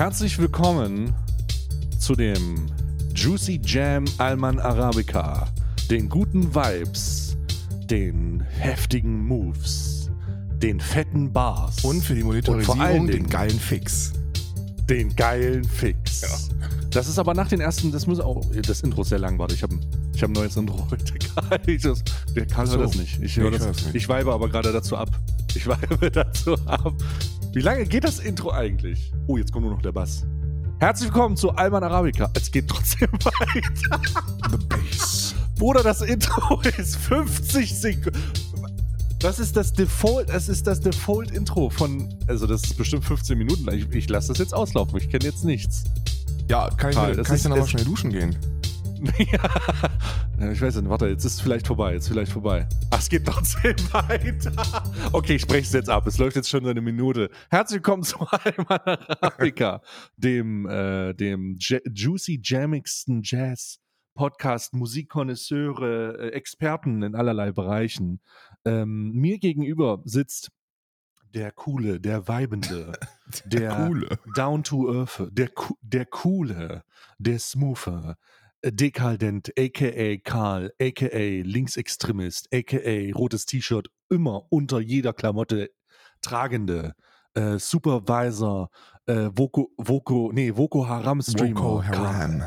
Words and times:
Herzlich 0.00 0.38
willkommen 0.38 1.12
zu 1.98 2.14
dem 2.14 2.70
Juicy 3.14 3.60
Jam 3.62 4.06
Alman 4.16 4.58
Arabica, 4.58 5.46
den 5.90 6.08
guten 6.08 6.54
Vibes, 6.54 7.36
den 7.90 8.40
heftigen 8.40 9.22
Moves, 9.26 10.10
den 10.62 10.80
fetten 10.80 11.30
Bars 11.30 11.84
Und 11.84 12.02
für 12.02 12.14
die 12.14 12.22
Und 12.22 12.28
vor 12.28 12.32
Monitorisierung 12.32 12.80
allen 12.80 13.06
den 13.08 13.16
Dingen- 13.16 13.28
geilen 13.28 13.60
Fix. 13.60 14.14
den 14.88 15.14
geilen 15.14 15.64
Fix. 15.64 16.48
Das 16.90 17.06
ist 17.06 17.18
aber 17.18 17.34
nach 17.34 17.48
den 17.48 17.60
ersten, 17.60 17.92
das 17.92 18.06
muss 18.06 18.20
auch, 18.20 18.42
das 18.66 18.80
Intro 18.80 19.02
ist 19.02 19.10
sehr 19.10 19.18
lang, 19.18 19.38
warte, 19.38 19.54
ich 19.54 19.62
habe 19.62 19.78
ich 20.14 20.22
hab 20.22 20.30
ein 20.30 20.32
neues 20.32 20.56
Intro 20.56 20.88
heute. 20.90 21.12
Ich 21.66 21.82
das- 21.82 22.02
Der 22.34 22.46
hört 22.56 22.68
so. 22.68 22.78
das 22.78 22.94
nicht. 22.96 23.20
Ich, 23.20 23.36
Nee, 23.36 23.42
hör 23.42 23.52
ich 23.52 23.58
das, 23.58 23.66
hör's 23.66 23.84
nicht. 23.84 23.94
ich 23.96 24.08
weibe 24.08 24.32
aber 24.32 24.48
gerade 24.48 24.72
dazu 24.72 24.96
ab. 24.96 25.10
Ich 25.54 25.66
weibe 25.66 26.10
dazu 26.12 26.54
ab. 26.66 26.94
Wie 27.52 27.60
lange 27.60 27.84
geht 27.84 28.04
das 28.04 28.18
Intro 28.20 28.52
eigentlich? 28.52 29.12
Oh, 29.26 29.36
jetzt 29.36 29.52
kommt 29.52 29.64
nur 29.66 29.74
noch 29.74 29.82
der 29.82 29.92
Bass. 29.92 30.24
Herzlich 30.78 31.08
willkommen 31.12 31.36
zu 31.36 31.50
Alman 31.50 31.82
Arabica. 31.82 32.30
Es 32.34 32.50
geht 32.50 32.68
trotzdem 32.68 33.08
weiter. 33.12 34.00
The 34.50 34.56
Bass. 34.68 35.34
Bruder, 35.58 35.82
das 35.82 36.00
Intro 36.02 36.60
ist 36.78 36.96
50 36.96 37.74
Sekunden. 37.78 38.18
Das 39.18 39.38
ist 39.38 39.54
das 39.54 39.72
Default, 39.74 40.30
es 40.30 40.48
ist 40.48 40.66
das 40.66 40.80
Default-Intro 40.80 41.68
von, 41.68 42.08
also 42.26 42.46
das 42.46 42.62
ist 42.64 42.78
bestimmt 42.78 43.04
15 43.04 43.36
Minuten. 43.36 43.68
Ich, 43.70 43.90
ich 43.92 44.08
lasse 44.08 44.28
das 44.28 44.38
jetzt 44.38 44.54
auslaufen, 44.54 44.96
ich 44.96 45.10
kenne 45.10 45.24
jetzt 45.24 45.44
nichts. 45.44 45.84
Ja, 46.48 46.70
kann 46.70 46.90
ich, 46.90 46.96
Karl, 46.96 47.14
das 47.16 47.26
kann 47.26 47.36
ich 47.36 47.40
ist- 47.40 47.44
dann 47.44 47.52
aber 47.52 47.66
schnell 47.68 47.84
duschen 47.84 48.10
gehen? 48.10 48.34
Ja, 50.38 50.50
ich 50.52 50.60
weiß 50.60 50.76
nicht, 50.76 50.88
warte, 50.88 51.08
jetzt 51.08 51.24
ist 51.24 51.34
es 51.34 51.40
vielleicht 51.40 51.66
vorbei, 51.66 51.94
jetzt 51.94 52.04
ist 52.04 52.08
vielleicht 52.12 52.32
vorbei. 52.32 52.68
Ach, 52.90 52.98
es 52.98 53.08
geht 53.08 53.24
trotzdem 53.24 53.74
weiter. 53.92 54.52
Okay, 55.12 55.36
ich 55.36 55.42
spreche 55.42 55.62
es 55.62 55.72
jetzt 55.72 55.88
ab, 55.88 56.06
es 56.06 56.18
läuft 56.18 56.36
jetzt 56.36 56.50
schon 56.50 56.66
eine 56.66 56.80
Minute. 56.80 57.30
Herzlich 57.48 57.76
willkommen 57.76 58.02
zu 58.02 58.18
Alman 58.30 58.98
Arabica, 59.20 59.80
dem, 60.16 60.66
äh, 60.68 61.14
dem 61.14 61.56
J 61.56 61.80
juicy, 61.92 62.40
jammigsten 62.42 63.22
Jazz 63.24 63.80
Podcast, 64.14 64.74
Musikkonnoisseure, 64.74 66.18
äh, 66.18 66.28
Experten 66.32 67.02
in 67.02 67.14
allerlei 67.14 67.52
Bereichen. 67.52 68.20
Ähm, 68.66 69.12
mir 69.12 69.38
gegenüber 69.38 70.02
sitzt 70.04 70.50
der 71.34 71.52
coole, 71.52 72.00
der 72.00 72.28
weibende, 72.28 72.92
der, 73.46 73.86
Coole. 73.86 74.18
down 74.34 74.62
to 74.62 74.92
earth, 74.92 75.28
der, 75.30 75.50
der 75.80 76.06
coole, 76.06 76.84
der 77.18 77.38
smoother, 77.38 78.18
dekadent, 78.64 79.50
aka 79.58 80.18
Karl, 80.18 80.72
aka 80.80 81.42
Linksextremist, 81.42 82.48
aka 82.52 83.12
rotes 83.12 83.46
T-Shirt, 83.46 83.88
immer 84.08 84.44
unter 84.50 84.80
jeder 84.80 85.12
Klamotte 85.12 85.70
tragende, 86.20 86.94
äh, 87.34 87.58
Supervisor, 87.58 88.70
äh, 89.06 89.30
Voko, 89.32 89.70
Voko, 89.76 90.30
nee, 90.32 90.54
Voko 90.54 90.86
Haram 90.86 91.22
Streamer. 91.22 91.82
Karl. 91.82 91.86
Haram. 91.86 92.42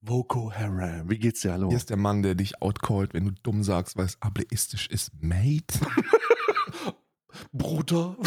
Voko 0.00 0.52
Haram. 0.52 1.08
Wie 1.08 1.18
geht's 1.18 1.40
dir, 1.40 1.52
hallo? 1.52 1.68
Hier 1.68 1.76
ist 1.76 1.90
der 1.90 1.96
Mann, 1.96 2.22
der 2.22 2.34
dich 2.34 2.60
outcallt, 2.60 3.14
wenn 3.14 3.24
du 3.26 3.32
dumm 3.42 3.62
sagst, 3.62 3.96
weil 3.96 4.06
es 4.06 4.20
ableistisch 4.20 4.88
ist. 4.88 5.10
Mate. 5.20 5.78
Bruder. 7.52 8.16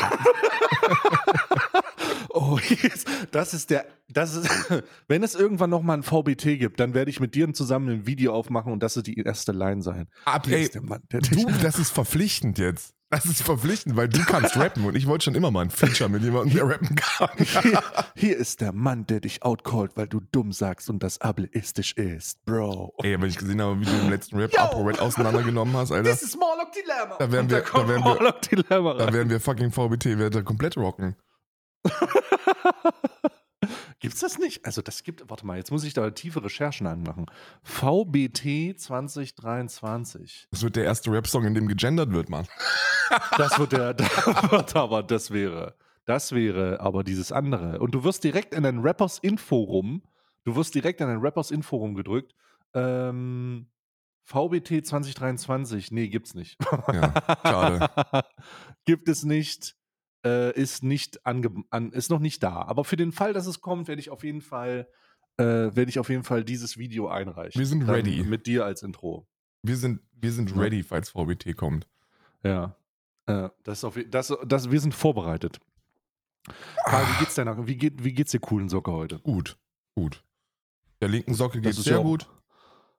oh, 2.35 2.59
yes. 2.83 3.05
das 3.31 3.53
ist 3.53 3.69
der, 3.69 3.85
das 4.09 4.35
ist, 4.35 4.49
wenn 5.07 5.23
es 5.23 5.35
irgendwann 5.35 5.69
nochmal 5.69 5.97
ein 5.97 6.03
VBT 6.03 6.59
gibt, 6.59 6.79
dann 6.79 6.93
werde 6.93 7.09
ich 7.09 7.19
mit 7.19 7.33
dir 7.35 7.51
zusammen 7.53 7.89
ein 7.89 8.05
Video 8.05 8.33
aufmachen 8.33 8.71
und 8.71 8.83
das 8.83 8.95
wird 8.95 9.07
die 9.07 9.17
erste 9.19 9.51
Line 9.51 9.81
sein. 9.81 10.07
Ab, 10.25 10.47
ey, 10.47 10.63
ist 10.63 10.75
der 10.75 10.83
Mann, 10.83 11.01
der 11.11 11.21
du, 11.21 11.45
das 11.61 11.79
ist 11.79 11.91
verpflichtend 11.91 12.57
jetzt. 12.59 12.93
Das 13.11 13.25
ist 13.25 13.43
verpflichtend, 13.43 13.95
weil 13.95 14.09
du 14.09 14.19
kannst 14.25 14.57
rappen 14.57 14.83
und 14.83 14.95
ich 14.95 15.05
wollte 15.05 15.25
schon 15.25 15.35
immer 15.35 15.51
mal 15.51 15.61
ein 15.61 15.69
Feature 15.69 16.09
mit 16.09 16.23
jemandem, 16.23 16.55
der 16.55 16.67
rappen 16.67 16.95
kann. 16.95 17.29
hier, 17.37 17.83
hier 18.15 18.35
ist 18.35 18.61
der 18.61 18.73
Mann, 18.73 19.05
der 19.05 19.19
dich 19.21 19.43
outcallt, 19.43 19.91
weil 19.95 20.07
du 20.07 20.21
dumm 20.31 20.51
sagst 20.51 20.89
und 20.89 21.03
das 21.03 21.21
ableistisch 21.21 21.93
ist, 21.93 22.43
Bro. 22.45 22.93
Ey, 23.03 23.21
wenn 23.21 23.29
ich 23.29 23.37
gesehen 23.37 23.61
habe, 23.61 23.79
wie 23.79 23.85
du 23.85 23.91
im 23.91 24.09
letzten 24.09 24.37
Rap 24.37 24.59
ApoRed 24.59 24.99
auseinandergenommen 24.99 25.77
hast, 25.77 25.91
Alter, 25.91 26.09
This 26.09 26.23
is 26.23 26.35
Morlock 26.35 26.71
Dilemma. 26.73 27.15
Da 27.19 27.25
Und 27.25 27.31
wir- 27.31 27.61
da 27.61 27.61
da 27.61 27.87
wären 27.87 28.83
wir- 28.83 28.95
da 28.97 29.13
werden 29.13 29.29
wir 29.29 29.39
fucking 29.39 29.71
VBT-Werte 29.71 30.43
komplett 30.43 30.75
rocken. 30.75 31.15
Gibt's 33.99 34.19
das 34.19 34.37
nicht? 34.37 34.65
Also 34.65 34.81
das 34.81 35.03
gibt, 35.03 35.29
warte 35.29 35.45
mal, 35.45 35.57
jetzt 35.57 35.71
muss 35.71 35.83
ich 35.83 35.93
da 35.93 36.09
tiefe 36.11 36.43
Recherchen 36.43 36.87
anmachen. 36.87 37.25
VBT 37.63 38.79
2023. 38.79 40.47
Das 40.51 40.63
wird 40.63 40.75
der 40.75 40.83
erste 40.83 41.11
Rap-Song, 41.11 41.45
in 41.45 41.53
dem 41.53 41.67
gegendert 41.67 42.11
wird, 42.11 42.29
Mann. 42.29 42.47
Das 43.37 43.59
wird 43.59 43.71
der, 43.71 43.93
das 43.93 44.51
wird 44.51 44.75
aber, 44.75 45.03
das 45.03 45.29
wäre, 45.29 45.75
das 46.05 46.31
wäre 46.31 46.79
aber 46.79 47.03
dieses 47.03 47.31
andere. 47.31 47.77
Und 47.77 47.91
du 47.91 48.03
wirst 48.03 48.23
direkt 48.23 48.55
in 48.55 48.65
ein 48.65 48.79
Rappers 48.79 49.19
Inforum, 49.19 50.01
du 50.43 50.55
wirst 50.55 50.73
direkt 50.73 51.01
in 51.01 51.09
ein 51.09 51.19
Rappers 51.19 51.51
Inforum 51.51 51.93
gedrückt. 51.93 52.33
Ähm, 52.73 53.67
VBT 54.23 54.87
2023, 54.87 55.91
nee, 55.91 56.07
gibt's 56.07 56.33
nicht. 56.33 56.57
Ja, 56.91 57.13
schade. 57.43 58.25
Gibt 58.85 59.07
es 59.07 59.23
nicht, 59.23 59.75
äh, 60.25 60.59
ist 60.59 60.83
nicht 60.83 61.25
ange 61.25 61.63
an, 61.69 61.91
ist 61.91 62.09
noch 62.09 62.19
nicht 62.19 62.41
da. 62.43 62.63
Aber 62.63 62.83
für 62.83 62.97
den 62.97 63.11
Fall, 63.11 63.31
dass 63.31 63.45
es 63.45 63.61
kommt, 63.61 63.87
werde 63.87 64.01
ich 64.01 64.09
auf 64.09 64.23
jeden 64.23 64.41
Fall, 64.41 64.89
äh, 65.37 65.43
werde 65.43 65.89
ich 65.89 65.99
auf 65.99 66.09
jeden 66.09 66.23
Fall 66.23 66.43
dieses 66.43 66.77
Video 66.77 67.07
einreichen. 67.07 67.59
Wir 67.59 67.67
sind 67.67 67.81
Dann 67.81 67.91
ready. 67.91 68.23
Mit 68.23 68.47
dir 68.47 68.65
als 68.65 68.81
Intro. 68.81 69.27
Wir 69.61 69.77
sind, 69.77 70.01
wir 70.13 70.31
sind 70.31 70.55
ready, 70.57 70.83
falls 70.83 71.09
VBT 71.09 71.55
kommt. 71.55 71.87
Ja. 72.43 72.75
Äh, 73.27 73.49
das 73.63 73.79
ist 73.79 73.83
auf, 73.83 73.97
das, 74.09 74.33
das, 74.45 74.71
wir 74.71 74.79
sind 74.79 74.93
vorbereitet. 74.93 75.59
Karl, 76.85 77.05
wie 77.07 77.19
geht's 77.19 77.35
deiner, 77.35 77.67
wie, 77.67 77.75
geht, 77.75 78.03
wie 78.03 78.13
geht's 78.13 78.31
dir 78.31 78.39
coolen 78.39 78.69
Socke 78.69 78.91
heute? 78.91 79.19
Gut, 79.19 79.57
gut. 79.95 80.23
Der 81.01 81.07
linken 81.07 81.33
Socke 81.33 81.61
geht 81.61 81.73
sehr 81.75 81.97
ja 81.97 82.03
gut. 82.03 82.29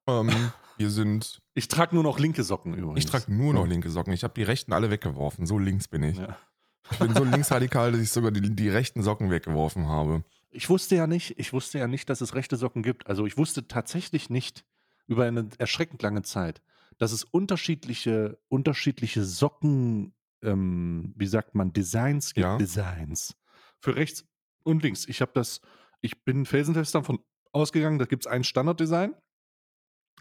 Ähm, 0.06 0.30
wir 0.78 0.90
sind. 0.90 1.40
Ich 1.54 1.68
trage 1.68 1.94
nur 1.94 2.02
noch 2.02 2.18
linke 2.18 2.42
Socken 2.42 2.74
übrigens. 2.74 2.98
Ich 2.98 3.06
trage 3.06 3.32
nur 3.32 3.54
noch 3.54 3.66
linke 3.66 3.88
Socken. 3.90 4.12
Ich 4.12 4.24
habe 4.24 4.34
die 4.34 4.42
rechten 4.42 4.72
alle 4.72 4.90
weggeworfen. 4.90 5.46
So 5.46 5.58
links 5.58 5.86
bin 5.88 6.02
ich. 6.02 6.18
Ja. 6.18 6.36
Ich 6.90 6.98
bin 6.98 7.14
so 7.14 7.24
linksradikal, 7.24 7.92
dass 7.92 8.00
ich 8.00 8.10
sogar 8.10 8.30
die, 8.30 8.54
die 8.54 8.68
rechten 8.68 9.02
Socken 9.02 9.30
weggeworfen 9.30 9.88
habe. 9.88 10.24
Ich 10.50 10.70
wusste 10.70 10.96
ja 10.96 11.06
nicht, 11.06 11.38
ich 11.38 11.52
wusste 11.52 11.78
ja 11.78 11.86
nicht, 11.86 12.08
dass 12.08 12.20
es 12.20 12.34
rechte 12.34 12.56
Socken 12.56 12.82
gibt. 12.82 13.06
Also 13.06 13.26
ich 13.26 13.36
wusste 13.36 13.68
tatsächlich 13.68 14.30
nicht 14.30 14.64
über 15.06 15.24
eine 15.24 15.48
erschreckend 15.58 16.02
lange 16.02 16.22
Zeit, 16.22 16.62
dass 16.98 17.12
es 17.12 17.24
unterschiedliche, 17.24 18.38
unterschiedliche 18.48 19.24
Socken, 19.24 20.14
ähm, 20.42 21.12
wie 21.16 21.26
sagt 21.26 21.54
man, 21.54 21.72
Designs 21.72 22.34
gibt. 22.34 22.44
Ja. 22.44 22.56
Designs. 22.56 23.36
Für 23.80 23.96
rechts 23.96 24.24
und 24.62 24.82
links. 24.82 25.06
Ich 25.06 25.20
habe 25.20 25.32
das, 25.34 25.60
ich 26.00 26.24
bin 26.24 26.46
felsenfest 26.46 26.94
davon 26.94 27.18
ausgegangen, 27.52 27.98
da 27.98 28.04
gibt 28.04 28.24
es 28.24 28.30
ein 28.30 28.44
Standarddesign. 28.44 29.14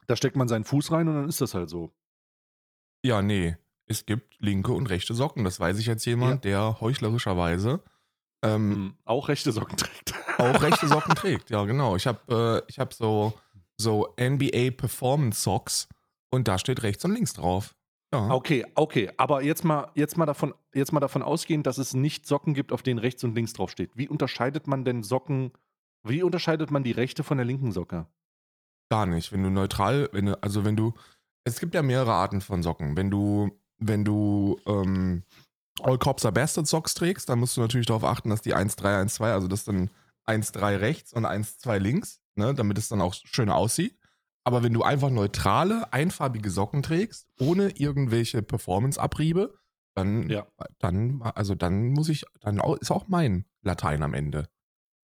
Da 0.07 0.15
steckt 0.15 0.35
man 0.35 0.47
seinen 0.47 0.65
Fuß 0.65 0.91
rein 0.91 1.07
und 1.07 1.15
dann 1.15 1.29
ist 1.29 1.41
das 1.41 1.53
halt 1.53 1.69
so. 1.69 1.95
Ja, 3.03 3.21
nee. 3.21 3.57
Es 3.87 4.05
gibt 4.05 4.35
linke 4.39 4.71
und 4.71 4.87
rechte 4.87 5.13
Socken. 5.13 5.43
Das 5.43 5.59
weiß 5.59 5.77
ich 5.79 5.89
als 5.89 6.05
jemand, 6.05 6.43
der 6.43 6.79
heuchlerischerweise 6.81 7.81
ähm, 8.43 8.69
Mhm. 8.69 8.95
Auch 9.05 9.27
rechte 9.29 9.51
Socken 9.51 9.77
trägt. 9.77 10.13
auch 10.37 10.61
rechte 10.61 10.87
Socken 10.87 11.15
trägt. 11.15 11.49
Ja, 11.49 11.63
genau. 11.65 11.95
Ich 11.95 12.05
habe 12.07 12.63
äh, 12.65 12.69
ich 12.71 12.79
hab 12.79 12.93
so, 12.93 13.33
so 13.77 14.13
NBA 14.19 14.71
Performance 14.71 15.41
Socks 15.41 15.87
und 16.31 16.47
da 16.47 16.57
steht 16.59 16.83
rechts 16.83 17.03
und 17.05 17.13
links 17.13 17.33
drauf. 17.33 17.75
Ja. 18.13 18.29
Okay, 18.29 18.65
okay, 18.75 19.11
aber 19.17 19.41
jetzt 19.41 19.63
mal, 19.65 19.89
jetzt 19.95 20.15
mal 20.17 20.25
davon, 20.25 20.53
jetzt 20.73 20.93
mal 20.93 20.99
davon 20.99 21.21
ausgehend, 21.23 21.65
dass 21.65 21.77
es 21.79 21.93
nicht 21.93 22.25
Socken 22.27 22.53
gibt, 22.53 22.71
auf 22.71 22.83
denen 22.83 22.99
rechts 22.99 23.23
und 23.23 23.33
links 23.35 23.53
drauf 23.53 23.71
steht. 23.71 23.91
Wie 23.97 24.07
unterscheidet 24.07 24.67
man 24.67 24.85
denn 24.85 25.01
Socken? 25.03 25.51
Wie 26.03 26.21
unterscheidet 26.21 26.69
man 26.71 26.83
die 26.83 26.91
rechte 26.91 27.23
von 27.23 27.37
der 27.37 27.45
linken 27.45 27.71
Socke? 27.71 28.05
Gar 28.89 29.07
nicht. 29.07 29.31
Wenn 29.31 29.41
du 29.43 29.49
neutral, 29.49 30.07
wenn 30.11 30.27
du, 30.27 30.43
also 30.43 30.63
wenn 30.63 30.75
du, 30.75 30.93
es 31.45 31.59
gibt 31.59 31.73
ja 31.73 31.81
mehrere 31.81 32.13
Arten 32.13 32.41
von 32.41 32.61
Socken. 32.61 32.95
Wenn 32.95 33.09
du, 33.09 33.59
wenn 33.77 34.03
du 34.05 34.59
ähm, 34.65 35.23
All 35.81 35.97
Cops 35.97 36.25
are 36.25 36.31
Bastard 36.33 36.67
Socks 36.67 36.93
trägst, 36.93 37.27
dann 37.29 37.39
musst 37.39 37.57
du 37.57 37.61
natürlich 37.61 37.87
darauf 37.87 38.03
achten, 38.03 38.29
dass 38.29 38.41
die 38.41 38.55
1-3-1-2, 38.55 39.23
also 39.33 39.47
das 39.47 39.65
dann 39.65 39.89
1-3 40.25 40.79
rechts 40.79 41.13
und 41.13 41.25
1-2 41.25 41.77
links, 41.79 42.21
ne, 42.35 42.53
damit 42.53 42.77
es 42.77 42.87
dann 42.89 43.01
auch 43.01 43.13
schön 43.13 43.49
aussieht. 43.49 43.97
Aber 44.43 44.63
wenn 44.63 44.73
du 44.73 44.83
einfach 44.83 45.09
neutrale, 45.09 45.91
einfarbige 45.91 46.49
Socken 46.51 46.83
trägst, 46.83 47.27
ohne 47.39 47.69
irgendwelche 47.71 48.41
Performance-Abriebe, 48.43 49.53
dann, 49.95 50.29
Ja. 50.29 50.45
dann, 50.79 51.21
also 51.21 51.55
dann 51.55 51.89
muss 51.89 52.09
ich, 52.09 52.25
dann 52.41 52.59
ist 52.79 52.91
auch 52.91 53.07
mein 53.07 53.45
Latein 53.61 54.03
am 54.03 54.13
Ende. 54.13 54.47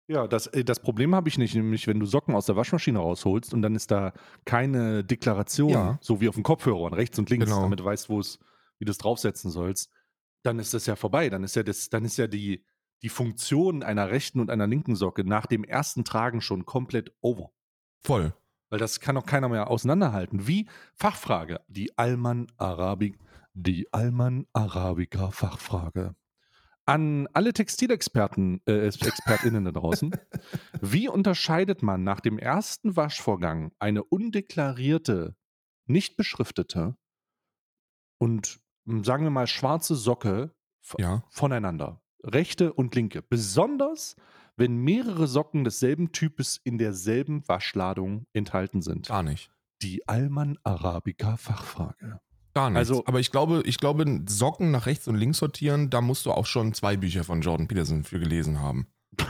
Ja, 0.09 0.29
das, 0.29 0.47
äh, 0.49 0.65
das 0.65 0.81
Problem 0.81 1.15
habe 1.15 1.29
ich 1.29 1.37
nicht, 1.39 1.55
nämlich 1.55 1.87
wenn 1.89 1.99
du 1.99 2.07
Socken 2.07 2.35
aus 2.35 2.47
der 2.47 2.55
Waschmaschine 2.57 2.99
rausholst 3.01 3.53
und 3.53 3.63
dann 3.63 3.75
ist 3.75 3.91
da 3.91 4.13
keine 4.45 5.03
Deklaration, 5.05 5.71
Ja. 5.71 5.99
so 6.01 6.21
wie 6.21 6.29
auf 6.29 6.37
dem 6.37 6.45
Kopfhörer, 6.45 6.97
rechts 6.97 7.19
und 7.19 7.29
links, 7.29 7.47
Genau. 7.47 7.63
damit 7.63 7.81
du 7.81 7.85
weißt, 7.85 8.09
wo 8.09 8.21
es, 8.21 8.39
wie 8.79 8.85
du 8.85 8.91
es 8.91 8.99
draufsetzen 8.99 9.51
sollst, 9.51 9.91
dann 10.43 10.59
ist 10.59 10.75
das 10.75 10.87
ja 10.87 10.97
vorbei. 10.97 11.29
Dann 11.29 11.45
ist 11.45 11.57
ja 11.57 11.63
das, 11.63 11.89
dann 11.91 12.05
ist 12.05 12.17
ja 12.17 12.27
die, 12.27 12.65
die 13.03 13.09
Funktion 13.09 13.83
einer 13.83 14.11
rechten 14.11 14.41
und 14.41 14.51
einer 14.51 14.67
linken 14.67 14.97
Socke 14.97 15.25
nach 15.25 15.47
dem 15.47 15.65
ersten 15.65 16.05
Tragen 16.05 16.41
schon 16.41 16.65
komplett 16.65 17.13
over. 17.21 17.53
Voll. 18.03 18.35
Weil 18.69 18.79
das 18.79 19.01
kann 19.01 19.17
auch 19.17 19.27
keiner 19.27 19.49
mehr 19.49 19.71
auseinanderhalten. 19.71 20.47
Wie 20.47 20.69
Fachfrage, 20.95 21.61
die 21.69 21.97
Alman 21.99 22.49
Arabik, 22.57 23.19
die 23.55 23.93
Alman 23.93 24.47
Arabica 24.53 25.31
Fachfrage. 25.31 26.15
An 26.85 27.27
alle 27.33 27.53
Textilexperten, 27.53 28.61
äh, 28.67 28.87
ExpertInnen 28.87 29.65
da 29.65 29.73
draußen. 29.73 30.13
Wie 30.81 31.09
unterscheidet 31.09 31.83
man 31.83 32.05
nach 32.05 32.21
dem 32.21 32.39
ersten 32.39 32.95
Waschvorgang 32.95 33.73
eine 33.81 34.05
undeklarierte, 34.05 35.35
nicht 35.87 36.17
beschriftete 36.17 36.97
und 38.19 38.61
sagen 39.03 39.25
wir 39.25 39.31
mal 39.31 39.47
schwarze 39.47 39.95
Socke 39.97 40.53
Ja. 40.99 41.23
voneinander? 41.31 42.01
Rechte 42.23 42.73
und 42.73 42.95
linke. 42.95 43.23
Besonders, 43.23 44.17
wenn 44.57 44.77
mehrere 44.79 45.27
Socken 45.27 45.65
desselben 45.65 46.13
Types 46.13 46.61
in 46.65 46.79
derselben 46.79 47.47
Waschladung 47.49 48.27
enthalten 48.33 48.83
sind. 48.83 49.09
Gar 49.09 49.23
nicht. 49.23 49.51
Die 49.83 50.07
Alman 50.09 50.59
Arabica 50.65 51.37
Fachfrage. 51.37 52.21
Gar 52.55 52.71
nicht. 52.71 52.79
Also- 52.79 53.05
Aber 53.07 53.21
ich 53.21 53.31
glaube, 53.31 53.63
ich 53.67 53.79
glaube, 53.79 54.23
Socken 54.27 54.71
nach 54.71 54.87
rechts 54.87 55.07
und 55.09 55.17
links 55.17 55.39
sortieren, 55.39 55.91
da 55.91 56.01
musst 56.01 56.25
du 56.25 56.33
auch 56.33 56.47
schon 56.47 56.73
zwei 56.73 56.97
Bücher 56.97 57.23
von 57.25 57.43
Jordan 57.43 57.69
Peterson 57.69 58.03
für 58.05 58.19
gelesen 58.19 58.61
haben. 58.61 58.87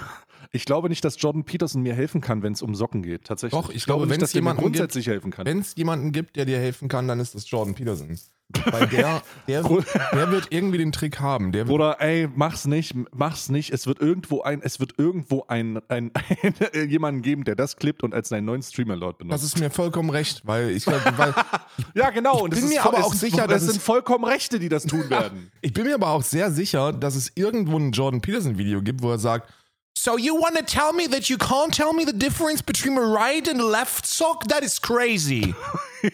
Ich 0.53 0.65
glaube 0.65 0.89
nicht, 0.89 1.05
dass 1.05 1.21
Jordan 1.21 1.43
Peterson 1.45 1.83
mir 1.83 1.93
helfen 1.95 2.21
kann, 2.21 2.41
wenn 2.45 2.53
es 2.53 2.63
um 2.63 2.77
Socken 2.77 3.03
geht. 3.03 3.25
Tatsächlich. 3.25 3.61
Doch, 3.61 3.69
ich 3.69 3.85
glaube, 3.85 4.07
nicht, 4.07 4.15
wenn 4.15 4.23
es 4.23 4.33
jemanden 4.33 4.63
gibt- 4.63 4.75
grundsätzlich 4.77 5.09
helfen 5.09 5.33
kann. 5.33 5.45
Wenn 5.45 5.59
es 5.59 5.75
jemanden 5.75 6.13
gibt, 6.13 6.37
der 6.37 6.45
dir 6.45 6.59
helfen 6.59 6.89
kann, 6.89 7.09
dann 7.09 7.19
ist 7.19 7.35
das 7.35 7.51
Jordan 7.51 7.75
Peterson. 7.75 8.17
Weil 8.67 8.87
der, 8.87 9.23
der, 9.49 9.63
der 9.63 10.31
wird 10.31 10.47
irgendwie 10.51 10.79
den 10.79 10.93
Trick 10.93 11.19
haben. 11.21 11.51
Der 11.51 11.69
Oder 11.69 12.01
ey, 12.01 12.29
mach's 12.35 12.65
nicht, 12.67 12.95
mach's 13.13 13.49
nicht. 13.49 13.73
Es 13.73 13.87
wird 13.87 14.01
irgendwo 14.01 14.43
ein, 14.43 14.63
es 14.63 14.79
wird 14.79 14.95
irgendwo 14.99 15.45
ein, 15.49 15.81
ein, 15.89 16.13
ein 16.15 16.55
jemanden 16.89 17.23
geben, 17.23 17.45
der 17.45 17.57
das 17.57 17.77
klippt 17.77 18.03
und 18.05 18.15
als 18.15 18.29
seinen 18.29 18.45
neuen 18.45 18.63
Streamer-Lord 18.63 19.19
benutzt. 19.19 19.35
das 19.35 19.43
ist 19.43 19.59
mir 19.59 19.71
vollkommen 19.71 20.11
recht, 20.11 20.43
weil 20.45 20.71
ich 20.71 20.85
glaube, 20.85 21.03
weil 21.17 21.35
ja, 21.95 22.11
genau. 22.11 22.45
Und 22.45 22.51
bin 22.51 22.61
ist 22.61 22.69
mir 22.69 22.81
voll- 22.81 22.95
aber 22.95 23.05
auch 23.05 23.15
sicher, 23.15 23.47
das 23.49 23.63
sind 23.63 23.83
vollkommen 23.83 24.25
Rechte, 24.25 24.59
die 24.59 24.69
das 24.69 24.85
tun 24.85 25.11
werden. 25.11 25.51
ich 25.61 25.73
bin 25.73 25.85
mir 25.85 25.95
aber 25.95 26.11
auch 26.11 26.23
sehr 26.23 26.51
sicher, 26.53 26.93
dass 26.93 27.17
es 27.17 27.33
irgendwo 27.35 27.79
ein 27.79 27.91
Jordan 27.93 28.21
Peterson 28.21 28.57
Video 28.59 28.81
gibt, 28.81 29.03
wo 29.03 29.11
er 29.11 29.19
sagt, 29.19 29.53
So 29.99 30.19
you 30.19 30.35
want 30.35 30.57
to 30.57 30.63
tell 30.63 30.93
me 30.93 31.09
that 31.11 31.25
you 31.31 31.37
can't 31.39 31.73
tell 31.75 31.93
me 31.95 32.05
the 32.07 32.17
difference 32.17 32.63
between 32.63 32.97
a 32.99 33.01
right 33.01 33.49
and 33.49 33.61
a 33.61 33.65
left 33.65 34.07
sock? 34.07 34.47
That 34.47 34.63
is 34.63 34.79
crazy. 34.81 35.55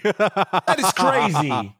That 0.04 0.78
is 0.78 0.94
crazy. 0.94 1.72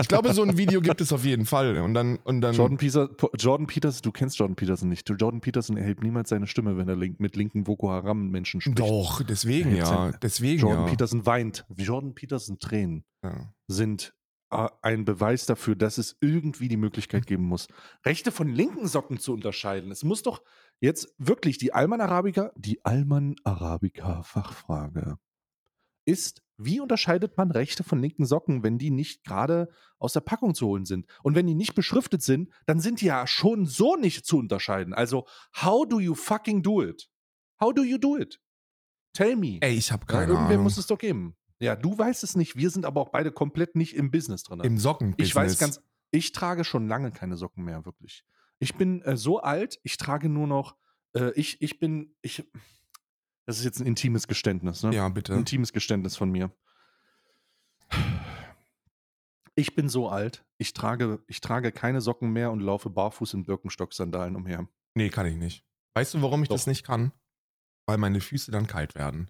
Ich 0.00 0.08
glaube, 0.08 0.32
so 0.32 0.42
ein 0.42 0.58
Video 0.58 0.80
gibt 0.80 1.00
es 1.00 1.12
auf 1.12 1.24
jeden 1.24 1.46
Fall. 1.46 1.78
Und 1.78 1.94
dann, 1.94 2.16
und 2.24 2.40
dann 2.40 2.54
Jordan, 2.54 2.76
Peter, 2.78 3.08
Jordan 3.38 3.66
Peterson, 3.66 4.02
du 4.02 4.12
kennst 4.12 4.38
Jordan 4.38 4.56
Peterson 4.56 4.88
nicht. 4.88 5.08
Jordan 5.08 5.40
Peterson 5.40 5.76
erhebt 5.76 6.02
niemals 6.02 6.28
seine 6.30 6.46
Stimme, 6.46 6.76
wenn 6.76 6.88
er 6.88 6.96
link, 6.96 7.20
mit 7.20 7.36
linken 7.36 7.64
Boko 7.64 7.90
Haram-Menschen 7.90 8.60
spricht. 8.60 8.78
Doch, 8.78 9.22
deswegen 9.22 9.74
ja. 9.76 10.10
sind- 10.10 10.22
Deswegen 10.22 10.60
Jordan 10.62 10.84
ja. 10.84 10.90
Peterson 10.90 11.26
weint. 11.26 11.64
Jordan 11.76 12.14
Peterson 12.14 12.58
Tränen 12.58 13.04
ja. 13.22 13.52
sind 13.68 14.14
äh, 14.50 14.68
ein 14.82 15.04
Beweis 15.04 15.46
dafür, 15.46 15.76
dass 15.76 15.98
es 15.98 16.16
irgendwie 16.20 16.68
die 16.68 16.76
Möglichkeit 16.76 17.26
geben 17.26 17.44
muss, 17.44 17.68
rechte 18.04 18.32
von 18.32 18.48
linken 18.48 18.86
Socken 18.88 19.18
zu 19.18 19.32
unterscheiden. 19.32 19.90
Es 19.90 20.04
muss 20.04 20.22
doch 20.22 20.42
jetzt 20.80 21.14
wirklich 21.18 21.58
die 21.58 21.72
Alman 21.72 22.00
Arabica, 22.00 22.52
die 22.56 22.84
Alman 22.84 23.36
Arabica 23.44 24.22
Fachfrage 24.22 25.16
ist, 26.04 26.42
wie 26.58 26.80
unterscheidet 26.80 27.36
man 27.36 27.50
rechte 27.50 27.84
von 27.84 28.00
linken 28.00 28.24
Socken, 28.24 28.62
wenn 28.62 28.78
die 28.78 28.90
nicht 28.90 29.24
gerade 29.24 29.68
aus 29.98 30.12
der 30.14 30.20
Packung 30.20 30.54
zu 30.54 30.66
holen 30.66 30.84
sind? 30.86 31.06
Und 31.22 31.34
wenn 31.34 31.46
die 31.46 31.54
nicht 31.54 31.74
beschriftet 31.74 32.22
sind, 32.22 32.50
dann 32.66 32.80
sind 32.80 33.00
die 33.00 33.06
ja 33.06 33.26
schon 33.26 33.66
so 33.66 33.96
nicht 33.96 34.24
zu 34.24 34.38
unterscheiden. 34.38 34.94
Also, 34.94 35.26
how 35.62 35.86
do 35.86 36.00
you 36.00 36.14
fucking 36.14 36.62
do 36.62 36.82
it? 36.82 37.08
How 37.60 37.72
do 37.74 37.82
you 37.82 37.98
do 37.98 38.16
it? 38.16 38.40
Tell 39.12 39.36
me. 39.36 39.58
Ey, 39.60 39.74
ich 39.76 39.92
habe 39.92 40.04
Ja, 40.08 40.20
keine 40.20 40.32
irgendwer 40.32 40.50
Ahnung. 40.52 40.64
muss 40.64 40.76
es 40.78 40.86
doch 40.86 40.98
geben. 40.98 41.36
Ja, 41.58 41.74
du 41.74 41.96
weißt 41.96 42.22
es 42.22 42.36
nicht. 42.36 42.56
Wir 42.56 42.68
sind 42.70 42.84
aber 42.84 43.00
auch 43.00 43.08
beide 43.10 43.32
komplett 43.32 43.76
nicht 43.76 43.94
im 43.94 44.10
Business 44.10 44.42
drin. 44.42 44.60
Im 44.60 44.76
Sockenbusiness. 44.78 45.28
ich 45.28 45.34
weiß 45.34 45.58
ganz, 45.58 45.80
ich 46.10 46.32
trage 46.32 46.64
schon 46.64 46.86
lange 46.86 47.12
keine 47.12 47.36
Socken 47.36 47.64
mehr, 47.64 47.84
wirklich. 47.86 48.24
Ich 48.58 48.74
bin 48.74 49.02
äh, 49.02 49.16
so 49.16 49.40
alt, 49.40 49.78
ich 49.82 49.96
trage 49.96 50.28
nur 50.28 50.46
noch, 50.46 50.76
äh, 51.14 51.30
ich, 51.32 51.60
ich 51.62 51.78
bin, 51.78 52.14
ich, 52.20 52.44
das 53.46 53.58
ist 53.58 53.64
jetzt 53.64 53.80
ein 53.80 53.86
intimes 53.86 54.26
Geständnis, 54.26 54.82
ne? 54.82 54.92
Ja, 54.94 55.06
Ein 55.06 55.14
bitte. 55.14 55.32
intimes 55.32 55.72
Geständnis 55.72 56.16
von 56.16 56.30
mir. 56.30 56.50
Ich 59.54 59.74
bin 59.74 59.88
so 59.88 60.08
alt, 60.08 60.44
ich 60.58 60.74
trage, 60.74 61.20
ich 61.28 61.40
trage 61.40 61.72
keine 61.72 62.00
Socken 62.00 62.32
mehr 62.32 62.50
und 62.50 62.60
laufe 62.60 62.90
barfuß 62.90 63.32
in 63.34 63.44
Birkenstock-Sandalen 63.44 64.36
umher. 64.36 64.68
Nee, 64.94 65.08
kann 65.08 65.26
ich 65.26 65.36
nicht. 65.36 65.64
Weißt 65.94 66.12
du, 66.12 66.20
warum 66.22 66.42
ich 66.42 66.48
Doch. 66.48 66.56
das 66.56 66.66
nicht 66.66 66.84
kann? 66.84 67.12
Weil 67.86 67.96
meine 67.96 68.20
Füße 68.20 68.50
dann 68.50 68.66
kalt 68.66 68.94
werden. 68.94 69.28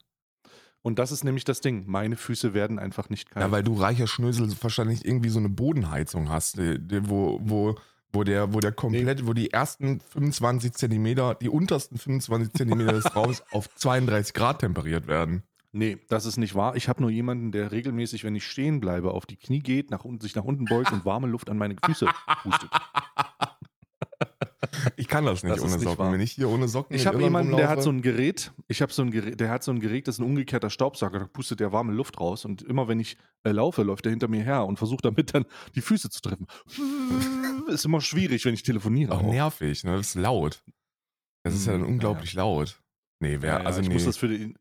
Und 0.83 0.99
das 0.99 1.13
ist 1.13 1.23
nämlich 1.25 1.45
das 1.45 1.61
Ding. 1.61 1.85
Meine 1.87 2.17
Füße 2.17 2.55
werden 2.55 2.79
einfach 2.79 3.09
nicht 3.11 3.31
kalt. 3.31 3.45
Ja, 3.45 3.51
weil 3.51 3.63
du 3.63 3.75
reicher 3.75 4.07
Schnösel 4.07 4.51
wahrscheinlich 4.63 5.05
irgendwie 5.05 5.29
so 5.29 5.39
eine 5.39 5.49
Bodenheizung 5.49 6.29
hast, 6.29 6.57
die, 6.59 7.09
wo, 7.09 7.39
wo, 7.43 7.77
wo 8.17 8.25
der, 8.25 8.55
wo 8.55 8.61
der 8.61 8.73
komplett, 8.73 9.27
wo 9.27 9.35
die 9.35 9.53
ersten 9.53 10.01
25 10.01 10.73
Zentimeter, 10.73 11.35
die 11.35 11.51
untersten 11.51 11.99
25 11.99 12.55
Zentimeter 12.55 12.93
des 12.93 13.05
Raums 13.17 13.43
auf 13.53 13.69
32 13.75 14.35
Grad 14.35 14.61
temperiert 14.61 15.07
werden. 15.07 15.43
Nee, 15.73 15.99
das 16.09 16.25
ist 16.25 16.39
nicht 16.39 16.55
wahr. 16.55 16.75
Ich 16.75 16.89
habe 16.89 17.03
nur 17.03 17.11
jemanden, 17.11 17.53
der 17.53 17.71
regelmäßig, 17.71 18.25
wenn 18.25 18.35
ich 18.35 18.47
stehen 18.47 18.81
bleibe, 18.81 19.11
auf 19.11 19.27
die 19.27 19.37
Knie 19.37 19.61
geht, 19.61 19.91
nach 19.91 20.07
unten, 20.07 20.23
sich 20.23 20.35
nach 20.35 20.45
unten 20.45 20.65
beugt 20.65 20.91
und 20.91 21.05
warme 21.05 21.27
Luft 21.27 21.51
an 21.51 21.59
meine 21.59 21.77
Füße 21.85 22.07
pustet. 22.43 22.71
Ich 24.97 25.09
kann 25.09 25.25
das 25.25 25.43
nicht 25.43 25.55
Das 25.57 25.63
ohne 25.63 25.73
nicht 25.77 25.83
Socken. 25.85 25.99
wahr. 25.99 26.13
Wenn 26.13 26.21
ich 26.21 26.33
hier 26.33 26.49
ohne 26.49 26.69
Socken 26.69 26.95
Ich 26.97 27.07
habe 27.07 27.23
jemanden, 27.23 27.57
der 27.57 27.69
hat 27.69 27.79
rumlaufe- 27.79 27.83
so 27.83 27.91
ein 27.91 28.03
Gerät, 28.03 28.53
ich 28.69 28.83
habe 28.83 28.93
so 28.93 29.03
ein 29.03 29.11
Gerät, 29.11 29.41
der 29.41 29.51
hat 29.51 29.63
so 29.65 29.73
ein 29.73 29.81
Gerät, 29.81 30.09
das 30.09 30.17
ist 30.17 30.19
ein 30.21 30.25
umgekehrter 30.25 30.71
Staubsauger, 30.71 31.19
da 31.21 31.27
pustet 31.27 31.61
der 31.61 31.73
warme 31.73 31.93
Luft 31.93 32.19
raus 32.21 32.45
und 32.45 32.63
immer 32.63 32.89
wenn 32.89 33.01
ich 33.01 33.17
äh, 33.45 33.51
laufe, 33.53 33.83
läuft 33.83 34.07
er 34.07 34.11
hinter 34.11 34.29
mir 34.29 34.43
her 34.43 34.65
und 34.67 34.77
versucht 34.79 35.05
damit 35.05 35.35
dann 35.35 35.45
die 35.75 35.81
Füße 35.81 36.11
zu 36.11 36.21
treffen. 36.21 36.47
ist 37.69 37.85
immer 37.85 38.01
schwierig, 38.01 38.45
wenn 38.45 38.55
ich 38.55 38.63
telefoniere. 38.63 39.13
auch 39.15 39.23
auch. 39.23 39.31
nervig, 39.31 39.85
ne? 39.85 39.97
Das 39.97 40.09
ist 40.09 40.15
laut. 40.15 40.63
Das 41.45 41.55
ist 41.55 41.67
ja 41.67 41.73
dann 41.73 41.83
Hm, 41.83 41.89
unglaublich 41.91 42.35
laut. 42.35 42.81
Nee, 43.21 43.39
wer, 43.41 43.55
Ja, 43.55 43.59
ja, 43.61 43.65
also 43.67 43.81
ich 43.81 43.89
nee. 43.89 43.95
muss 43.95 44.05
das 44.05 44.17
für 44.17 44.29
den. 44.29 44.59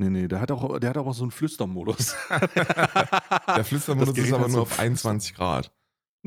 Nee, 0.00 0.10
nee, 0.10 0.28
der 0.28 0.40
hat 0.40 0.50
auch, 0.52 0.78
der 0.78 0.90
hat 0.90 0.96
auch 0.98 1.12
so 1.12 1.24
einen 1.24 1.32
Flüstermodus. 1.32 2.14
Der 3.56 3.64
Flüstermodus 3.64 4.16
ist 4.16 4.32
aber 4.32 4.46
nur 4.48 4.62
auf 4.62 4.78
21 4.78 5.34
Grad. 5.34 5.72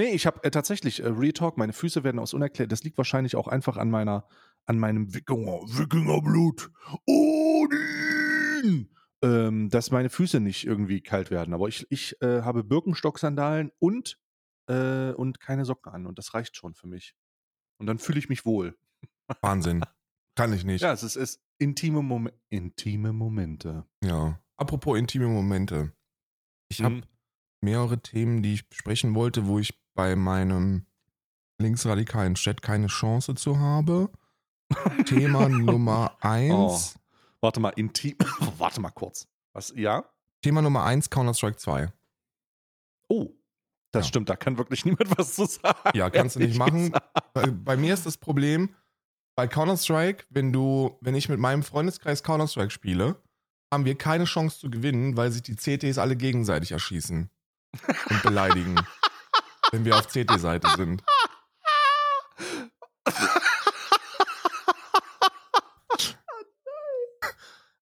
Nee, 0.02 0.14
ich 0.16 0.26
habe 0.26 0.44
äh, 0.44 0.50
tatsächlich 0.50 1.04
äh, 1.04 1.08
Real 1.10 1.32
Talk, 1.32 1.58
meine 1.58 1.74
Füße 1.74 2.04
werden 2.04 2.18
aus 2.18 2.34
unerklärt. 2.34 2.72
Das 2.72 2.84
liegt 2.84 2.98
wahrscheinlich 2.98 3.36
auch 3.36 3.48
einfach 3.48 3.78
an 3.78 3.92
meiner, 3.92 4.28
an 4.66 4.80
meinem 4.80 5.14
Wikinger, 5.14 5.62
Wikingerblut. 5.68 6.72
Odin! 7.06 8.90
Ähm, 9.24 9.70
dass 9.70 9.92
meine 9.92 10.10
Füße 10.10 10.40
nicht 10.40 10.66
irgendwie 10.66 11.02
kalt 11.02 11.30
werden. 11.30 11.54
Aber 11.54 11.68
ich, 11.68 11.86
ich 11.92 12.20
äh, 12.24 12.42
habe 12.42 12.64
Birkenstock-Sandalen 12.64 13.72
und, 13.78 14.18
äh, 14.68 15.12
und 15.12 15.40
keine 15.40 15.66
Socken 15.66 15.92
an. 15.92 16.08
Und 16.08 16.18
das 16.18 16.34
reicht 16.34 16.56
schon 16.58 16.74
für 16.74 16.88
mich. 16.88 17.14
Und 17.78 17.86
dann 17.86 18.00
fühle 18.00 18.18
ich 18.18 18.28
mich 18.28 18.44
wohl. 18.44 18.76
Wahnsinn. 19.42 19.86
Kann 20.36 20.52
ich 20.52 20.66
nicht. 20.66 20.82
Ja, 20.82 20.94
es 20.94 21.04
ist, 21.04 21.16
es 21.16 21.36
ist 21.36 21.44
intime, 21.60 22.02
Mom 22.02 22.28
intime 22.50 23.14
Momente. 23.14 23.86
Ja. 24.04 24.40
Apropos 24.58 24.98
intime 24.98 25.28
Momente. 25.28 25.94
Ich 26.70 26.82
habe 26.82 26.96
Mhm. 26.96 27.04
mehrere 27.62 28.02
Themen, 28.02 28.42
die 28.42 28.56
ich 28.56 28.68
besprechen 28.68 29.14
wollte, 29.14 29.46
wo 29.46 29.60
ich 29.60 29.80
bei 29.94 30.16
meinem 30.16 30.86
linksradikalen 31.60 32.36
Chat 32.36 32.62
keine 32.62 32.88
Chance 32.88 33.36
zu 33.36 33.60
habe. 33.60 34.10
Thema 35.06 35.50
Nummer 35.50 36.18
eins. 36.22 36.96
Warte 37.42 37.60
mal, 37.60 37.70
intim. 37.70 38.16
Warte 38.58 38.82
mal 38.82 38.92
kurz. 38.92 39.28
Was? 39.54 39.74
Ja? 39.76 40.06
Thema 40.42 40.62
Nummer 40.62 40.84
eins, 40.86 41.10
Counter-Strike 41.10 41.58
2. 41.58 41.92
Oh. 43.10 43.30
Das 43.92 44.06
Ja. 44.06 44.10
stimmt, 44.10 44.30
da 44.30 44.36
kann 44.38 44.58
wirklich 44.58 44.86
niemand 44.86 45.18
was 45.18 45.36
zu 45.36 45.46
sagen. 45.46 45.92
Ja, 45.94 46.10
kannst 46.10 46.36
du 46.38 46.40
nicht 46.40 46.58
machen. 46.58 46.94
Bei, 47.34 47.48
bei 47.48 47.76
mir 47.78 47.94
ist 47.94 48.06
das 48.06 48.18
Problem, 48.18 48.74
bei 49.36 49.48
Counter-Strike, 49.48 50.26
wenn 50.30 50.54
du, 50.54 50.98
wenn 51.02 51.16
ich 51.16 51.28
mit 51.30 51.40
meinem 51.40 51.62
Freundeskreis 51.64 52.24
Counter-Strike 52.24 52.72
spiele, 52.72 53.22
haben 53.74 53.86
wir 53.86 53.98
keine 53.98 54.24
Chance 54.26 54.60
zu 54.60 54.70
gewinnen, 54.70 55.18
weil 55.18 55.32
sich 55.32 55.42
die 55.44 55.56
CTs 55.56 55.98
alle 55.98 56.16
gegenseitig 56.16 56.72
erschießen 56.72 57.30
und 58.10 58.24
beleidigen, 58.24 58.76
wenn 59.72 59.86
wir 59.86 59.96
auf 59.98 60.08
CT-Seite 60.08 60.68
sind. 60.78 61.04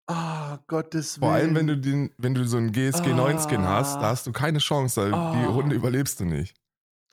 Ah, 0.09 0.59
Gottes 0.67 1.19
Willen. 1.19 1.29
Vor 1.29 1.35
allem, 1.35 1.55
wenn 1.55 1.67
du 1.67 1.77
den, 1.77 2.11
wenn 2.17 2.33
du 2.33 2.45
so 2.45 2.57
einen 2.57 2.71
GSG 2.71 3.13
9 3.13 3.39
Skin 3.39 3.67
hast, 3.67 3.95
da 3.97 4.03
hast 4.09 4.25
du 4.25 4.31
keine 4.31 4.59
Chance, 4.59 5.01
weil 5.01 5.09
die 5.11 5.45
Ah. 5.45 5.49
Runde 5.49 5.75
überlebst 5.75 6.19
du 6.19 6.25
nicht. 6.25 6.55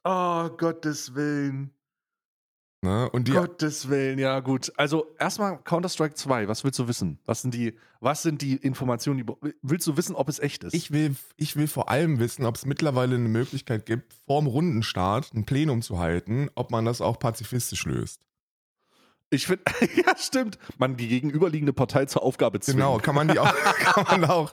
Oh, 0.04 0.48
Gottes 0.50 1.14
Willen. 1.14 1.74
Ne? 2.84 3.08
Und 3.10 3.28
die, 3.28 3.32
Gottes 3.32 3.88
Willen, 3.88 4.18
ja, 4.18 4.40
gut. 4.40 4.70
Also, 4.76 5.06
erstmal 5.18 5.58
Counter-Strike 5.58 6.14
2. 6.14 6.48
Was 6.48 6.64
willst 6.64 6.78
du 6.78 6.86
wissen? 6.86 7.18
Was 7.24 7.40
sind 7.40 7.54
die, 7.54 7.78
was 8.00 8.22
sind 8.22 8.42
die 8.42 8.56
Informationen, 8.56 9.24
die. 9.26 9.52
Willst 9.62 9.86
du 9.86 9.96
wissen, 9.96 10.14
ob 10.14 10.28
es 10.28 10.38
echt 10.38 10.64
ist? 10.64 10.74
ich, 10.74 10.90
will, 10.92 11.16
ich 11.38 11.56
will 11.56 11.66
vor 11.66 11.88
allem 11.88 12.18
wissen, 12.18 12.44
ob 12.44 12.56
es 12.56 12.66
mittlerweile 12.66 13.14
eine 13.16 13.28
Möglichkeit 13.28 13.86
gibt, 13.86 14.12
vorm 14.26 14.46
Rundenstart 14.46 15.32
ein 15.32 15.46
Plenum 15.46 15.80
zu 15.80 15.98
halten, 15.98 16.50
ob 16.56 16.70
man 16.70 16.84
das 16.84 17.00
auch 17.00 17.18
pazifistisch 17.18 17.86
löst. 17.86 18.20
Ich 19.30 19.46
finde, 19.46 19.64
ja, 19.96 20.14
stimmt. 20.18 20.58
Man 20.76 20.98
die 20.98 21.08
gegenüberliegende 21.08 21.72
Partei 21.72 22.04
zur 22.04 22.22
Aufgabe 22.22 22.60
zwingen. 22.60 22.80
Genau, 22.80 22.98
kann 22.98 23.14
man 23.14 23.28
die 23.28 23.38
auch, 23.38 23.52
kann 23.74 24.20
man 24.20 24.30
auch, 24.30 24.52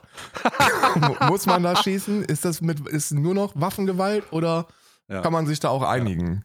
mu- 0.96 1.26
muss 1.28 1.44
man 1.44 1.62
da 1.62 1.76
schießen? 1.76 2.24
Ist 2.24 2.46
das 2.46 2.62
mit, 2.62 2.80
ist 2.88 3.12
nur 3.12 3.34
noch 3.34 3.52
Waffengewalt 3.54 4.32
oder 4.32 4.66
Ja. 5.12 5.20
kann 5.20 5.32
man 5.32 5.46
sich 5.46 5.60
da 5.60 5.68
auch 5.68 5.82
einigen. 5.82 6.44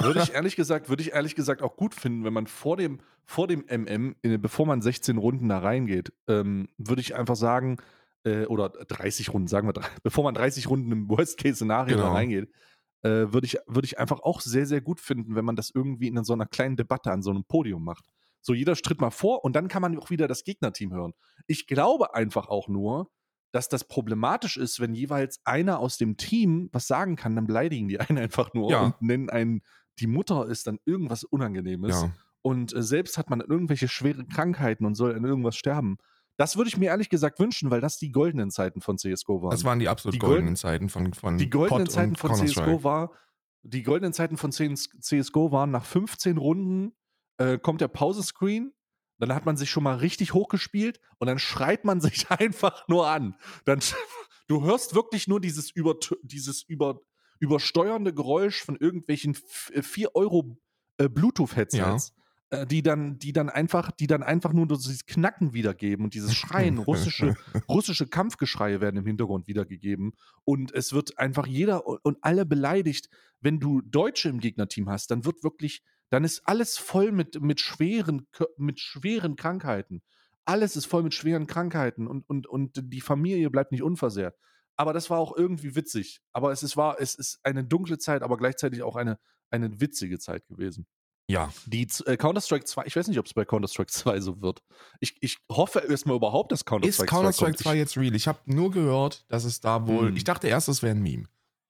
Würde 0.00 0.20
ich 0.22 0.32
ehrlich 0.34 0.56
gesagt, 0.56 0.88
würde 0.88 1.02
ich 1.02 1.12
ehrlich 1.12 1.34
gesagt 1.34 1.62
auch 1.62 1.76
gut 1.76 1.94
finden, 1.94 2.24
wenn 2.24 2.32
man 2.32 2.46
vor 2.46 2.76
dem, 2.76 3.00
vor 3.24 3.48
dem 3.48 3.64
MM, 3.68 4.14
bevor 4.40 4.66
man 4.66 4.82
16 4.82 5.18
Runden 5.18 5.48
da 5.48 5.58
reingeht, 5.58 6.12
ähm, 6.28 6.68
würde 6.78 7.00
ich 7.00 7.14
einfach 7.16 7.36
sagen, 7.36 7.78
äh, 8.24 8.46
oder 8.46 8.68
30 8.68 9.32
Runden, 9.32 9.48
sagen 9.48 9.66
wir, 9.68 9.74
bevor 10.02 10.24
man 10.24 10.34
30 10.34 10.68
Runden 10.68 10.92
im 10.92 11.08
Worst-Case-Szenario 11.08 11.96
Genau. 11.96 12.08
da 12.08 12.12
reingeht, 12.14 12.50
äh, 13.02 13.32
würde 13.32 13.46
ich, 13.46 13.58
würde 13.66 13.86
ich 13.86 13.98
einfach 13.98 14.20
auch 14.20 14.40
sehr, 14.40 14.66
sehr 14.66 14.80
gut 14.80 15.00
finden, 15.00 15.34
wenn 15.34 15.44
man 15.44 15.56
das 15.56 15.70
irgendwie 15.74 16.08
in 16.08 16.22
so 16.24 16.32
einer 16.32 16.46
kleinen 16.46 16.76
Debatte 16.76 17.10
an 17.10 17.22
so 17.22 17.30
einem 17.30 17.44
Podium 17.44 17.84
macht. 17.84 18.06
So, 18.40 18.54
jeder 18.54 18.76
stritt 18.76 19.00
mal 19.00 19.10
vor 19.10 19.44
und 19.44 19.56
dann 19.56 19.68
kann 19.68 19.82
man 19.82 19.98
auch 19.98 20.10
wieder 20.10 20.28
das 20.28 20.44
Gegnerteam 20.44 20.92
hören. 20.92 21.14
Ich 21.46 21.66
glaube 21.66 22.14
einfach 22.14 22.48
auch 22.48 22.68
nur, 22.68 23.10
dass 23.54 23.68
das 23.68 23.84
problematisch 23.84 24.56
ist, 24.56 24.80
wenn 24.80 24.94
jeweils 24.94 25.38
einer 25.44 25.78
aus 25.78 25.96
dem 25.96 26.16
Team 26.16 26.68
was 26.72 26.88
sagen 26.88 27.14
kann, 27.14 27.36
dann 27.36 27.46
beleidigen 27.46 27.86
die 27.86 28.00
einen 28.00 28.18
einfach 28.24 28.52
nur 28.52 28.70
Ja. 28.70 28.80
und 28.82 29.00
nennen 29.00 29.30
einen, 29.30 29.62
die 30.00 30.08
Mutter 30.08 30.46
ist 30.48 30.66
dann 30.66 30.80
irgendwas 30.86 31.22
Unangenehmes 31.22 32.02
ja. 32.02 32.12
und 32.42 32.74
äh, 32.74 32.82
selbst 32.82 33.16
hat 33.16 33.30
man 33.30 33.40
irgendwelche 33.40 33.86
schweren 33.86 34.26
Krankheiten 34.28 34.84
und 34.84 34.96
soll 34.96 35.14
an 35.14 35.24
irgendwas 35.24 35.54
sterben. 35.56 35.98
Das 36.36 36.56
würde 36.56 36.66
ich 36.66 36.76
mir 36.76 36.86
ehrlich 36.86 37.10
gesagt 37.10 37.38
wünschen, 37.38 37.70
weil 37.70 37.80
das 37.80 37.96
die 37.96 38.10
goldenen 38.10 38.50
Zeiten 38.50 38.80
von 38.80 38.98
CSGO 38.98 39.40
waren. 39.42 39.50
Das 39.52 39.62
waren 39.62 39.78
die 39.78 39.88
absolut 39.88 40.14
Die 40.16 40.18
goldenen 40.18 40.46
golden- 40.46 40.56
Zeiten 40.56 40.88
von, 40.88 41.12
von 41.12 41.38
die 41.38 41.48
goldenen 41.48 41.84
Pot 41.84 41.92
Zeiten 41.92 42.16
von. 42.16 42.34
CSGO 42.34 42.82
war, 42.82 43.12
die 43.62 43.84
goldenen 43.84 44.12
Zeiten 44.12 44.36
von 44.36 44.50
CS 44.50 44.90
CSGO 45.00 45.52
waren 45.52 45.70
nach 45.70 45.84
15 45.84 46.36
Runden 46.38 46.92
äh, 47.38 47.56
kommt 47.58 47.80
der 47.80 47.88
Pausescreen, 47.88 48.72
dann 49.18 49.34
hat 49.34 49.46
man 49.46 49.56
sich 49.56 49.70
schon 49.70 49.84
mal 49.84 49.96
richtig 49.96 50.34
hochgespielt 50.34 51.00
und 51.18 51.26
dann 51.28 51.38
schreit 51.38 51.84
man 51.84 52.00
sich 52.00 52.30
einfach 52.30 52.86
nur 52.88 53.08
an. 53.08 53.36
Dann, 53.64 53.80
du 54.48 54.64
hörst 54.64 54.94
wirklich 54.94 55.28
nur 55.28 55.40
dieses, 55.40 55.70
über, 55.70 55.96
dieses 56.22 56.62
über, 56.62 57.00
übersteuernde 57.40 58.12
Geräusch 58.14 58.62
von 58.62 58.76
irgendwelchen 58.76 59.34
4 59.34 60.14
Euro 60.14 60.56
äh, 60.98 61.08
Bluetooth-Headsets. 61.08 62.12
äh, 62.50 62.66
Die 62.66 62.82
dann, 62.82 63.18
die 63.18 63.32
dann 63.32 63.48
einfach, 63.50 63.90
die 63.90 64.06
dann 64.06 64.22
einfach 64.22 64.52
nur 64.52 64.66
dieses 64.68 65.06
Knacken 65.06 65.54
wiedergeben 65.54 66.04
und 66.04 66.14
dieses 66.14 66.34
Schreien, 66.34 66.78
russische, 66.88 67.34
russische 67.68 68.06
Kampfgeschreie 68.06 68.80
werden 68.80 68.96
im 68.98 69.06
Hintergrund 69.06 69.46
wiedergegeben. 69.48 70.12
Und 70.44 70.72
es 70.72 70.92
wird 70.92 71.18
einfach 71.18 71.46
jeder 71.46 71.86
und 71.86 72.18
alle 72.20 72.46
beleidigt. 72.46 73.08
Wenn 73.40 73.60
du 73.60 73.80
Deutsche 73.82 74.28
im 74.28 74.40
Gegnerteam 74.40 74.88
hast, 74.88 75.10
dann 75.10 75.24
wird 75.24 75.42
wirklich, 75.42 75.82
dann 76.10 76.24
ist 76.24 76.42
alles 76.46 76.78
voll 76.78 77.12
mit, 77.12 77.40
mit, 77.40 77.60
schweren, 77.60 78.26
mit 78.56 78.80
schweren 78.80 79.36
Krankheiten. 79.36 80.02
Alles 80.44 80.76
ist 80.76 80.86
voll 80.86 81.02
mit 81.02 81.14
schweren 81.14 81.46
Krankheiten 81.46 82.06
und, 82.06 82.28
und, 82.28 82.46
und 82.46 82.72
die 82.74 83.00
Familie 83.00 83.50
bleibt 83.50 83.72
nicht 83.72 83.82
unversehrt. 83.82 84.36
Aber 84.76 84.92
das 84.92 85.08
war 85.08 85.18
auch 85.18 85.36
irgendwie 85.36 85.74
witzig. 85.76 86.20
Aber 86.32 86.52
es 86.52 86.62
ist, 86.62 86.76
war, 86.76 87.00
es 87.00 87.14
ist 87.14 87.40
eine 87.42 87.64
dunkle 87.64 87.98
Zeit, 87.98 88.22
aber 88.22 88.36
gleichzeitig 88.36 88.82
auch 88.82 88.96
eine, 88.96 89.18
eine 89.50 89.80
witzige 89.80 90.18
Zeit 90.18 90.46
gewesen. 90.46 90.86
Ja, 91.26 91.50
Die 91.64 91.88
äh, 92.04 92.16
Counter-Strike 92.18 92.66
2, 92.66 92.84
ich 92.84 92.96
weiß 92.96 93.08
nicht, 93.08 93.18
ob 93.18 93.24
es 93.24 93.32
bei 93.32 93.46
Counter-Strike 93.46 93.90
2 93.90 94.20
so 94.20 94.42
wird. 94.42 94.62
Ich, 95.00 95.16
ich 95.20 95.38
hoffe 95.50 95.78
erstmal 95.78 96.16
überhaupt, 96.16 96.52
dass 96.52 96.60
ist 96.60 96.66
Counter-Strike 96.66 97.08
2 97.08 97.16
Counter-Strike 97.16 97.52
kommt. 97.52 97.62
2 97.62 97.76
jetzt 97.76 97.96
real? 97.96 98.14
Ich 98.14 98.28
habe 98.28 98.40
nur 98.44 98.70
gehört, 98.70 99.24
dass 99.28 99.44
es 99.44 99.60
da 99.60 99.86
wohl. 99.86 100.08
Hm. 100.08 100.16
Ich 100.16 100.24
dachte 100.24 100.48
erst, 100.48 100.68
es 100.68 100.82
wäre 100.82 100.94
ein 100.94 101.02
Meme. 101.02 101.24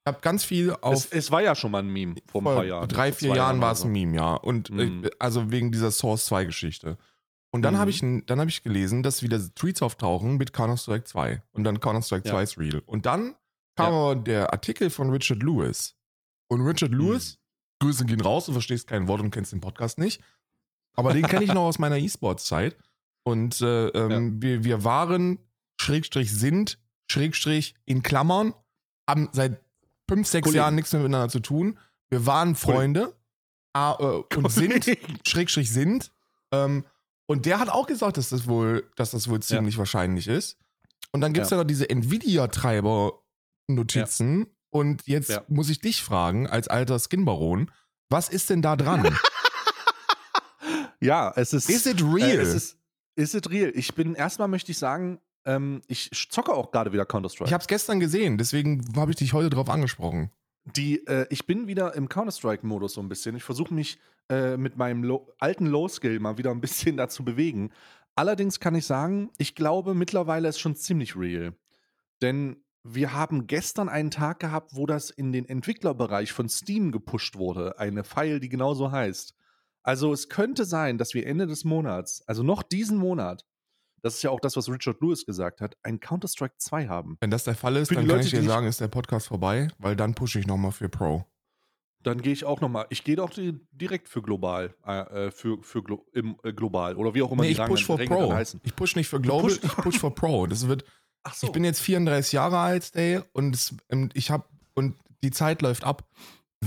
Ich 0.06 0.12
habe 0.12 0.20
ganz 0.20 0.44
viel 0.44 0.70
auf. 0.82 0.92
es, 0.94 1.06
es 1.12 1.30
war 1.30 1.40
ja 1.42 1.54
schon 1.54 1.70
mal 1.70 1.78
ein 1.78 1.88
Meme 1.88 2.16
vor 2.26 2.42
ein 2.42 2.44
paar 2.44 2.64
Jahren. 2.64 2.88
drei, 2.88 3.10
vier 3.10 3.34
Jahren 3.34 3.60
war 3.62 3.72
es 3.72 3.84
ein 3.84 3.92
Meme, 3.92 4.14
ja. 4.16 4.34
Und 4.34 4.68
Mhm. 4.68 5.04
äh, 5.04 5.10
also 5.18 5.50
wegen 5.50 5.72
dieser 5.72 5.90
Source 5.90 6.26
2 6.26 6.44
Geschichte. 6.44 6.98
Und 7.50 7.62
dann 7.62 7.72
Mhm. 7.74 7.78
habe 7.78 7.90
ich, 7.90 8.00
dann 8.00 8.38
hab 8.40 8.48
ich 8.48 8.62
gelesen, 8.62 9.02
dass 9.02 9.22
wieder 9.22 9.40
Tweets 9.54 9.80
auftauchen 9.80 10.36
mit 10.36 10.52
Counter-Strike 10.52 11.04
2. 11.04 11.42
Und 11.52 11.64
dann 11.64 11.80
Counter-Strike 11.80 12.28
Ja. 12.28 12.34
2 12.34 12.42
ist 12.42 12.58
real. 12.58 12.82
Und 12.84 13.06
dann 13.06 13.34
kam 13.76 13.92
Ja. 13.94 14.00
aber 14.00 14.16
der 14.16 14.52
Artikel 14.52 14.90
von 14.90 15.08
Richard 15.08 15.42
Lewis. 15.42 15.96
Und 16.48 16.60
Richard 16.60 16.90
Mhm. 16.90 16.98
Lewis, 16.98 17.38
Grüße 17.80 18.04
gehen 18.04 18.20
raus, 18.20 18.44
du 18.46 18.52
verstehst 18.52 18.86
kein 18.86 19.08
Wort 19.08 19.22
und 19.22 19.30
kennst 19.30 19.52
den 19.52 19.60
Podcast 19.62 19.98
nicht. 19.98 20.20
Aber 20.96 21.14
den 21.14 21.26
kenne 21.26 21.44
ich 21.44 21.54
noch 21.54 21.62
aus 21.64 21.78
meiner 21.78 21.96
E-Sports-Zeit. 21.96 22.76
Und 23.24 23.62
äh, 23.62 23.88
ähm, 23.88 24.42
wir, 24.42 24.64
wir 24.64 24.84
waren, 24.84 25.38
Schrägstrich 25.80 26.30
sind, 26.30 26.78
Schrägstrich 27.10 27.74
in 27.86 28.02
Klammern, 28.02 28.52
haben 29.08 29.30
seit 29.32 29.63
fünf, 30.08 30.28
sechs 30.28 30.44
Kollegen. 30.44 30.58
Jahren 30.58 30.74
nichts 30.74 30.92
mehr 30.92 31.00
miteinander 31.02 31.30
zu 31.30 31.40
tun. 31.40 31.78
Wir 32.10 32.26
waren 32.26 32.54
Freunde 32.54 33.14
äh, 33.74 33.90
und 33.92 34.52
sind, 34.52 34.84
Schrägstrich 35.26 35.72
sind. 35.72 36.12
Ähm, 36.52 36.84
und 37.26 37.46
der 37.46 37.58
hat 37.58 37.70
auch 37.70 37.86
gesagt, 37.86 38.18
dass 38.18 38.28
das 38.28 38.46
wohl, 38.46 38.86
dass 38.96 39.12
das 39.12 39.28
wohl 39.28 39.40
ziemlich 39.40 39.78
wahrscheinlich 39.78 40.28
ist. 40.28 40.58
Und 41.12 41.22
dann 41.22 41.32
gibt 41.32 41.44
es 41.44 41.50
ja. 41.50 41.56
noch 41.56 41.64
diese 41.64 41.88
Nvidia-Treiber-Notizen. 41.88 44.46
Und 44.70 45.06
jetzt 45.06 45.30
Ja. 45.30 45.42
muss 45.48 45.70
ich 45.70 45.80
dich 45.80 46.02
fragen, 46.02 46.46
als 46.48 46.68
alter 46.68 46.98
Skinbaron, 46.98 47.70
was 48.10 48.28
ist 48.28 48.50
denn 48.50 48.60
da 48.62 48.76
dran? 48.76 49.16
Ja, 51.00 51.32
es 51.36 51.52
ist. 51.52 51.68
Is 51.68 51.84
it 51.84 52.02
real? 52.02 52.30
Äh, 52.30 52.36
es 52.36 52.54
ist, 52.54 52.78
is 53.14 53.34
it 53.34 53.50
real? 53.50 53.70
Ich 53.74 53.94
bin, 53.94 54.14
erstmal 54.14 54.48
möchte 54.48 54.72
ich 54.72 54.78
sagen, 54.78 55.20
ähm, 55.44 55.82
ich 55.86 56.10
zocke 56.30 56.52
auch 56.52 56.70
gerade 56.70 56.92
wieder 56.92 57.04
Counter-Strike. 57.04 57.48
ich 57.48 57.52
habe 57.52 57.62
es 57.62 57.68
gestern 57.68 58.00
gesehen, 58.00 58.38
deswegen 58.38 58.82
habe 58.96 59.10
ich 59.10 59.16
dich 59.16 59.32
heute 59.32 59.50
drauf 59.50 59.68
angesprochen. 59.68 60.30
Die, 60.64 61.06
äh, 61.06 61.26
ich 61.30 61.46
bin 61.46 61.66
wieder 61.66 61.94
im 61.94 62.08
Counter-Strike-Modus 62.08 62.94
so 62.94 63.00
ein 63.02 63.08
bisschen. 63.08 63.36
Ich 63.36 63.44
versuche 63.44 63.74
mich 63.74 63.98
äh, 64.30 64.56
mit 64.56 64.76
meinem 64.78 65.04
Low, 65.04 65.28
alten 65.38 65.66
Low-Skill 65.66 66.18
mal 66.20 66.38
wieder 66.38 66.50
ein 66.50 66.60
bisschen 66.60 66.96
dazu 66.96 67.24
bewegen. 67.24 67.70
Allerdings 68.14 68.60
kann 68.60 68.74
ich 68.74 68.86
sagen, 68.86 69.30
ich 69.38 69.54
glaube, 69.54 69.94
mittlerweile 69.94 70.48
ist 70.48 70.60
schon 70.60 70.76
ziemlich 70.76 71.16
real. 71.16 71.54
Denn 72.22 72.64
wir 72.84 73.12
haben 73.12 73.46
gestern 73.46 73.88
einen 73.88 74.10
Tag 74.10 74.40
gehabt, 74.40 74.74
wo 74.74 74.86
das 74.86 75.10
in 75.10 75.32
den 75.32 75.46
Entwicklerbereich 75.46 76.32
von 76.32 76.48
Steam 76.48 76.92
gepusht 76.92 77.36
wurde. 77.36 77.78
Eine 77.78 78.04
File, 78.04 78.40
die 78.40 78.48
genauso 78.48 78.92
heißt. 78.92 79.34
Also 79.82 80.12
es 80.12 80.28
könnte 80.28 80.64
sein, 80.64 80.96
dass 80.96 81.12
wir 81.12 81.26
Ende 81.26 81.46
des 81.46 81.64
Monats, 81.64 82.22
also 82.26 82.42
noch 82.42 82.62
diesen 82.62 82.96
Monat, 82.96 83.44
das 84.04 84.16
ist 84.16 84.22
ja 84.22 84.30
auch 84.30 84.40
das, 84.40 84.54
was 84.56 84.68
Richard 84.68 85.00
Lewis 85.00 85.24
gesagt 85.24 85.60
hat, 85.62 85.76
ein 85.82 85.98
Counter-Strike 85.98 86.54
2 86.58 86.88
haben. 86.88 87.16
Wenn 87.20 87.30
das 87.30 87.44
der 87.44 87.54
Fall 87.54 87.76
ist, 87.76 87.88
Für 87.88 87.94
dann 87.94 88.06
kann 88.06 88.16
Leute, 88.16 88.26
ich 88.28 88.34
dir 88.34 88.42
sagen, 88.42 88.66
ist 88.66 88.80
der 88.80 88.88
Podcast 88.88 89.28
vorbei, 89.28 89.68
weil 89.78 89.96
dann 89.96 90.14
pushe 90.14 90.38
ich 90.38 90.46
nochmal 90.46 90.72
für 90.72 90.88
Pro. 90.88 91.24
Dann 92.02 92.20
gehe 92.20 92.34
ich 92.34 92.44
auch 92.44 92.60
nochmal. 92.60 92.84
Ich 92.90 93.02
gehe 93.02 93.16
doch 93.16 93.30
di- 93.30 93.58
direkt 93.72 94.10
für 94.10 94.20
global, 94.20 94.74
äh, 94.86 94.92
äh, 95.28 95.30
für, 95.30 95.62
für 95.62 95.82
glo 95.82 96.04
im, 96.12 96.36
äh, 96.44 96.52
global 96.52 96.96
oder 96.96 97.14
wie 97.14 97.22
auch 97.22 97.32
immer 97.32 97.44
Nee, 97.44 97.54
die 97.54 97.60
ich 97.62 97.66
push 97.66 97.86
for 97.86 97.96
Pro. 97.98 98.30
heißen. 98.30 98.60
Ich 98.62 98.76
push 98.76 98.94
nicht 98.94 99.08
für 99.08 99.22
Global, 99.22 99.50
ich 99.50 99.60
push 99.62 99.98
for 99.98 100.14
Pro. 100.14 100.46
Das 100.46 100.68
wird, 100.68 100.84
Ach 101.22 101.32
so. 101.32 101.46
ich 101.46 101.52
bin 101.54 101.64
jetzt 101.64 101.80
34 101.80 102.32
Jahre 102.32 102.58
alt, 102.58 102.90
ey, 102.94 103.20
und 103.32 103.54
es, 103.54 103.74
ähm, 103.88 104.10
ich 104.12 104.30
habe 104.30 104.44
und 104.74 104.96
die 105.22 105.30
Zeit 105.30 105.62
läuft 105.62 105.84
ab. 105.84 106.06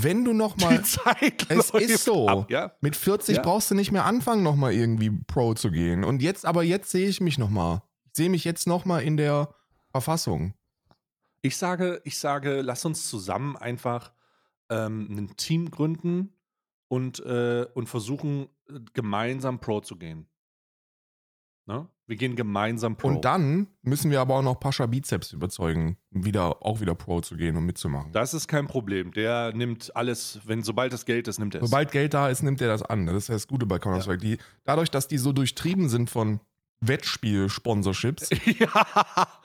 Wenn 0.04 0.26
du 0.26 0.34
noch 0.34 0.58
mal 0.58 0.78
die 0.78 0.84
Zeit 0.84 1.46
es 1.50 1.70
ist 1.72 2.04
so. 2.04 2.28
Ab, 2.28 2.52
ja? 2.52 2.74
mit 2.82 2.96
40 2.96 3.38
Ja. 3.38 3.42
brauchst 3.42 3.72
du 3.72 3.76
nicht 3.76 3.92
mehr 3.92 4.06
anfangen, 4.06 4.44
noch 4.44 4.56
mal 4.56 4.74
irgendwie 4.74 5.10
Pro 5.10 5.54
zu 5.54 5.72
gehen. 5.72 6.04
Und 6.04 6.22
jetzt, 6.22 6.46
aber 6.46 6.64
jetzt 6.64 6.92
sehe 6.92 7.08
ich 7.08 7.22
mich 7.22 7.38
noch 7.38 7.50
mal. 7.50 7.84
Ich 8.06 8.18
sehe 8.18 8.30
mich 8.30 8.44
jetzt 8.44 8.68
noch 8.68 8.86
mal 8.86 9.00
in 9.00 9.18
der 9.18 9.54
Verfassung. 9.92 10.54
Ich 11.42 11.58
sage, 11.58 12.02
ich 12.04 12.18
sage, 12.18 12.62
lass 12.62 12.84
uns 12.86 13.10
zusammen 13.10 13.56
einfach 13.56 14.12
ähm, 14.70 15.08
ein 15.10 15.38
Team 15.38 15.72
gründen 15.72 16.34
und, 16.88 17.20
äh, 17.26 17.66
und 17.74 17.88
versuchen, 17.88 18.50
äh, 18.70 18.80
gemeinsam 18.94 19.60
Pro 19.60 19.82
zu 19.82 19.98
gehen. 19.98 20.28
Ne? 21.68 21.88
Wir 22.06 22.16
gehen 22.16 22.38
gemeinsam 22.38 22.96
Pro. 22.96 23.10
Und 23.10 23.26
dann 23.26 23.68
müssen 23.82 24.10
wir 24.10 24.22
aber 24.22 24.36
auch 24.36 24.42
noch 24.42 24.60
Pascha 24.60 24.86
Bizeps 24.86 25.34
überzeugen, 25.34 25.98
wieder 26.10 26.66
auch 26.66 26.80
wieder 26.80 26.96
Pro 26.96 27.20
zu 27.20 27.36
gehen 27.36 27.58
und 27.58 27.66
mitzumachen. 27.66 28.14
das 28.14 28.34
ist 28.34 28.48
kein 28.48 28.68
Problem. 28.68 29.12
Der 29.12 29.52
nimmt 29.54 29.94
alles, 29.96 30.40
wenn 30.46 30.64
sobald 30.64 30.94
das 30.94 31.04
Geld 31.06 31.28
ist, 31.28 31.38
nimmt 31.40 31.54
er 31.56 31.62
es. 31.64 31.70
Sobald 31.70 31.92
Geld 31.92 32.14
da 32.14 32.30
ist, 32.30 32.42
nimmt 32.44 32.62
er 32.62 32.70
das 32.70 32.82
an. 32.84 33.06
Das 33.06 33.16
ist 33.16 33.28
ja 33.28 33.36
das 33.36 33.48
Gute 33.48 33.66
bei 33.66 33.78
Counter-Strike. 33.80 34.20
Die, 34.22 34.38
dadurch, 34.64 34.90
dass 34.90 35.10
die 35.10 35.18
so 35.18 35.34
durchtrieben 35.34 35.90
sind 35.90 36.10
von 36.10 36.40
Wettspiel-Sponsorships, 36.82 38.30
ja. 38.60 38.68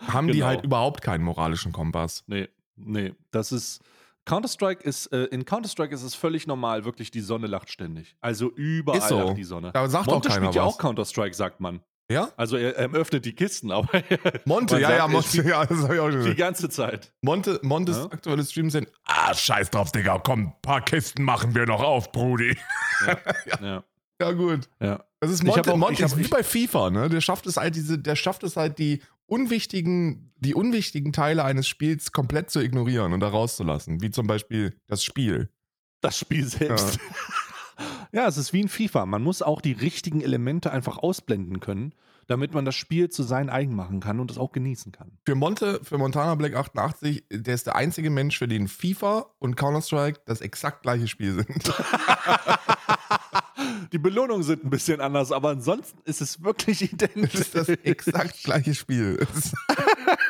haben 0.06 0.28
die 0.28 0.34
Genau. 0.34 0.46
halt 0.46 0.64
überhaupt 0.64 1.02
keinen 1.02 1.24
moralischen 1.24 1.72
Kompass. 1.72 2.24
Nee, 2.26 2.48
nee, 2.76 3.14
das 3.30 3.52
ist. 3.52 3.80
Counter-Strike 4.24 4.84
ist, 4.84 5.06
äh, 5.08 5.24
in 5.24 5.44
Counter-Strike 5.44 5.92
ist 5.92 6.04
es 6.04 6.14
völlig 6.14 6.46
normal, 6.46 6.84
wirklich, 6.84 7.10
die 7.10 7.20
Sonne 7.20 7.48
lacht 7.48 7.70
ständig. 7.72 8.14
Also 8.20 8.52
überall 8.52 8.98
Ist 8.98 9.08
so. 9.08 9.18
lacht 9.18 9.36
die 9.36 9.42
Sonne. 9.42 9.72
Da 9.72 9.88
sagt 9.88 10.06
Monte 10.06 10.28
auch 10.28 10.32
keiner 10.32 10.46
spielt 10.46 10.54
ja 10.54 10.64
was. 10.64 10.74
auch 10.74 10.78
Counter-Strike, 10.78 11.34
sagt 11.34 11.58
man. 11.60 11.80
Ja? 12.12 12.30
Also 12.36 12.56
er, 12.56 12.76
er 12.76 12.92
öffnet 12.92 13.24
die 13.24 13.34
Kisten, 13.34 13.70
aber 13.72 13.88
Monte, 14.44 14.78
ja, 14.78 14.88
sagt, 14.88 14.98
ja, 14.98 15.08
Monte, 15.08 15.42
ja, 15.48 15.64
das 15.66 15.78
hab 15.82 15.92
ich 15.92 15.98
auch 16.00 16.10
schon 16.10 16.24
die 16.24 16.34
ganze 16.34 16.68
Zeit. 16.68 17.12
Monte, 17.22 17.58
Montes 17.62 17.96
Ja? 17.96 18.04
aktuelle 18.04 18.44
Streams 18.44 18.72
sind, 18.74 18.88
ah, 19.04 19.34
scheiß 19.34 19.70
drauf, 19.70 19.90
Digga, 19.92 20.18
komm, 20.18 20.40
ein 20.48 20.52
paar 20.62 20.82
Kisten 20.84 21.24
machen 21.24 21.54
wir 21.54 21.66
noch 21.66 21.82
auf, 21.82 22.12
Brudi. 22.12 22.56
Ja, 23.60 23.82
Ja, 24.20 24.32
gut. 24.32 24.68
ja. 24.80 25.02
Das 25.20 25.30
ist 25.30 25.42
Monte, 25.42 25.72
auch- 25.72 25.76
Monte 25.76 26.04
ist 26.04 26.16
wie 26.16 26.28
bei 26.28 26.42
FIFA, 26.44 26.90
ne? 26.90 27.08
Der 27.08 27.20
schafft 27.20 27.46
es 27.46 27.56
halt 27.56 27.74
diese, 27.74 27.98
der 27.98 28.14
schafft 28.16 28.42
es 28.44 28.56
halt 28.56 28.78
die 28.78 29.02
unwichtigen, 29.26 30.32
die 30.36 30.54
unwichtigen 30.54 31.12
Teile 31.12 31.44
eines 31.44 31.66
Spiels 31.68 32.12
komplett 32.12 32.50
zu 32.50 32.60
ignorieren 32.60 33.12
und 33.12 33.20
da 33.20 33.28
rauszulassen, 33.28 34.00
wie 34.02 34.10
zum 34.10 34.26
Beispiel 34.26 34.76
das 34.88 35.02
Spiel. 35.04 35.48
Das 36.00 36.18
Spiel 36.18 36.46
selbst. 36.46 36.98
Ja. 38.12 38.26
es 38.26 38.36
ist 38.36 38.52
wie 38.52 38.60
in 38.60 38.68
FIFA. 38.68 39.06
Man 39.06 39.22
muss 39.22 39.42
auch 39.42 39.60
die 39.60 39.72
richtigen 39.72 40.20
Elemente 40.20 40.72
einfach 40.72 40.98
ausblenden 40.98 41.60
können, 41.60 41.94
damit 42.26 42.54
man 42.54 42.64
das 42.64 42.74
Spiel 42.74 43.08
zu 43.08 43.22
sein 43.22 43.50
eigen 43.50 43.74
machen 43.74 44.00
kann 44.00 44.20
und 44.20 44.30
es 44.30 44.38
auch 44.38 44.52
genießen 44.52 44.92
kann. 44.92 45.12
Für 45.26 45.34
Monte, 45.34 45.80
für 45.82 45.98
Montana 45.98 46.34
Black 46.34 46.54
88, 46.54 47.24
der 47.30 47.54
ist 47.54 47.66
der 47.66 47.76
einzige 47.76 48.10
Mensch, 48.10 48.38
für 48.38 48.48
den 48.48 48.68
FIFA 48.68 49.26
und 49.38 49.56
Counter-Strike 49.56 50.20
das 50.26 50.40
exakt 50.40 50.82
gleiche 50.82 51.08
Spiel 51.08 51.34
sind. 51.34 51.72
Die 53.92 53.98
Belohnungen 53.98 54.42
sind 54.42 54.64
ein 54.64 54.70
bisschen 54.70 55.00
anders, 55.00 55.32
aber 55.32 55.50
ansonsten 55.50 55.98
ist 56.04 56.20
es 56.22 56.42
wirklich 56.42 56.92
identisch. 56.92 57.32
Das 57.32 57.40
ist 57.40 57.54
das 57.54 57.68
exakt 57.68 58.42
gleiche 58.42 58.74
Spiel. 58.74 59.26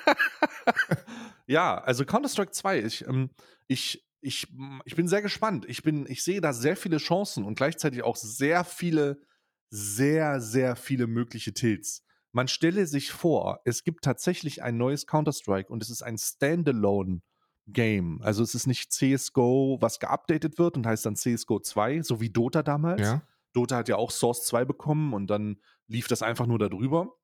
ja, 1.46 1.78
also 1.78 2.04
Counter-Strike 2.04 2.50
2, 2.50 2.80
ich, 2.80 3.06
ähm, 3.06 3.30
ich, 3.68 4.04
ich, 4.22 4.46
ich 4.84 4.96
bin 4.96 5.08
sehr 5.08 5.22
gespannt. 5.22 5.66
Ich, 5.68 5.82
bin, 5.82 6.06
ich 6.08 6.24
sehe 6.24 6.40
da 6.40 6.52
sehr 6.52 6.76
viele 6.76 6.98
Chancen 6.98 7.44
und 7.44 7.56
gleichzeitig 7.56 8.02
auch 8.02 8.16
sehr 8.16 8.64
viele, 8.64 9.20
sehr, 9.68 10.40
sehr 10.40 10.76
viele 10.76 11.06
mögliche 11.06 11.52
Tilts. 11.52 12.04
Man 12.32 12.48
stelle 12.48 12.86
sich 12.86 13.10
vor, 13.10 13.60
es 13.64 13.84
gibt 13.84 14.04
tatsächlich 14.04 14.62
ein 14.62 14.78
neues 14.78 15.06
Counter-Strike 15.06 15.70
und 15.70 15.82
es 15.82 15.90
ist 15.90 16.02
ein 16.02 16.16
Standalone. 16.16 17.20
Game. 17.68 18.20
Also 18.22 18.42
es 18.42 18.54
ist 18.54 18.66
nicht 18.66 18.92
CSGO, 18.92 19.78
was 19.80 20.00
geupdatet 20.00 20.58
wird 20.58 20.76
und 20.76 20.86
heißt 20.86 21.06
dann 21.06 21.16
CSGO 21.16 21.60
2, 21.60 22.02
so 22.02 22.20
wie 22.20 22.30
Dota 22.30 22.62
damals. 22.62 23.02
Ja. 23.02 23.22
Dota 23.52 23.76
hat 23.76 23.88
ja 23.88 23.96
auch 23.96 24.10
Source 24.10 24.44
2 24.46 24.64
bekommen 24.64 25.12
und 25.12 25.28
dann 25.28 25.60
lief 25.86 26.08
das 26.08 26.22
einfach 26.22 26.46
nur 26.46 26.58
darüber. 26.58 27.14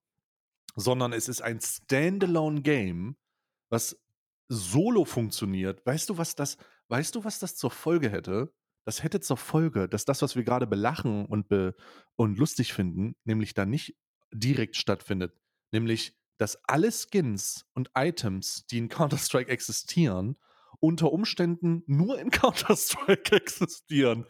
Sondern 0.77 1.13
es 1.13 1.29
ist 1.29 1.43
ein 1.43 1.61
Standalone-Game, 1.61 3.17
was 3.69 4.01
solo 4.49 5.05
funktioniert. 5.05 5.85
Weißt 5.85 6.09
du, 6.09 6.19
was 6.19 6.37
das, 6.37 6.57
weißt 6.89 7.15
du, 7.15 7.25
was 7.25 7.39
das 7.39 7.57
zur 7.57 7.71
Folge 7.71 8.11
hätte? 8.11 8.53
Das 8.85 9.03
hätte 9.03 9.21
zur 9.21 9.37
Folge, 9.37 9.89
dass 9.89 10.05
das, 10.05 10.23
was 10.23 10.35
wir 10.35 10.45
gerade 10.45 10.67
belachen 10.67 11.27
und, 11.27 11.49
be 11.49 11.75
und 12.17 12.39
lustig 12.39 12.73
finden, 12.73 13.17
nämlich 13.25 13.55
da 13.55 13.67
nicht 13.67 13.97
direkt 14.33 14.77
stattfindet. 14.77 15.35
Nämlich 15.73 16.19
dass 16.39 16.57
alle 16.65 16.91
Skins 16.93 17.67
und 17.75 17.91
Items, 17.97 18.65
die 18.67 18.79
in 18.79 18.89
Counter-Strike 18.89 19.51
existieren, 19.51 20.37
unter 20.81 21.13
Umständen 21.13 21.83
nur 21.87 22.19
in 22.19 22.31
Counter-Strike 22.31 23.35
existieren. 23.35 24.25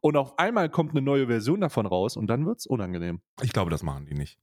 Und 0.00 0.16
auf 0.16 0.38
einmal 0.38 0.68
kommt 0.68 0.90
eine 0.90 1.02
neue 1.02 1.26
Version 1.26 1.60
davon 1.60 1.86
raus 1.86 2.16
und 2.16 2.26
dann 2.28 2.46
wird 2.46 2.58
es 2.58 2.66
unangenehm. 2.66 3.22
Ich 3.42 3.52
glaube, 3.52 3.70
das 3.70 3.82
machen 3.82 4.06
die 4.06 4.14
nicht. 4.14 4.38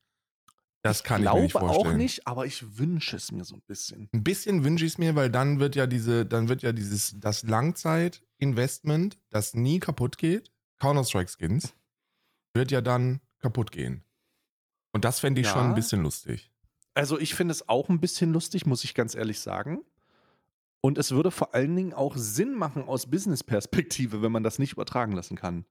Das 0.84 0.98
ich 0.98 1.04
kann 1.04 1.22
ich 1.24 1.30
mir 1.32 1.42
nicht 1.42 1.52
glaube 1.52 1.68
vorstellen. 1.68 1.96
auch 1.96 1.98
nicht, 1.98 2.28
aber 2.28 2.46
ich 2.48 2.78
wünsche 2.80 3.16
es 3.16 3.32
mir 3.32 3.44
so 3.46 3.56
ein 3.56 3.62
bisschen. 3.68 4.10
Ein 4.14 4.24
bisschen 4.24 4.64
wünsche 4.64 4.86
ich 4.86 4.94
es 4.94 4.98
mir, 4.98 5.16
weil 5.16 5.30
dann 5.30 5.60
wird 5.60 5.76
ja 5.76 5.86
diese, 5.86 6.26
dann 6.26 6.50
wird 6.50 6.64
ja 6.64 6.72
dieses, 6.72 7.20
das 7.20 7.44
Langzeit-Investment, 7.44 9.20
das 9.30 9.54
nie 9.54 9.80
kaputt 9.80 10.18
geht, 10.18 10.52
Counter-Strike-Skins, 10.80 11.74
wird 12.54 12.72
ja 12.72 12.82
dann 12.82 13.22
kaputt 13.40 13.72
gehen. 13.72 14.04
Und 14.92 15.06
das 15.06 15.20
fände 15.20 15.42
ich 15.42 15.48
Ja. 15.48 15.54
schon 15.54 15.70
ein 15.70 15.76
bisschen 15.76 16.02
lustig. 16.02 16.52
Also 16.94 17.18
ich 17.20 17.36
finde 17.36 17.54
es 17.54 17.70
auch 17.70 17.88
ein 17.90 18.02
bisschen 18.02 18.34
lustig, 18.34 18.66
muss 18.66 18.84
ich 18.84 18.94
ganz 18.94 19.16
ehrlich 19.16 19.40
sagen. 19.40 19.82
Und 20.82 20.98
es 20.98 21.12
würde 21.12 21.30
vor 21.32 21.54
allen 21.54 21.76
Dingen 21.76 21.94
auch 21.94 22.18
Sinn 22.18 22.56
machen 22.56 22.84
aus 22.84 23.10
Business-Perspektive, 23.10 24.22
wenn 24.24 24.32
man 24.32 24.44
das 24.44 24.58
nicht 24.60 24.74
übertragen 24.74 25.12
lassen 25.14 25.38
kann. 25.38 25.66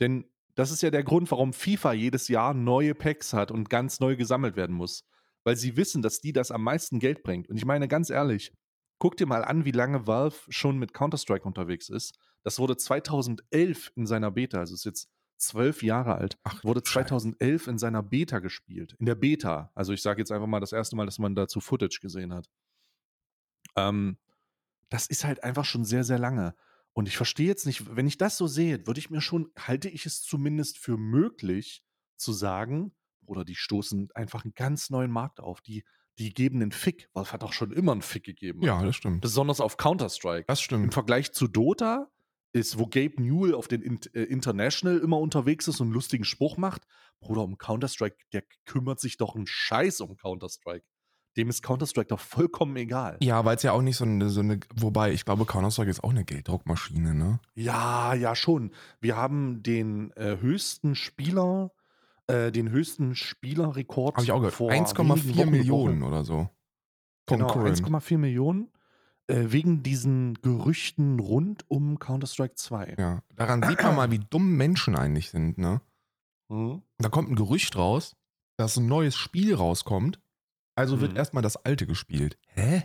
Denn 0.00 0.24
das 0.56 0.70
ist 0.70 0.82
ja 0.82 0.90
der 0.90 1.04
Grund, 1.04 1.30
warum 1.30 1.52
FIFA 1.52 1.92
jedes 1.92 2.28
Jahr 2.28 2.54
neue 2.54 2.94
Packs 2.94 3.32
hat 3.32 3.50
und 3.50 3.70
ganz 3.70 4.00
neu 4.00 4.16
gesammelt 4.16 4.56
werden 4.56 4.74
muss. 4.74 5.04
Weil 5.44 5.56
sie 5.56 5.76
wissen, 5.76 6.02
dass 6.02 6.20
die 6.20 6.32
das 6.32 6.50
am 6.50 6.64
meisten 6.64 6.98
Geld 6.98 7.22
bringt. 7.22 7.48
Und 7.48 7.56
ich 7.56 7.64
meine 7.64 7.86
ganz 7.86 8.10
ehrlich, 8.10 8.52
guck 8.98 9.16
dir 9.16 9.26
mal 9.26 9.44
an, 9.44 9.64
wie 9.64 9.70
lange 9.70 10.06
Valve 10.06 10.36
schon 10.48 10.78
mit 10.78 10.94
Counter-Strike 10.94 11.44
unterwegs 11.44 11.88
ist. 11.88 12.18
Das 12.42 12.58
wurde 12.58 12.76
2011 12.76 13.92
in 13.94 14.06
seiner 14.06 14.30
Beta, 14.30 14.58
also 14.58 14.74
ist 14.74 14.84
jetzt 14.84 15.08
zwölf 15.36 15.82
Jahre 15.82 16.14
alt, 16.14 16.38
Ach, 16.44 16.64
wurde 16.64 16.80
Scheiße. 16.80 17.08
2011 17.08 17.66
in 17.66 17.78
seiner 17.78 18.02
Beta 18.02 18.38
gespielt. 18.38 18.96
In 18.98 19.06
der 19.06 19.14
Beta. 19.14 19.70
Also 19.74 19.92
ich 19.92 20.00
sage 20.00 20.22
jetzt 20.22 20.32
einfach 20.32 20.46
mal 20.46 20.60
das 20.60 20.72
erste 20.72 20.96
Mal, 20.96 21.04
dass 21.04 21.18
man 21.18 21.34
dazu 21.34 21.60
Footage 21.60 21.98
gesehen 22.00 22.32
hat. 22.32 22.48
Ähm, 23.76 24.16
das 24.88 25.06
ist 25.06 25.24
halt 25.24 25.44
einfach 25.44 25.66
schon 25.66 25.84
sehr, 25.84 26.04
sehr 26.04 26.18
lange. 26.18 26.54
Und 26.96 27.08
ich 27.08 27.16
verstehe 27.18 27.46
jetzt 27.46 27.66
nicht, 27.66 27.94
wenn 27.94 28.06
ich 28.06 28.16
das 28.16 28.38
so 28.38 28.46
sehe, 28.46 28.86
würde 28.86 28.98
ich 28.98 29.10
mir 29.10 29.20
schon, 29.20 29.50
halte 29.58 29.90
ich 29.90 30.06
es 30.06 30.22
zumindest 30.22 30.78
für 30.78 30.96
möglich 30.96 31.82
zu 32.16 32.32
sagen, 32.32 32.96
oder 33.26 33.44
die 33.44 33.54
stoßen 33.54 34.08
einfach 34.14 34.44
einen 34.44 34.54
ganz 34.54 34.88
neuen 34.88 35.10
Markt 35.10 35.38
auf. 35.38 35.60
Die, 35.60 35.84
die 36.18 36.32
geben 36.32 36.62
einen 36.62 36.72
Fick. 36.72 37.10
Valve 37.12 37.32
hat 37.32 37.44
auch 37.44 37.52
schon 37.52 37.70
immer 37.70 37.92
einen 37.92 38.00
Fick 38.00 38.24
gegeben. 38.24 38.62
Ja, 38.62 38.82
das 38.82 38.96
stimmt. 38.96 39.20
Besonders 39.20 39.60
auf 39.60 39.76
Counter-Strike. 39.76 40.46
Das 40.48 40.60
Im 40.60 40.64
stimmt. 40.64 40.94
Vergleich 40.94 41.32
zu 41.32 41.48
Dota 41.48 42.10
ist, 42.54 42.78
wo 42.78 42.86
Gabe 42.86 43.20
Newell 43.22 43.54
auf 43.54 43.68
den 43.68 43.82
äh, 44.14 44.22
International 44.22 44.96
immer 44.96 45.18
unterwegs 45.18 45.68
ist 45.68 45.80
und 45.80 45.88
einen 45.88 45.94
lustigen 45.94 46.24
Spruch 46.24 46.56
macht, 46.56 46.86
Bruder, 47.20 47.42
um 47.42 47.58
Counter-Strike, 47.58 48.16
der 48.32 48.42
kümmert 48.64 49.00
sich 49.00 49.18
doch 49.18 49.34
einen 49.36 49.46
Scheiß 49.46 50.00
um 50.00 50.16
Counter-Strike. 50.16 50.86
Dem 51.36 51.50
ist 51.50 51.62
Counter-Strike 51.62 52.08
doch 52.08 52.20
vollkommen 52.20 52.76
egal. 52.76 53.18
Ja, 53.20 53.44
weil 53.44 53.56
es 53.56 53.62
ja 53.62 53.72
auch 53.72 53.82
nicht 53.82 53.96
so 53.96 54.04
eine, 54.04 54.30
so 54.30 54.40
eine, 54.40 54.60
wobei 54.74 55.12
ich 55.12 55.24
glaube, 55.24 55.44
Counter-Strike 55.44 55.90
ist 55.90 56.02
auch 56.02 56.10
eine 56.10 56.24
Gelddruckmaschine, 56.24 57.14
ne? 57.14 57.40
Ja, 57.54 58.14
ja, 58.14 58.34
schon. 58.34 58.70
Wir 59.00 59.16
haben 59.16 59.62
den 59.62 60.12
äh, 60.12 60.38
höchsten 60.40 60.94
Spieler, 60.94 61.72
äh, 62.26 62.50
den 62.50 62.70
höchsten 62.70 63.14
Spielerrekord. 63.14 64.16
Habe 64.16 64.24
ich 64.24 64.32
auch 64.32 64.38
gehört. 64.38 64.54
vor 64.54 64.70
wenigen 64.70 64.86
1,4 64.86 65.36
Wochen 65.36 65.50
Millionen 65.50 66.02
oder 66.02 66.24
so. 66.24 66.48
Genau, 67.26 67.46
Concurrent. 67.48 67.82
1,4 67.82 68.18
Millionen. 68.18 68.70
Äh, 69.28 69.46
wegen 69.48 69.82
diesen 69.82 70.34
Gerüchten 70.34 71.18
rund 71.18 71.64
um 71.68 71.98
Counter-Strike 71.98 72.54
2. 72.54 72.94
Ja, 72.96 73.22
daran 73.34 73.60
sieht 73.68 73.82
man 73.82 73.96
mal, 73.96 74.10
wie 74.12 74.20
dumm 74.20 74.56
Menschen 74.56 74.94
eigentlich 74.96 75.30
sind, 75.30 75.58
ne? 75.58 75.80
Mhm. 76.48 76.82
Da 76.98 77.08
kommt 77.08 77.30
ein 77.30 77.34
Gerücht 77.34 77.74
raus, 77.76 78.14
dass 78.56 78.76
ein 78.76 78.86
neues 78.86 79.16
Spiel 79.16 79.54
rauskommt. 79.54 80.20
Also 80.76 81.00
wird 81.00 81.12
Mhm. 81.12 81.16
erstmal 81.18 81.42
das 81.42 81.56
alte 81.56 81.86
gespielt. 81.86 82.38
Hä? 82.54 82.84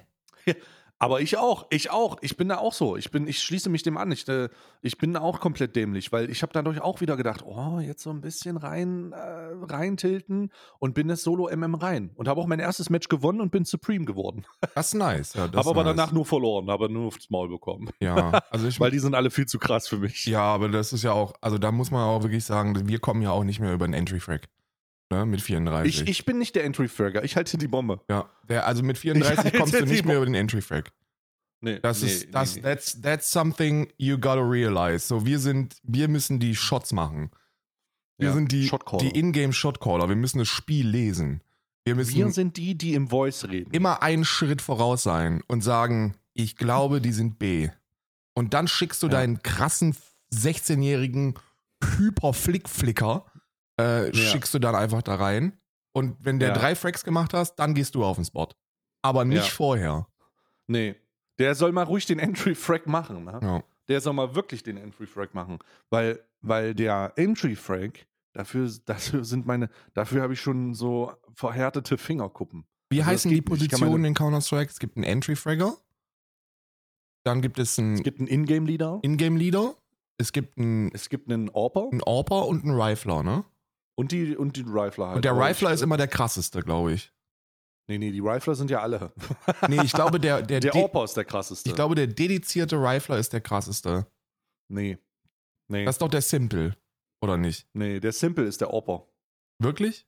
Aber 0.97 1.19
ich 1.19 1.35
auch, 1.37 1.65
ich 1.71 1.89
auch. 1.89 2.17
Ich 2.21 2.37
bin 2.37 2.47
da 2.49 2.59
auch 2.59 2.73
so. 2.73 2.95
Ich 2.95 3.09
bin, 3.09 3.27
ich 3.27 3.39
schließe 3.41 3.69
mich 3.71 3.81
dem 3.81 3.97
an. 3.97 4.11
Ich, 4.11 4.27
äh, 4.27 4.49
ich 4.83 4.99
bin 4.99 5.17
auch 5.17 5.39
komplett 5.39 5.75
dämlich, 5.75 6.11
weil 6.11 6.29
ich 6.29 6.43
habe 6.43 6.53
dadurch 6.53 6.79
auch 6.79 7.01
wieder 7.01 7.17
gedacht, 7.17 7.41
oh, 7.43 7.79
jetzt 7.79 8.03
so 8.03 8.11
ein 8.11 8.21
bisschen 8.21 8.55
rein, 8.55 9.11
äh, 9.11 9.17
reintilten 9.65 10.51
und 10.77 10.93
bin 10.93 11.07
das 11.07 11.23
Solo 11.23 11.49
MM 11.49 11.73
rein. 11.73 12.11
Und 12.13 12.27
habe 12.27 12.39
auch 12.39 12.45
mein 12.45 12.59
erstes 12.59 12.91
Match 12.91 13.09
gewonnen 13.09 13.41
und 13.41 13.51
bin 13.51 13.65
Supreme 13.65 14.05
geworden. 14.05 14.45
Das 14.75 14.89
ist 14.89 14.93
nice. 14.93 15.33
Ja, 15.33 15.43
Habe 15.43 15.57
aber 15.57 15.83
nice. 15.83 15.95
danach 15.95 16.11
nur 16.11 16.25
verloren, 16.25 16.69
habe 16.69 16.87
nur 16.87 17.07
aufs 17.07 17.29
Maul 17.31 17.49
bekommen. 17.49 17.89
Ja, 17.99 18.39
also 18.51 18.67
ich 18.67 18.79
Weil 18.79 18.91
die 18.91 18.99
sind 18.99 19.15
alle 19.15 19.31
viel 19.31 19.47
zu 19.47 19.57
krass 19.57 19.87
für 19.87 19.97
mich. 19.97 20.27
Ja, 20.27 20.43
aber 20.43 20.69
das 20.69 20.93
ist 20.93 21.01
ja 21.03 21.13
auch, 21.13 21.33
also 21.41 21.57
da 21.57 21.71
muss 21.71 21.89
man 21.89 22.03
auch 22.03 22.21
wirklich 22.21 22.45
sagen, 22.45 22.87
wir 22.87 22.99
kommen 22.99 23.23
ja 23.23 23.31
auch 23.31 23.43
nicht 23.43 23.59
mehr 23.59 23.73
über 23.73 23.87
den 23.87 23.95
Entry-Frag. 23.95 24.47
Ne, 25.11 25.25
mit 25.25 25.41
34. 25.41 26.01
Ich, 26.03 26.07
ich 26.09 26.25
bin 26.25 26.37
nicht 26.37 26.55
der 26.55 26.63
Entry-Fragger, 26.63 27.23
ich 27.23 27.35
halte 27.35 27.57
die 27.57 27.67
Bombe. 27.67 27.99
ja, 28.09 28.29
der, 28.47 28.65
also 28.65 28.81
mit 28.81 28.97
34 28.97 29.37
halte 29.37 29.57
kommst 29.57 29.73
du 29.73 29.85
nicht 29.85 30.05
mehr 30.05 30.15
über 30.15 30.25
den 30.25 30.35
Entry-Frag. 30.35 30.91
Nee, 31.59 31.79
Das 31.79 32.01
nee, 32.01 32.07
ist, 32.07 32.33
das, 32.33 32.55
nee, 32.55 32.61
that's, 32.61 33.01
that's 33.01 33.29
something 33.29 33.91
you 33.97 34.17
gotta 34.17 34.41
realize. 34.41 35.05
So, 35.05 35.25
wir 35.25 35.37
sind, 35.37 35.75
wir 35.83 36.07
müssen 36.07 36.39
die 36.39 36.55
Shots 36.55 36.91
machen. 36.93 37.29
Wir 38.17 38.29
Ja, 38.29 38.33
sind 38.33 38.51
die, 38.51 38.67
Shotcaller. 38.67 39.03
die 39.03 39.19
Ingame-Shotcaller. 39.19 40.07
Wir 40.09 40.15
müssen 40.15 40.39
das 40.39 40.47
Spiel 40.47 40.87
lesen. 40.87 41.41
Wir 41.83 41.95
müssen 41.95 42.15
Wir 42.15 42.31
sind 42.31 42.57
die, 42.57 42.75
die 42.77 42.93
im 42.93 43.09
Voice 43.09 43.45
reden. 43.49 43.71
immer 43.71 44.01
einen 44.01 44.23
Schritt 44.25 44.61
voraus 44.61 45.03
sein 45.03 45.41
und 45.47 45.61
sagen, 45.61 46.15
ich 46.33 46.55
glaube, 46.55 47.01
die 47.01 47.11
sind 47.11 47.37
B. 47.37 47.69
Und 48.33 48.53
dann 48.53 48.67
schickst 48.67 49.03
du 49.03 49.07
Ja. 49.07 49.13
deinen 49.13 49.43
krassen 49.43 49.95
16-jährigen 50.33 51.33
Hyper-Flick-Flicker, 51.83 53.25
äh, 53.81 54.13
schickst 54.13 54.53
du 54.53 54.59
dann 54.59 54.75
einfach 54.75 55.01
da 55.01 55.15
rein. 55.15 55.57
Und 55.93 56.15
wenn 56.23 56.39
der 56.39 56.49
Ja. 56.49 56.55
drei 56.55 56.75
Fracks 56.75 57.03
gemacht 57.03 57.33
hast, 57.33 57.55
dann 57.55 57.73
gehst 57.73 57.95
du 57.95 58.03
auf 58.03 58.15
den 58.17 58.25
Spot. 58.25 58.47
Aber 59.01 59.25
nicht 59.25 59.45
Ja. 59.45 59.51
vorher. 59.51 60.07
Nee. 60.67 60.95
Der 61.39 61.55
soll 61.55 61.71
mal 61.71 61.83
ruhig 61.83 62.05
den 62.05 62.19
Entry-Frag 62.19 62.87
machen. 62.87 63.23
Ne? 63.25 63.39
Ja. 63.41 63.63
Der 63.87 63.99
soll 64.01 64.13
mal 64.13 64.35
wirklich 64.35 64.63
den 64.63 64.77
Entry-Frag 64.77 65.33
machen. 65.33 65.59
Weil, 65.89 66.23
weil 66.41 66.73
der 66.75 67.13
Entry-Frag, 67.15 68.05
dafür, 68.33 68.69
dafür 68.85 69.25
sind 69.25 69.45
meine, 69.45 69.69
dafür 69.93 70.21
habe 70.21 70.33
ich 70.33 70.39
schon 70.41 70.73
so 70.75 71.11
verhärtete 71.33 71.97
Fingerkuppen. 71.97 72.65
Wie 72.89 72.99
Also 73.01 73.11
heißen 73.11 73.31
die 73.31 73.41
Positionen 73.41 74.05
in 74.05 74.13
Counter-Strike? 74.13 74.69
Es 74.71 74.79
gibt 74.79 74.95
einen 74.97 75.03
Entry-Fragger. 75.03 75.75
Dann 77.23 77.41
gibt 77.41 77.59
es 77.59 77.73
Es 77.73 77.79
einen 77.79 78.01
gibt 78.03 78.19
einen 78.19 78.27
Ingame-Leader, 78.27 78.99
Ingame-Leader. 79.03 79.75
Es 80.17 80.31
gibt 80.31 80.57
einen, 80.57 80.91
es 80.93 81.09
gibt 81.09 81.31
einen 81.31 81.49
Orper 81.49 81.87
einen 81.91 82.01
Orper 82.03 82.45
und 82.47 82.63
einen 82.63 82.79
Rifler, 82.79 83.23
ne? 83.23 83.43
Und 84.01 84.11
die, 84.11 84.35
und 84.35 84.55
die 84.57 84.61
Rifler 84.61 85.07
halt. 85.07 85.15
Und 85.17 85.25
der 85.25 85.35
Rifler 85.37 85.69
ich, 85.69 85.75
ist 85.75 85.81
immer 85.81 85.97
der 85.97 86.07
krasseste, 86.07 86.61
glaube 86.61 86.93
ich. 86.93 87.11
Nee, 87.87 87.97
nee, 87.97 88.11
die 88.11 88.19
Rifler 88.19 88.55
sind 88.55 88.69
ja 88.69 88.81
alle. 88.81 89.11
Nee, 89.67 89.81
ich 89.83 89.91
glaube, 89.93 90.19
der, 90.19 90.41
der, 90.41 90.59
Der 90.59 90.71
de- 90.71 90.81
Orper 90.81 91.03
ist 91.03 91.15
der 91.17 91.25
krasseste. 91.25 91.69
ich 91.69 91.75
glaube, 91.75 91.95
der 91.95 92.07
dedizierte 92.07 92.75
Rifler 92.77 93.17
ist 93.17 93.33
der 93.33 93.41
krasseste. 93.41 94.07
Nee. 94.69 94.97
Nee, 95.69 95.85
Das 95.85 95.95
ist 95.95 96.01
doch 96.01 96.09
der 96.09 96.21
Simple, 96.21 96.75
oder 97.21 97.37
nicht? 97.37 97.67
nee, 97.73 97.99
der 97.99 98.11
Simple 98.11 98.45
ist 98.45 98.59
der 98.61 98.71
Orper. 98.71 99.07
Wirklich? 99.59 100.05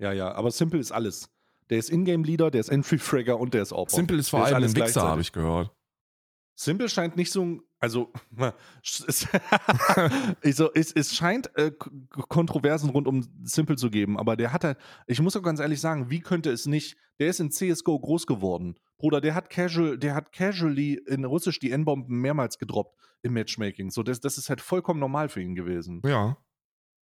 Ja, 0.00 0.12
ja, 0.12 0.32
aber 0.32 0.50
Simple 0.50 0.78
ist 0.80 0.92
alles. 0.92 1.30
Der 1.70 1.78
ist 1.78 1.90
Ingame-Leader, 1.90 2.50
der 2.50 2.60
ist 2.60 2.68
Entry-Fragger 2.68 3.38
und 3.38 3.54
der 3.54 3.62
ist 3.62 3.72
Orper. 3.72 3.94
Simple 3.94 4.18
ist 4.18 4.28
vor 4.30 4.44
allem 4.44 4.62
ein 4.62 4.76
Wichser, 4.76 5.02
habe 5.02 5.20
ich 5.20 5.32
gehört. 5.32 5.74
Simple 6.56 6.88
scheint 6.88 7.16
nicht 7.16 7.32
so 7.32 7.42
ein. 7.44 7.62
Also, 7.84 8.10
es, 8.82 9.28
also, 10.42 10.72
es, 10.72 10.90
es 10.92 11.14
scheint 11.14 11.54
äh, 11.58 11.70
Kontroversen 12.08 12.88
rund 12.88 13.06
um 13.06 13.28
Simple 13.42 13.76
zu 13.76 13.90
geben, 13.90 14.18
aber 14.18 14.36
der 14.36 14.54
hat 14.54 14.64
halt, 14.64 14.78
ich 15.06 15.20
muss 15.20 15.36
auch 15.36 15.42
ganz 15.42 15.60
ehrlich 15.60 15.82
sagen, 15.82 16.08
wie 16.08 16.20
könnte 16.20 16.50
es 16.50 16.64
nicht, 16.64 16.96
der 17.18 17.28
ist 17.28 17.40
in 17.40 17.50
CSGO 17.50 17.98
groß 17.98 18.26
geworden. 18.26 18.76
Bruder, 18.96 19.20
der 19.20 19.34
hat 19.34 19.50
casual, 19.50 19.98
der 19.98 20.14
hat 20.14 20.32
casually 20.32 20.94
in 21.06 21.26
Russisch 21.26 21.58
die 21.58 21.72
N-Bomben 21.72 22.22
mehrmals 22.22 22.58
gedroppt 22.58 22.98
im 23.20 23.34
Matchmaking. 23.34 23.90
So, 23.90 24.02
das, 24.02 24.18
das 24.18 24.38
ist 24.38 24.48
halt 24.48 24.62
vollkommen 24.62 24.98
normal 24.98 25.28
für 25.28 25.42
ihn 25.42 25.54
gewesen. 25.54 26.00
Ja. 26.06 26.38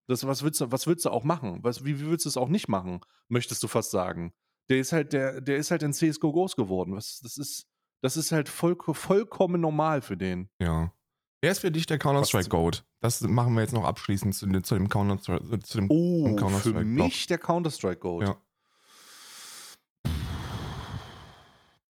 Das, 0.09 0.27
was, 0.27 0.43
willst 0.43 0.61
du, 0.61 0.73
was 0.73 0.89
willst 0.89 1.05
du 1.05 1.11
auch 1.11 1.23
machen? 1.23 1.61
Was, 1.63 1.85
wie, 1.85 2.01
wie 2.01 2.07
willst 2.07 2.25
du 2.25 2.29
es 2.29 2.37
auch 2.37 2.49
nicht 2.49 2.67
machen, 2.67 3.03
möchtest 3.29 3.63
du 3.63 3.69
fast 3.69 3.93
sagen? 3.93 4.33
Der 4.69 4.79
ist 4.79 4.93
halt, 4.93 5.13
der, 5.13 5.41
der 5.41 5.59
ist 5.59 5.71
halt 5.71 5.85
in 5.85 5.93
CSGO 5.93 6.33
groß 6.33 6.57
geworden. 6.57 6.97
Was, 6.97 7.21
das 7.23 7.39
ist, 7.39 7.69
das 8.03 8.17
ist 8.17 8.33
halt 8.33 8.49
voll, 8.49 8.77
vollkommen 8.77 9.61
normal 9.61 10.03
für 10.03 10.17
den. 10.17 10.49
Ja. 10.61 10.93
Wer 11.41 11.53
ist 11.53 11.61
für 11.61 11.71
dich 11.71 11.87
der 11.87 11.99
Counter-Strike 11.99 12.49
Goat? 12.49 12.85
Das 13.01 13.21
machen 13.23 13.55
wir 13.55 13.63
jetzt 13.63 13.73
noch 13.73 13.85
abschließend 13.85 14.35
zu, 14.35 14.47
zu 14.61 14.75
dem 14.75 14.89
Counter-Strike. 14.89 15.61
Zu 15.61 15.79
dem 15.79 15.91
oh, 15.91 16.37
Counter 16.37 16.59
für 16.59 16.85
mich 16.85 17.27
der 17.27 17.39
Counter-Strike 17.39 18.01
Goat. 18.01 18.23
Ja. 18.25 18.37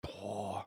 Boah. 0.02 0.66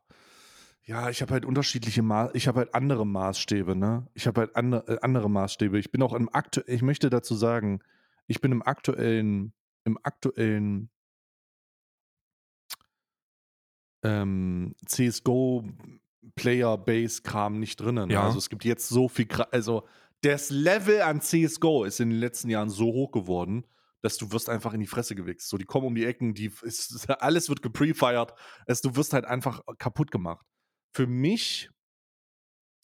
Ja, 0.83 1.09
ich 1.09 1.21
habe 1.21 1.33
halt 1.33 1.45
unterschiedliche 1.45 2.01
Maß, 2.01 2.31
ich 2.33 2.47
habe 2.47 2.59
halt 2.59 2.75
andere 2.75 3.07
Maßstäbe, 3.07 3.75
ne? 3.75 4.07
Ich 4.13 4.27
habe 4.27 4.41
halt 4.41 4.55
andere, 4.55 4.87
äh, 4.87 4.99
andere 5.01 5.29
Maßstäbe. 5.29 5.79
Ich 5.79 5.91
bin 5.91 6.01
auch 6.03 6.13
im 6.13 6.29
aktuellen, 6.29 6.75
ich 6.75 6.81
möchte 6.81 7.09
dazu 7.09 7.35
sagen, 7.35 7.81
ich 8.27 8.41
bin 8.41 8.51
im 8.51 8.61
aktuellen, 8.61 9.53
im 9.83 9.97
aktuellen 10.03 10.89
ähm, 14.05 14.75
CSGO 14.85 15.65
Player 16.35 16.77
Base 16.77 17.21
Kram 17.21 17.59
nicht 17.59 17.79
drinnen. 17.79 18.09
Ja. 18.09 18.23
Also 18.23 18.37
es 18.37 18.49
gibt 18.49 18.65
jetzt 18.65 18.89
so 18.89 19.07
viel, 19.07 19.27
also 19.51 19.87
das 20.21 20.49
Level 20.49 21.01
an 21.01 21.21
CSGO 21.21 21.83
ist 21.83 21.99
in 21.99 22.09
den 22.09 22.19
letzten 22.19 22.49
Jahren 22.49 22.69
so 22.69 22.85
hoch 22.85 23.11
geworden, 23.11 23.65
dass 24.01 24.17
du 24.17 24.31
wirst 24.31 24.49
einfach 24.49 24.73
in 24.73 24.79
die 24.79 24.87
Fresse 24.87 25.15
gewichst. 25.15 25.49
So, 25.49 25.57
die 25.57 25.65
kommen 25.65 25.87
um 25.87 25.95
die 25.95 26.05
Ecken, 26.05 26.33
die 26.33 26.51
ist, 26.61 27.09
alles 27.09 27.49
wird 27.49 27.61
geprefired. 27.61 28.33
Also, 28.67 28.89
du 28.89 28.95
wirst 28.95 29.13
halt 29.13 29.25
einfach 29.25 29.61
kaputt 29.77 30.11
gemacht. 30.11 30.45
Für 30.95 31.07
mich, 31.07 31.69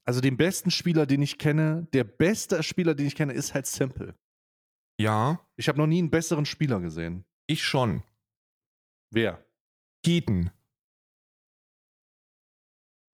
also 0.06 0.22
den 0.22 0.38
besten 0.38 0.72
Spieler, 0.72 1.06
den 1.06 1.22
ich 1.22 1.38
kenne, 1.38 1.88
der 1.94 2.04
beste 2.04 2.62
Spieler, 2.64 2.96
den 2.96 3.08
ich 3.08 3.16
kenne, 3.16 3.34
ist 3.34 3.54
halt 3.54 3.66
Simple. 3.66 4.16
Ja. 5.00 5.40
Ich 5.56 5.68
habe 5.68 5.78
noch 5.78 5.88
nie 5.88 6.00
einen 6.00 6.12
besseren 6.12 6.46
Spieler 6.46 6.80
gesehen. 6.80 7.26
Ich 7.48 7.64
schon. 7.64 8.04
Wer? 9.12 9.44
Keaton. 10.04 10.52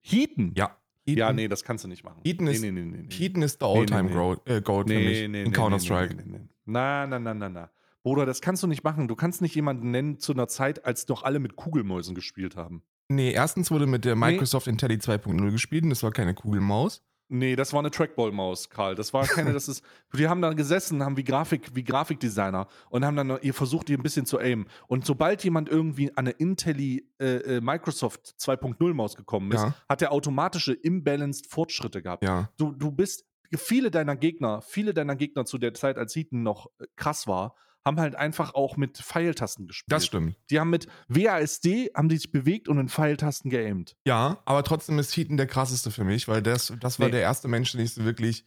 Heaton? 0.09 0.53
Ja. 0.55 0.77
Heaton. 1.05 1.19
Ja, 1.19 1.33
nee, 1.33 1.47
das 1.47 1.63
kannst 1.63 1.83
du 1.83 1.87
nicht 1.87 2.03
machen. 2.03 2.21
Heaton 2.25 2.47
ist, 2.47 2.61
nee, 2.61 2.71
nee, 2.71 2.83
nee, 2.83 3.07
Heaton 3.09 3.41
ist 3.41 3.61
der 3.61 3.69
All-Time-Goat 3.69 4.47
äh, 4.47 4.61
Goat 4.61 4.89
für 4.89 4.99
mich 4.99 5.21
in 5.23 5.51
Counter-Strike. 5.51 6.15
Nee, 6.15 6.23
nee, 6.25 6.37
nee, 6.39 6.49
Na, 6.65 7.07
na, 7.07 7.17
na, 7.19 7.33
na, 7.33 7.49
na. 7.49 7.69
Bruder, 8.03 8.25
das 8.25 8.41
kannst 8.41 8.63
du 8.63 8.67
nicht 8.67 8.83
machen. 8.83 9.07
Du 9.07 9.15
kannst 9.15 9.41
nicht 9.41 9.55
jemanden 9.55 9.91
nennen 9.91 10.19
zu 10.19 10.33
einer 10.33 10.47
Zeit, 10.47 10.85
als 10.85 11.07
noch 11.07 11.23
alle 11.23 11.39
mit 11.39 11.55
Kugelmäusen 11.55 12.15
gespielt 12.15 12.55
haben. 12.55 12.83
Nee, 13.09 13.31
erstens 13.31 13.71
wurde 13.71 13.87
mit 13.87 14.05
der 14.05 14.15
Microsoft 14.15 14.67
Intelli 14.67 14.95
2.0 14.95 15.51
gespielt 15.51 15.83
und 15.83 15.89
das 15.91 16.03
war 16.03 16.11
keine 16.11 16.33
Kugelmaus. 16.33 17.03
Nee, 17.29 17.55
das 17.55 17.73
war 17.73 17.79
eine 17.79 17.91
Trackball-Maus, 17.91 18.69
Karl. 18.69 18.95
Das 18.95 19.13
war 19.13 19.25
keine, 19.25 19.51
das 19.51 19.67
ist. 19.67 19.83
Die 20.17 20.27
haben 20.27 20.41
da 20.41 20.53
gesessen, 20.53 21.03
haben 21.03 21.17
wie 21.17 21.23
Grafik, 21.23 21.75
wie 21.75 21.83
Grafikdesigner 21.83 22.67
und 22.89 23.03
haben 23.05 23.17
dann 23.17 23.37
ihr 23.41 23.53
versucht, 23.53 23.89
ihr 23.89 23.97
ein 23.97 24.03
bisschen 24.03 24.25
zu 24.25 24.39
aimen. 24.39 24.67
Und 24.87 25.05
sobald 25.05 25.43
jemand 25.43 25.67
irgendwie 25.67 26.09
an 26.11 26.27
eine 26.27 26.31
Intelli 26.31 27.09
äh, 27.19 27.57
äh 27.57 27.61
Microsoft 27.61 28.35
2.0 28.39 28.93
Maus 28.93 29.15
gekommen 29.15 29.51
ist, 29.51 29.61
ja. 29.61 29.75
hat 29.89 30.01
er 30.01 30.11
automatische 30.11 30.73
imbalanced 30.73 31.47
Fortschritte 31.47 32.01
gehabt. 32.01 32.23
Ja. 32.23 32.49
Du, 32.57 32.71
du 32.71 32.91
bist, 32.91 33.25
viele 33.55 33.91
deiner 33.91 34.15
Gegner, 34.15 34.61
viele 34.61 34.93
deiner 34.93 35.15
Gegner 35.15 35.45
zu 35.45 35.57
der 35.57 35.73
Zeit, 35.73 35.97
als 35.97 36.15
Heaton 36.15 36.43
noch 36.43 36.67
äh, 36.79 36.85
krass 36.95 37.27
war, 37.27 37.55
haben 37.87 37.99
halt 37.99 38.15
einfach 38.15 38.53
auch 38.53 38.77
mit 38.77 38.97
Pfeiltasten 38.97 39.67
gespielt. 39.67 39.91
Das 39.91 40.05
stimmt. 40.05 40.35
Die 40.51 40.59
haben 40.59 40.69
mit 40.69 40.87
WASD 41.07 41.89
haben 41.95 42.09
die 42.09 42.17
sich 42.17 42.31
bewegt 42.31 42.67
und 42.67 42.77
in 42.77 42.89
Pfeiltasten 42.89 43.49
geaimt. 43.49 43.95
Ja, 44.05 44.37
aber 44.45 44.63
trotzdem 44.63 44.99
ist 44.99 45.15
Heaton 45.15 45.37
der 45.37 45.47
krasseste 45.47 45.89
für 45.89 46.03
mich, 46.03 46.27
weil 46.27 46.43
das, 46.43 46.73
das 46.79 46.99
war 46.99 47.07
nee. 47.07 47.13
der 47.13 47.21
erste 47.21 47.47
Mensch, 47.47 47.71
den 47.71 47.81
ich 47.81 47.93
so 47.93 48.05
wirklich, 48.05 48.45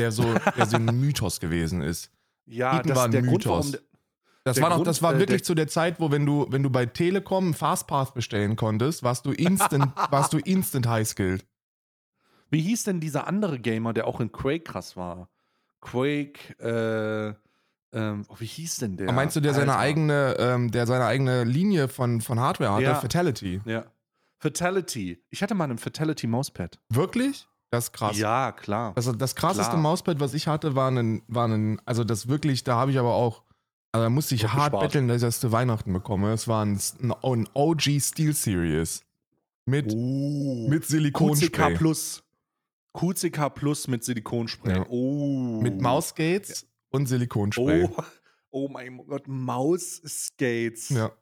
der 0.00 0.10
so, 0.10 0.24
der 0.56 0.66
so 0.66 0.76
ein 0.76 0.84
Mythos 1.00 1.38
gewesen 1.38 1.82
ist. 1.82 2.10
Ja, 2.46 2.72
Heaton 2.72 2.88
das 2.88 2.96
war 2.96 3.04
ein 3.04 3.10
der 3.10 3.22
Mythos. 3.22 3.72
Grund, 3.72 3.82
das 4.44 4.60
war, 4.62 4.70
noch, 4.70 4.82
das 4.82 5.02
war 5.02 5.14
äh, 5.14 5.18
wirklich 5.18 5.44
zu 5.44 5.54
der 5.54 5.68
Zeit, 5.68 6.00
wo 6.00 6.10
wenn 6.10 6.24
du, 6.24 6.46
wenn 6.48 6.62
du 6.62 6.70
bei 6.70 6.86
Telekom 6.86 7.52
Fastpath 7.52 8.14
bestellen 8.14 8.56
konntest, 8.56 9.02
warst 9.02 9.26
du 9.26 9.32
instant, 9.32 9.92
warst 10.10 10.32
du 10.32 10.38
instant 10.38 10.88
high 10.88 11.06
skilled. 11.06 11.44
Wie 12.50 12.62
hieß 12.62 12.84
denn 12.84 13.00
dieser 13.00 13.26
andere 13.26 13.58
Gamer, 13.58 13.92
der 13.92 14.06
auch 14.06 14.20
in 14.20 14.32
Quake 14.32 14.64
krass 14.64 14.96
war? 14.96 15.28
Quake, 15.82 16.58
äh, 16.58 17.34
ähm, 17.92 18.24
oh, 18.28 18.36
wie 18.38 18.46
hieß 18.46 18.76
denn 18.76 18.96
der? 18.96 19.12
meinst 19.12 19.34
du, 19.36 19.40
der 19.40 19.52
Alter. 19.52 19.66
seine 19.66 19.78
eigene, 19.78 20.36
ähm, 20.38 20.70
der 20.70 20.86
seine 20.86 21.06
eigene 21.06 21.44
Linie 21.44 21.88
von, 21.88 22.20
von 22.20 22.38
Hardware 22.38 22.72
hatte? 22.72 22.84
Ja. 22.84 22.94
Fatality. 22.96 23.60
Ja. 23.64 23.86
Fatality. 24.38 25.22
Ich 25.30 25.42
hatte 25.42 25.54
mal 25.54 25.70
ein 25.70 25.78
Fatality 25.78 26.26
Mauspad. 26.26 26.78
Wirklich? 26.90 27.48
Das 27.70 27.84
ist 27.84 27.92
krass. 27.92 28.18
Ja, 28.18 28.52
klar. 28.52 28.92
Also 28.94 29.12
das 29.12 29.34
krasseste 29.34 29.72
klar. 29.72 29.82
Mauspad, 29.82 30.20
was 30.20 30.34
ich 30.34 30.46
hatte, 30.46 30.74
war 30.74 30.90
ein, 30.90 31.22
war 31.28 31.48
ein, 31.48 31.80
also 31.84 32.04
das 32.04 32.28
wirklich, 32.28 32.64
da 32.64 32.76
habe 32.76 32.90
ich 32.90 32.98
aber 32.98 33.14
auch, 33.14 33.42
also 33.92 34.04
da 34.04 34.10
musste 34.10 34.34
ich 34.34 34.42
Gut 34.42 34.52
hart 34.52 34.72
gespart. 34.72 34.82
betteln, 34.82 35.08
dass 35.08 35.16
ich 35.16 35.22
das 35.22 35.40
zu 35.40 35.52
Weihnachten 35.52 35.92
bekomme. 35.92 36.32
Es 36.32 36.46
war 36.46 36.64
ein, 36.64 36.78
ein 37.00 37.48
OG 37.54 38.00
Steel 38.00 38.34
Series. 38.34 39.04
Mit, 39.66 39.92
oh. 39.92 40.66
mit 40.68 40.86
Silikonspray. 40.86 41.72
QCK 41.72 41.78
Plus. 41.78 42.22
QCK 42.94 43.54
Plus 43.54 43.86
mit 43.86 44.02
Silikonspray. 44.02 44.78
Ja. 44.78 44.86
Oh. 44.88 45.60
Mit 45.60 45.80
Mausgates 45.80 46.66
und 46.90 47.06
Silikonspray. 47.06 47.84
Oh, 47.84 48.02
oh 48.50 48.68
mein 48.68 48.98
Gott, 49.06 49.26
Mausskates. 49.26 50.90
Ja. 50.90 51.12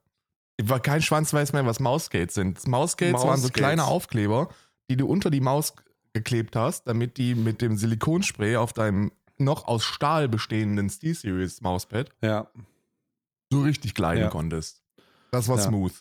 War 0.63 0.81
kein 0.81 1.03
Schwanz 1.03 1.33
weiß 1.33 1.53
mehr, 1.53 1.67
was 1.67 1.81
Mausskates 1.81 2.35
sind. 2.35 2.67
Mausskates 2.67 3.13
Maus 3.13 3.27
waren 3.27 3.41
so 3.41 3.51
kleine 3.51 3.85
Aufkleber, 3.85 4.49
die 4.89 4.97
du 4.97 5.07
unter 5.07 5.31
die 5.31 5.41
Maus 5.41 5.75
geklebt 6.15 6.57
hast, 6.57 6.85
damit 6.85 7.19
die 7.19 7.35
mit 7.35 7.61
dem 7.61 7.77
Silikonspray 7.77 8.57
auf 8.57 8.73
deinem 8.73 9.13
noch 9.39 9.67
aus 9.67 9.85
Stahl 9.85 10.29
bestehenden 10.29 10.89
Steel-Series 10.89 11.61
Mauspad 11.61 12.11
ja. 12.23 12.51
so 13.53 13.63
richtig 13.63 13.95
gleiten 13.95 14.23
ja. 14.23 14.29
konntest. 14.29 14.83
Das 15.31 15.49
war 15.49 15.59
ja. 15.59 15.63
smooth. 15.63 15.93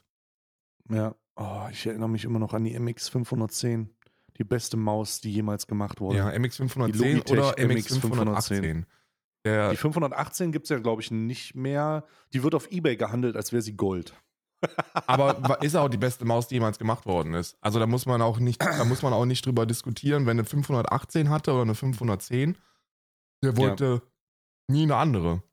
Ja, 0.89 1.15
oh, 1.35 1.67
ich 1.71 1.85
erinnere 1.85 2.09
mich 2.09 2.23
immer 2.23 2.39
noch 2.39 2.53
an 2.53 2.63
die 2.63 2.77
MX510. 2.77 3.87
Die 4.37 4.43
beste 4.43 4.77
Maus, 4.77 5.21
die 5.21 5.31
jemals 5.31 5.65
gemacht 5.67 5.99
wurde. 5.99 6.17
Ja, 6.17 6.29
MX510 6.29 7.31
oder 7.31 7.57
MX510. 7.57 8.83
Ja. 9.45 9.69
Die 9.69 9.77
518 9.77 10.51
gibt 10.51 10.65
es 10.65 10.69
ja, 10.69 10.79
glaube 10.79 11.01
ich, 11.01 11.11
nicht 11.11 11.55
mehr. 11.55 12.03
Die 12.33 12.43
wird 12.43 12.55
auf 12.55 12.71
Ebay 12.71 12.95
gehandelt, 12.95 13.35
als 13.35 13.51
wäre 13.51 13.61
sie 13.61 13.77
Gold. 13.77 14.13
Aber 14.93 15.61
ist 15.61 15.75
auch 15.75 15.89
die 15.89 15.97
beste 15.97 16.25
Maus, 16.25 16.47
die 16.47 16.55
jemals 16.55 16.79
gemacht 16.79 17.05
worden 17.05 17.33
ist. 17.35 17.57
Also 17.61 17.79
da 17.79 17.85
muss 17.85 18.05
man 18.05 18.21
auch 18.21 18.39
nicht, 18.39 18.61
da 18.61 18.83
muss 18.85 19.03
man 19.03 19.13
auch 19.13 19.25
nicht 19.25 19.45
drüber 19.45 19.65
diskutieren, 19.65 20.25
wenn 20.25 20.39
eine 20.39 20.45
518 20.45 21.29
hatte 21.29 21.51
oder 21.51 21.61
eine 21.61 21.75
510, 21.75 22.57
der 23.43 23.57
wollte 23.57 23.85
ja. 23.85 24.01
nie 24.67 24.83
eine 24.83 24.95
andere. 24.95 25.43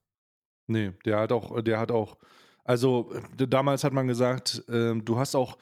Nee, 0.68 0.92
der 1.05 1.20
hat 1.20 1.33
auch, 1.33 1.61
der 1.61 1.78
hat 1.78 1.90
auch, 1.90 2.16
also 2.64 3.12
äh, 3.38 3.46
damals 3.46 3.85
hat 3.85 3.92
man 3.92 4.07
gesagt, 4.07 4.64
äh, 4.68 4.94
du 4.94 5.18
hast 5.18 5.35
auch 5.35 5.59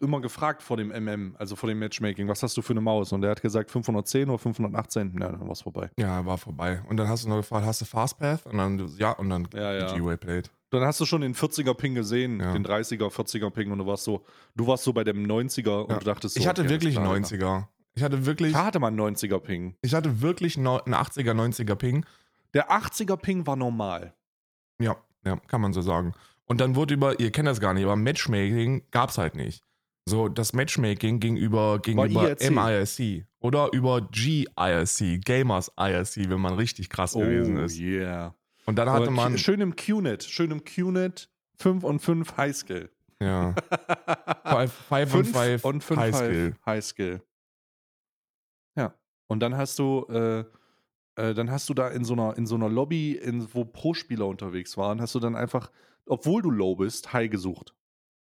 immer 0.00 0.20
gefragt 0.20 0.62
vor 0.62 0.76
dem 0.76 0.88
MM, 0.88 1.34
also 1.38 1.56
vor 1.56 1.68
dem 1.68 1.78
Matchmaking, 1.78 2.28
was 2.28 2.42
hast 2.42 2.56
du 2.56 2.62
für 2.62 2.72
eine 2.72 2.80
Maus? 2.80 3.12
Und 3.12 3.22
er 3.22 3.30
hat 3.30 3.42
gesagt 3.42 3.70
510 3.70 4.28
oder 4.28 4.38
518. 4.38 5.16
Ja, 5.20 5.28
dann 5.30 5.40
war 5.40 5.50
es 5.50 5.62
vorbei. 5.62 5.90
Ja, 5.98 6.24
war 6.24 6.38
vorbei. 6.38 6.82
Und 6.88 6.96
dann 6.96 7.08
hast 7.08 7.24
du 7.24 7.28
noch 7.28 7.36
gefragt, 7.36 7.66
hast 7.66 7.80
du 7.80 7.84
Fastpath? 7.84 8.46
Und 8.46 8.58
dann, 8.58 8.90
ja, 8.98 9.12
und 9.12 9.30
dann 9.30 9.48
ja, 9.54 9.72
ja. 9.72 9.94
G-Way 9.94 10.16
Plate. 10.16 10.50
Dann 10.70 10.82
hast 10.82 11.00
du 11.00 11.04
schon 11.04 11.22
den 11.22 11.34
40er-Ping 11.34 11.94
gesehen, 11.94 12.40
ja. 12.40 12.52
den 12.52 12.64
30er, 12.64 13.10
40er-Ping 13.10 13.72
und 13.72 13.78
du 13.78 13.86
warst 13.86 14.04
so, 14.04 14.24
du 14.54 14.66
warst 14.66 14.84
so 14.84 14.92
bei 14.92 15.02
dem 15.02 15.26
90er 15.26 15.82
und 15.82 16.00
du 16.00 16.04
dachtest 16.04 16.36
so. 16.36 16.40
Ich 16.40 16.46
hatte 16.46 16.62
okay, 16.62 16.70
wirklich 16.70 16.98
einen 16.98 17.24
90er. 17.24 17.66
Ich 17.94 18.04
hatte 18.04 18.24
wirklich. 18.24 18.52
Da 18.52 18.66
hatte 18.66 18.78
mal 18.78 18.88
einen 18.88 19.00
90er-Ping. 19.00 19.76
Ich 19.82 19.94
hatte 19.94 20.22
wirklich 20.22 20.56
einen 20.56 20.68
80er, 20.68 21.32
90er-Ping. 21.32 22.06
Der 22.54 22.70
80er-Ping 22.70 23.46
war 23.46 23.56
normal. 23.56 24.14
Ja, 24.80 24.96
ja, 25.24 25.36
kann 25.48 25.60
man 25.60 25.72
so 25.72 25.82
sagen. 25.82 26.14
Und 26.46 26.60
dann 26.60 26.74
wurde 26.74 26.94
über, 26.94 27.20
ihr 27.20 27.30
kennt 27.30 27.46
das 27.46 27.60
gar 27.60 27.74
nicht, 27.74 27.84
aber 27.84 27.96
Matchmaking 27.96 28.82
gab 28.90 29.10
es 29.10 29.18
halt 29.18 29.34
nicht. 29.34 29.64
So, 30.10 30.28
das 30.28 30.52
Matchmaking 30.52 31.20
ging 31.20 31.36
über, 31.36 31.78
ging 31.78 31.96
über 32.04 32.34
MIRC 32.36 33.26
oder 33.38 33.70
über 33.72 34.00
GIRC, 34.00 35.24
Gamers 35.24 35.70
IRC, 35.78 36.28
wenn 36.28 36.40
man 36.40 36.54
richtig 36.54 36.90
krass 36.90 37.14
oh, 37.14 37.20
gewesen 37.20 37.56
ist. 37.58 37.78
yeah. 37.78 38.34
Und 38.66 38.76
dann 38.76 38.90
hatte 38.90 39.12
man. 39.12 39.38
Schön 39.38 39.60
im 39.60 39.76
QNet, 39.76 40.24
schön 40.24 40.50
im 40.50 40.64
QNet 40.64 41.30
5 41.58 41.84
und 41.84 42.00
5 42.00 42.36
Highskill. 42.36 42.90
Ja. 43.22 43.54
5 44.88 45.14
und 45.14 45.24
5 45.26 45.64
und 45.64 45.84
5 45.84 46.00
Highskill. 46.00 46.54
Highskill. 46.66 47.22
Ja. 48.76 48.92
Und 49.28 49.40
dann 49.40 49.56
hast 49.56 49.78
du, 49.78 50.06
äh, 50.10 50.40
äh, 51.14 51.34
dann 51.34 51.52
hast 51.52 51.68
du 51.68 51.74
da 51.74 51.86
in 51.88 52.04
so 52.04 52.14
einer, 52.14 52.36
in 52.36 52.46
so 52.46 52.56
einer 52.56 52.68
Lobby, 52.68 53.12
in, 53.12 53.46
wo 53.54 53.64
Pro-Spieler 53.64 54.26
unterwegs 54.26 54.76
waren, 54.76 55.00
hast 55.00 55.14
du 55.14 55.20
dann 55.20 55.36
einfach, 55.36 55.70
obwohl 56.06 56.42
du 56.42 56.50
low 56.50 56.74
bist, 56.74 57.12
High 57.12 57.30
gesucht. 57.30 57.74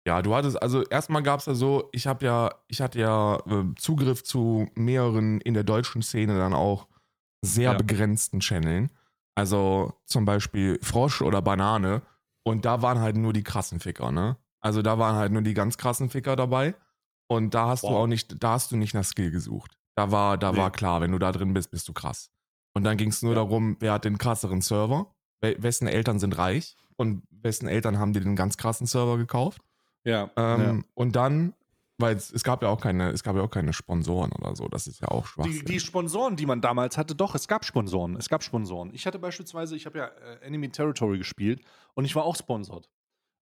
Ja, 0.06 0.22
du 0.22 0.36
hattest, 0.36 0.62
also 0.62 0.84
erstmal 0.84 1.24
gab 1.24 1.40
es 1.40 1.46
ja 1.46 1.54
so, 1.56 1.88
ich 1.94 2.08
habe 2.08 2.26
ja, 2.26 2.52
ich 2.68 2.82
hatte 2.82 3.00
ja 3.00 3.38
äh, 3.48 3.64
Zugriff 3.78 4.24
zu 4.24 4.68
mehreren 4.76 5.40
in 5.42 5.54
der 5.54 5.64
deutschen 5.64 6.02
Szene 6.02 6.38
dann 6.38 6.54
auch 6.54 6.88
sehr 7.42 7.72
Ja. 7.72 7.78
begrenzten 7.78 8.40
Channeln. 8.42 8.92
Also 9.36 9.94
zum 10.06 10.26
Beispiel 10.26 10.78
Frosch 10.82 11.22
oder 11.22 11.42
Banane. 11.42 12.02
Und 12.46 12.66
da 12.66 12.82
waren 12.82 13.00
halt 13.00 13.16
nur 13.16 13.32
die 13.34 13.44
krassen 13.44 13.80
Ficker, 13.80 14.12
ne? 14.12 14.38
Also 14.60 14.82
da 14.82 15.00
waren 15.00 15.16
halt 15.16 15.32
nur 15.32 15.42
die 15.42 15.54
ganz 15.54 15.78
krassen 15.78 16.10
Ficker 16.10 16.36
dabei. 16.36 16.76
Und 17.28 17.54
da 17.54 17.68
hast 17.70 17.84
du 17.84 17.88
Wow. 17.88 18.04
auch 18.04 18.08
nicht, 18.08 18.44
da 18.44 18.52
hast 18.52 18.72
du 18.72 18.78
nicht 18.78 18.94
nach 18.94 19.06
Skill 19.06 19.32
gesucht. 19.32 19.78
Da 19.96 20.12
war, 20.12 20.38
da 20.38 20.52
Nee. 20.52 20.58
war 20.58 20.72
klar, 20.72 21.00
wenn 21.02 21.12
du 21.14 21.20
da 21.20 21.32
drin 21.32 21.54
bist, 21.54 21.72
bist 21.72 21.88
du 21.88 21.94
krass. 21.94 22.30
Und 22.76 22.84
dann 22.84 22.98
ging 22.98 23.10
es 23.10 23.22
nur 23.22 23.32
Ja. 23.32 23.36
darum, 23.36 23.78
wer 23.80 23.94
hat 23.94 24.04
den 24.06 24.18
krasseren 24.18 24.60
Server, 24.62 25.08
we 25.42 25.56
wessen 25.60 25.88
Eltern 25.88 26.20
sind 26.20 26.38
reich 26.38 26.76
und 26.98 27.24
wessen 27.32 27.68
Eltern 27.70 27.98
haben 28.00 28.12
dir 28.14 28.20
den 28.22 28.36
ganz 28.36 28.58
krassen 28.58 28.86
Server 28.88 29.18
gekauft. 29.18 29.62
Ja. 30.06 30.30
Ähm, 30.36 30.86
Und 30.96 31.16
dann, 31.16 31.54
weil 31.98 32.16
es, 32.16 32.32
es 32.32 32.44
gab 32.44 32.62
ja 32.64 32.70
auch 32.70 32.82
keine, 32.82 33.10
es 33.12 33.24
gab 33.24 33.36
ja 33.36 33.42
auch 33.42 33.50
keine 33.50 33.72
Sponsoren 33.74 34.32
oder 34.34 34.56
so, 34.56 34.68
das 34.68 34.88
ist 34.88 35.00
ja 35.02 35.08
auch 35.10 35.26
schwach. 35.26 35.46
Die, 35.46 35.64
die 35.64 35.80
Sponsoren, 35.80 36.36
die 36.36 36.46
man 36.46 36.60
damals 36.62 36.98
hatte, 36.98 37.16
doch, 37.16 37.36
es 37.36 37.48
gab 37.48 37.64
Sponsoren. 37.66 38.16
Es 38.18 38.28
gab 38.30 38.44
Sponsoren. 38.44 38.92
Ich 38.94 39.06
hatte 39.06 39.20
beispielsweise, 39.20 39.76
ich 39.76 39.86
habe 39.86 39.98
ja 40.00 40.06
äh, 40.08 40.46
Enemy 40.46 40.70
Territory 40.70 41.18
gespielt 41.18 41.62
und 41.94 42.06
ich 42.06 42.16
war 42.16 42.24
auch 42.26 42.36
sponsored. 42.36 42.90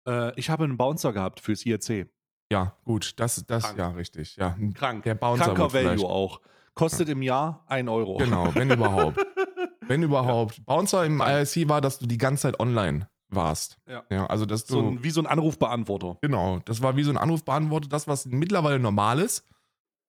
Äh, 0.08 0.38
ich 0.40 0.50
habe 0.50 0.64
einen 0.66 0.78
Bouncer 0.78 1.14
gehabt 1.14 1.40
fürs 1.40 1.66
IRC. 1.66 2.08
ja, 2.52 2.76
gut, 2.86 3.14
das, 3.20 3.44
das, 3.48 3.64
Krank. 3.64 3.78
ja, 3.80 3.88
richtig. 3.90 4.36
Ja, 4.36 4.56
Krank. 4.76 5.04
Der 5.04 5.16
Bouncer 5.16 5.46
Kranker 5.46 5.74
Value 5.74 5.90
vielleicht- 5.98 6.04
auch. 6.06 6.42
Kostet 6.74 7.10
im 7.10 7.22
Jahr 7.22 7.64
1 7.68 7.90
Euro. 7.90 8.16
Genau, 8.18 8.54
wenn 8.56 8.70
überhaupt. 8.72 9.18
Wenn 9.88 10.04
überhaupt. 10.04 10.66
Bouncer 10.66 11.06
im. 11.06 11.20
IRC 11.20 11.68
war, 11.68 11.82
dass 11.82 12.00
du 12.00 12.06
die 12.06 12.18
ganze 12.18 12.44
Zeit 12.44 12.60
online 12.62 13.10
warst. 13.36 13.78
Ja. 13.88 14.04
Ja, 14.10 14.26
also 14.28 14.46
dass 14.46 14.66
du. 14.66 14.74
So 14.74 14.80
ein, 14.82 15.04
wie 15.04 15.10
so 15.10 15.22
ein 15.22 15.28
Anrufbeantworter. 15.28 16.18
Genau, 16.22 16.60
das 16.66 16.82
war 16.82 16.96
wie 16.96 17.04
so 17.04 17.12
ein 17.12 17.18
Anrufbeantworter, 17.18 17.90
das, 17.90 18.08
was 18.08 18.26
mittlerweile 18.26 18.80
normal 18.80 19.20
ist. 19.20 19.46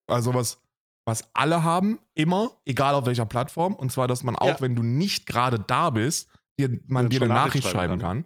Also 0.08 0.34
was, 0.34 0.60
was 1.04 1.28
alle 1.32 1.62
haben, 1.62 1.98
immer, 2.14 2.50
egal 2.64 2.94
auf 2.94 3.06
welcher 3.06 3.26
Plattform. 3.26 3.74
Und 3.74 3.92
zwar, 3.92 4.08
dass 4.08 4.22
man 4.22 4.36
auch, 4.36 4.46
Ja. 4.46 4.60
wenn 4.60 4.74
du 4.74 4.82
nicht 4.82 5.26
gerade 5.26 5.58
da 5.58 5.90
bist, 5.90 6.28
dir, 6.58 6.80
man 6.86 7.08
dir 7.08 7.22
eine 7.22 7.32
Nachricht 7.32 7.64
schreiben 7.68 7.98
schreiben 7.98 7.98
kann. 7.98 8.24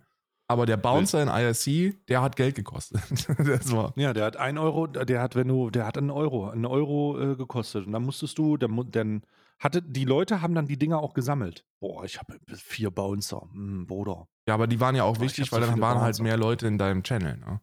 Aber 0.49 0.65
der 0.65 0.77
Bouncer 0.77 1.21
in 1.23 1.29
IRC, 1.29 2.07
der 2.07 2.23
hat 2.23 2.37
Geld 2.37 2.55
gekostet. 2.55 3.01
das 3.39 3.73
war. 3.73 3.93
Ja, 3.97 4.13
der 4.13 4.25
hat 4.27 4.37
1 4.37 4.59
Euro, 4.59 4.87
der 4.87 5.21
hat, 5.21 5.35
wenn 5.35 5.49
du, 5.49 5.71
der 5.71 5.87
hat 5.87 5.99
einen 5.99 6.11
Euro, 6.11 6.49
einen 6.49 6.67
Euro 6.67 7.21
äh, 7.21 7.37
gekostet. 7.37 7.87
Und 7.87 7.93
dann 7.93 8.05
musstest 8.05 8.39
du, 8.39 8.57
dann, 8.57 8.91
dann 8.93 9.23
hatte, 9.59 9.83
die 9.83 10.05
Leute 10.05 10.43
haben 10.43 10.55
dann 10.55 10.67
die 10.67 10.79
Dinger 10.79 10.99
auch 11.01 11.15
gesammelt. 11.15 11.65
Boah, 11.81 12.05
ich 12.05 12.19
habe 12.19 12.39
vier 12.55 12.91
Bouncer. 12.91 13.49
Hm, 13.53 13.87
Bruder. 13.87 14.29
Ja, 14.47 14.55
aber 14.55 14.67
die 14.67 14.81
waren 14.81 14.95
ja 14.95 15.05
auch 15.05 15.17
Boah, 15.17 15.25
ich 15.25 15.31
wichtig, 15.39 15.53
weil 15.53 15.63
so 15.63 15.71
dann 15.71 15.81
waren 15.81 16.01
halt 16.01 16.19
mehr 16.21 16.37
Leute 16.37 16.67
in 16.67 16.79
deinem 16.79 17.03
Channel. 17.03 17.39
Ne? 17.39 17.61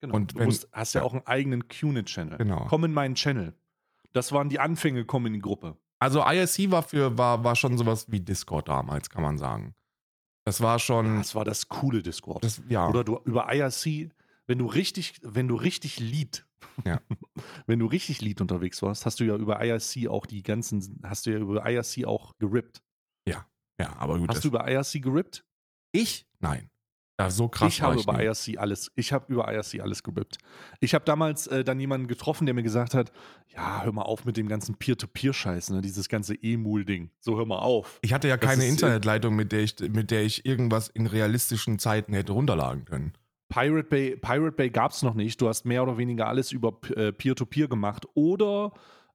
Genau. 0.00 0.16
Und 0.16 0.34
du 0.34 0.38
wenn- 0.38 0.46
musst, 0.46 0.68
hast 0.72 0.94
ja, 0.94 1.00
ja. 1.00 1.06
auch 1.06 1.12
einen 1.12 1.26
eigenen 1.26 1.68
QNet-Channel. 1.68 2.38
Genau. 2.38 2.66
Komm 2.68 2.84
in 2.84 2.92
meinen 2.92 3.14
Channel. 3.14 3.54
Das 4.12 4.32
waren 4.32 4.48
die 4.48 4.60
Anfänge, 4.60 5.04
komm 5.04 5.26
in 5.26 5.32
die 5.34 5.40
Gruppe. 5.40 5.76
Also 5.98 6.20
IRC 6.20 6.70
war 6.70 6.82
für, 6.82 7.16
war, 7.16 7.44
war 7.44 7.56
schon 7.56 7.78
sowas 7.78 8.10
wie 8.10 8.20
Discord 8.20 8.68
damals, 8.68 9.08
kann 9.10 9.22
man 9.22 9.38
sagen. 9.38 9.74
Das 10.44 10.60
war 10.60 10.78
schon. 10.78 11.16
Das 11.18 11.34
war 11.34 11.44
das 11.44 11.68
coole 11.68 12.02
Discord. 12.02 12.44
Das, 12.44 12.62
ja. 12.68 12.86
Oder 12.88 13.02
du 13.04 13.18
über 13.24 13.52
IRC, 13.52 14.10
wenn 14.46 14.58
du 14.58 14.66
richtig, 14.66 15.14
wenn 15.22 15.48
du 15.48 15.54
richtig 15.56 16.00
Lead, 16.00 16.46
Ja. 16.84 17.00
wenn 17.66 17.78
du 17.78 17.86
richtig 17.86 18.20
Lead 18.20 18.40
unterwegs 18.40 18.82
warst, 18.82 19.06
hast 19.06 19.20
du 19.20 19.24
ja 19.24 19.36
über 19.36 19.64
IRC 19.64 20.08
auch 20.08 20.26
die 20.26 20.42
ganzen, 20.42 21.00
hast 21.02 21.26
du 21.26 21.30
ja 21.30 21.38
über 21.38 21.68
IRC 21.68 22.06
auch 22.06 22.32
gerippt. 22.38 22.82
ja, 23.78 23.94
aber 23.96 24.18
gut. 24.18 24.28
Hast 24.28 24.44
du 24.44 24.48
über 24.48 24.68
IRC 24.68 25.02
gerippt? 25.02 25.44
ich? 25.94 26.26
Nein. 26.40 26.70
Ja, 27.20 27.30
so 27.30 27.46
krass 27.46 27.72
ich 27.72 27.80
habe 27.80 27.94
ich 27.94 28.02
über. 28.02 28.20
IRC 28.20 28.58
alles, 28.58 28.90
ich 28.96 29.12
habe 29.12 29.32
über 29.32 29.52
IRC 29.52 29.80
alles 29.80 30.02
gerippt. 30.02 30.38
Ich 30.80 30.94
habe 30.94 31.04
damals 31.04 31.46
äh, 31.46 31.62
dann 31.62 31.78
jemanden 31.78 32.08
getroffen, 32.08 32.44
der 32.44 32.54
mir 32.54 32.64
gesagt 32.64 32.92
hat, 32.92 33.12
ja, 33.54 33.84
hör 33.84 33.92
mal 33.92 34.02
auf 34.02 34.24
mit 34.24 34.36
dem 34.36 34.48
ganzen 34.48 34.74
Peer-to-Peer-Scheiß, 34.74 35.70
ne? 35.70 35.80
dieses 35.80 36.08
ganze 36.08 36.34
E-Mul-Ding. 36.34 37.10
So, 37.20 37.36
hör 37.38 37.46
mal 37.46 37.60
auf. 37.60 38.00
Ich 38.02 38.12
hatte 38.12 38.26
ja 38.26 38.36
Das 38.36 38.50
keine 38.50 38.64
äh, 38.64 38.68
Internetleitung, 38.68 39.36
mit 39.36 39.52
der, 39.52 39.60
ich, 39.60 39.78
mit 39.78 40.10
der 40.10 40.24
ich 40.24 40.44
irgendwas 40.44 40.88
in 40.88 41.06
realistischen 41.06 41.78
Zeiten 41.78 42.14
hätte 42.14 42.32
runterladen 42.32 42.84
können. 42.84 43.12
Pirate 43.54 43.88
Bay, 43.88 44.16
Pirate 44.16 44.52
Bay 44.56 44.68
gab 44.70 44.90
es 44.90 45.02
noch 45.02 45.14
nicht. 45.14 45.40
Du 45.40 45.48
hast 45.48 45.64
mehr 45.64 45.82
oder 45.84 45.96
weniger 45.96 46.26
alles 46.26 46.50
über 46.50 46.76
äh, 46.96 47.12
Peer-to-Peer 47.12 47.68
gemacht. 47.68 48.04
Oder 48.14 48.72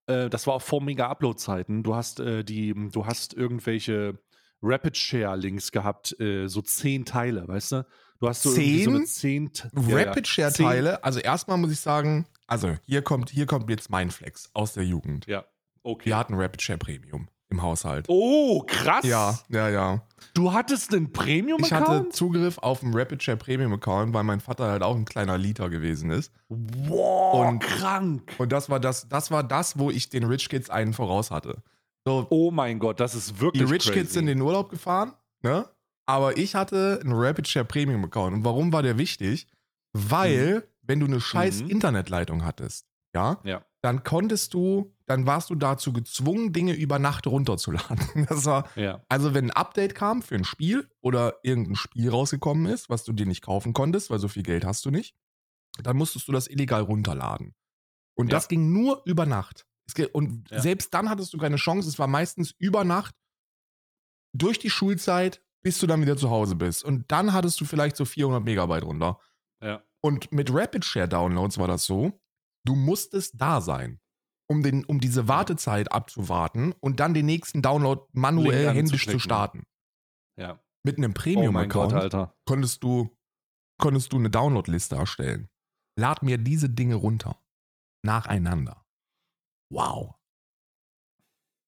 äh, 0.08 0.30
das 0.30 0.48
war 0.48 0.54
auch 0.54 0.62
vor 0.62 0.82
Mega-Upload-Zeiten. 0.82 1.84
Du 1.84 1.94
hast 1.96 2.22
äh, 2.22 2.44
die, 2.46 2.74
du 2.92 3.06
hast 3.06 3.34
irgendwelche 3.34 4.18
Rapid-Share-Links 4.62 5.72
gehabt, 5.72 6.20
äh, 6.20 6.48
so 6.48 6.62
zehn 6.62 7.06
Teile, 7.06 7.48
weißt 7.48 7.72
du? 7.74 7.86
Du 8.20 8.28
hast 8.28 8.44
so 8.44 8.54
irgendwie 8.56 8.84
so 8.84 9.04
zehn 9.06 9.52
T- 9.54 9.68
ja, 9.76 9.82
ja. 10.00 10.06
Rapid-Share-Teile, 10.08 11.04
also 11.04 11.20
erstmal 11.20 11.58
muss 11.58 11.72
ich 11.72 11.80
sagen, 11.80 12.26
also 12.48 12.76
hier 12.86 13.02
kommt, 13.02 13.30
hier 13.30 13.46
kommt 13.46 13.70
jetzt 13.70 13.90
mein 13.90 14.12
Flex 14.12 14.50
aus 14.54 14.74
der 14.74 14.84
Jugend. 14.84 15.26
Zehn- 15.26 15.32
Ja, 15.34 15.46
okay. 15.84 16.08
Wir 16.08 16.18
hatten 16.18 16.34
Rapid-Share 16.36 16.78
Premium 16.80 17.28
im 17.50 17.62
Haushalt. 17.62 18.06
Oh, 18.08 18.64
krass. 18.68 19.04
Ja, 19.06 19.40
ja, 19.50 19.70
ja. 19.70 20.02
Du 20.34 20.54
hattest 20.54 20.94
einen 20.94 21.06
Ich 21.06 21.10
hatte 21.18 21.26
Premium-Account? 21.26 22.14
Zugriff 22.14 22.58
auf 22.60 22.84
einen 22.84 22.94
Rapid-Share 22.96 23.38
Premium-Account, 23.38 24.14
weil 24.14 24.24
mein 24.24 24.40
Vater 24.40 24.70
halt 24.70 24.84
auch 24.84 24.96
ein 24.96 25.06
kleiner 25.06 25.38
Liter 25.38 25.70
gewesen 25.70 26.12
ist. 26.12 26.32
Wow, 26.50 27.48
Und- 27.50 27.60
krank. 27.60 28.34
Und 28.38 28.52
das 28.52 28.70
war 28.70 28.80
das, 28.80 29.10
das 29.10 29.32
war 29.32 29.44
das, 29.44 29.80
wo 29.80 29.90
ich 29.90 30.10
den 30.10 30.24
Rich 30.26 30.50
Kids 30.50 30.70
einen 30.70 30.94
voraus 30.94 31.32
hatte. 31.32 31.62
So, 32.06 32.28
Oh 32.30 32.52
mein 32.52 32.80
Gott, 32.80 33.00
das 33.00 33.16
ist 33.16 33.32
die 33.32 33.40
wirklich 33.42 33.70
Rich 33.70 33.86
crazy. 33.88 34.00
Kids 34.00 34.14
sind 34.14 34.28
in 34.28 34.38
den 34.38 34.42
Urlaub 34.42 34.70
gefahren, 34.70 35.14
ne? 35.42 35.68
Aber 36.06 36.38
ich 36.38 36.56
hatte 36.56 37.00
einen 37.04 37.14
Rapid 37.14 37.48
Share 37.48 37.66
Premium 37.66 38.04
Account. 38.04 38.34
Und 38.36 38.44
warum 38.46 38.72
war 38.74 38.82
der 38.82 38.98
wichtig? 38.98 39.48
Weil, 39.94 40.68
wenn 40.82 41.00
du 41.00 41.06
eine 41.08 41.20
scheiß 41.22 41.64
Mhm. 41.64 41.70
Internetleitung 41.70 42.46
hattest, 42.46 42.86
ja, 43.16 43.40
Ja. 43.44 43.66
dann 43.82 44.04
konntest 44.04 44.54
du, 44.54 44.96
dann 45.06 45.26
warst 45.26 45.50
du 45.50 45.56
dazu 45.56 45.92
gezwungen, 45.94 46.54
Dinge 46.54 46.74
über 46.74 47.00
Nacht 47.00 47.26
runterzuladen. 47.28 47.98
Das 48.30 48.46
war, 48.46 48.70
Ja. 48.78 49.04
also 49.10 49.34
wenn 49.34 49.46
ein 49.46 49.52
Update 49.52 49.96
kam 49.96 50.22
für 50.22 50.36
ein 50.36 50.44
Spiel 50.44 50.90
oder 51.02 51.40
irgendein 51.44 51.76
Spiel 51.76 52.10
rausgekommen 52.10 52.66
ist, 52.68 52.90
was 52.90 53.04
du 53.04 53.14
dir 53.14 53.26
nicht 53.26 53.42
kaufen 53.44 53.74
konntest, 53.74 54.10
weil 54.10 54.20
so 54.20 54.28
viel 54.28 54.44
Geld 54.44 54.66
hast 54.66 54.86
du 54.86 54.92
nicht, 54.92 55.16
dann 55.82 55.98
musstest 55.98 56.28
du 56.28 56.32
das 56.32 56.48
illegal 56.48 56.82
runterladen. 56.82 57.56
Und 58.16 58.28
Ja. 58.28 58.32
das 58.38 58.48
ging 58.48 58.72
nur 58.74 59.02
über 59.06 59.26
Nacht. 59.26 59.66
Und 60.14 60.48
selbst 60.52 60.94
dann 60.94 61.10
hattest 61.10 61.34
du 61.34 61.38
keine 61.40 61.56
Chance. 61.56 61.90
Es 61.90 61.98
war 61.98 62.06
meistens 62.08 62.52
über 62.60 62.84
Nacht 62.84 63.16
durch 64.34 64.60
die 64.60 64.70
Schulzeit, 64.70 65.42
bis 65.64 65.80
du 65.80 65.88
dann 65.88 66.02
wieder 66.02 66.16
zu 66.16 66.30
Hause 66.30 66.56
bist. 66.56 66.84
Und 66.84 67.12
dann 67.12 67.34
hattest 67.34 67.60
du 67.60 67.66
vielleicht 67.66 67.96
so 67.96 68.06
400 68.06 68.44
Megabyte 68.44 68.84
runter. 68.84 69.20
Ja. 69.62 69.84
Und 70.02 70.32
mit 70.32 70.54
Rapid 70.54 70.86
Share 70.86 71.08
Downloads 71.10 71.58
war 71.58 71.68
das 71.68 71.86
so, 71.86 72.22
du 72.66 72.76
musstest 72.76 73.34
da 73.40 73.62
sein, 73.62 74.00
um, 74.50 74.64
den, 74.64 74.86
um 74.86 75.00
diese 75.00 75.28
Wartezeit 75.28 75.92
abzuwarten 75.92 76.74
und 76.80 77.00
dann 77.00 77.14
den 77.14 77.26
nächsten 77.26 77.62
Download 77.62 78.02
manuell 78.14 78.74
händisch 78.74 79.08
zu 79.08 79.20
starten. 79.20 79.64
Ja. 80.38 80.60
Mit 80.84 80.98
einem 80.98 81.12
Oh 81.12 81.20
Premium-Account 81.20 81.94
Alter. 81.94 82.36
konntest 82.46 82.84
du, 82.84 83.16
konntest 83.80 84.14
du 84.14 84.18
eine 84.18 84.30
Downloadliste 84.30 84.96
erstellen. 84.96 85.50
Lad 85.98 86.24
mir 86.24 86.38
diese 86.38 86.70
Dinge 86.70 86.96
runter. 86.96 87.42
Nacheinander. 88.06 88.86
Wow. 89.72 90.16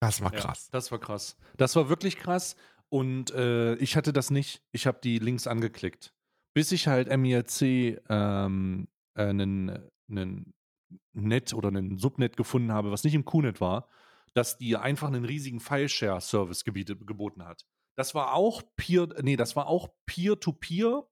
Das 0.02 0.22
war 0.22 0.34
Ja, 0.34 0.40
krass. 0.40 0.70
das 0.72 0.92
war 0.92 1.00
krass. 1.00 1.38
Das 1.58 1.76
war 1.76 1.90
wirklich 1.90 2.18
krass. 2.18 2.56
Und 2.90 3.32
äh, 3.32 3.76
ich 3.76 3.96
hatte 3.96 4.14
das 4.14 4.32
nicht. 4.32 4.64
Ich 4.72 4.88
habe 4.88 5.00
die 5.04 5.20
Links 5.20 5.46
angeklickt. 5.48 6.14
Bis 6.54 6.72
ich 6.72 6.88
halt 6.88 7.08
MIRC 7.16 7.62
ähm, 8.10 8.88
äh, 9.16 9.24
einen, 9.28 9.90
einen 10.10 10.54
Net 11.14 11.54
oder 11.54 11.70
einen 11.70 11.98
Subnet 11.98 12.38
gefunden 12.38 12.72
habe, 12.72 12.92
was 12.92 13.04
nicht 13.04 13.16
im 13.16 13.26
QNet 13.26 13.62
war, 13.62 13.88
dass 14.34 14.58
die 14.58 14.78
einfach 14.78 15.08
einen 15.08 15.26
riesigen 15.26 15.60
File-Share-Service 15.60 16.64
geboten 16.64 17.46
hat. 17.46 17.66
Das 17.96 18.16
war 18.16 18.34
auch 18.34 18.64
Peer, 18.78 19.10
nee, 19.22 19.36
das 19.36 19.56
war 19.56 19.68
auch 19.68 19.90
Peer-to-Peer. 20.06 21.06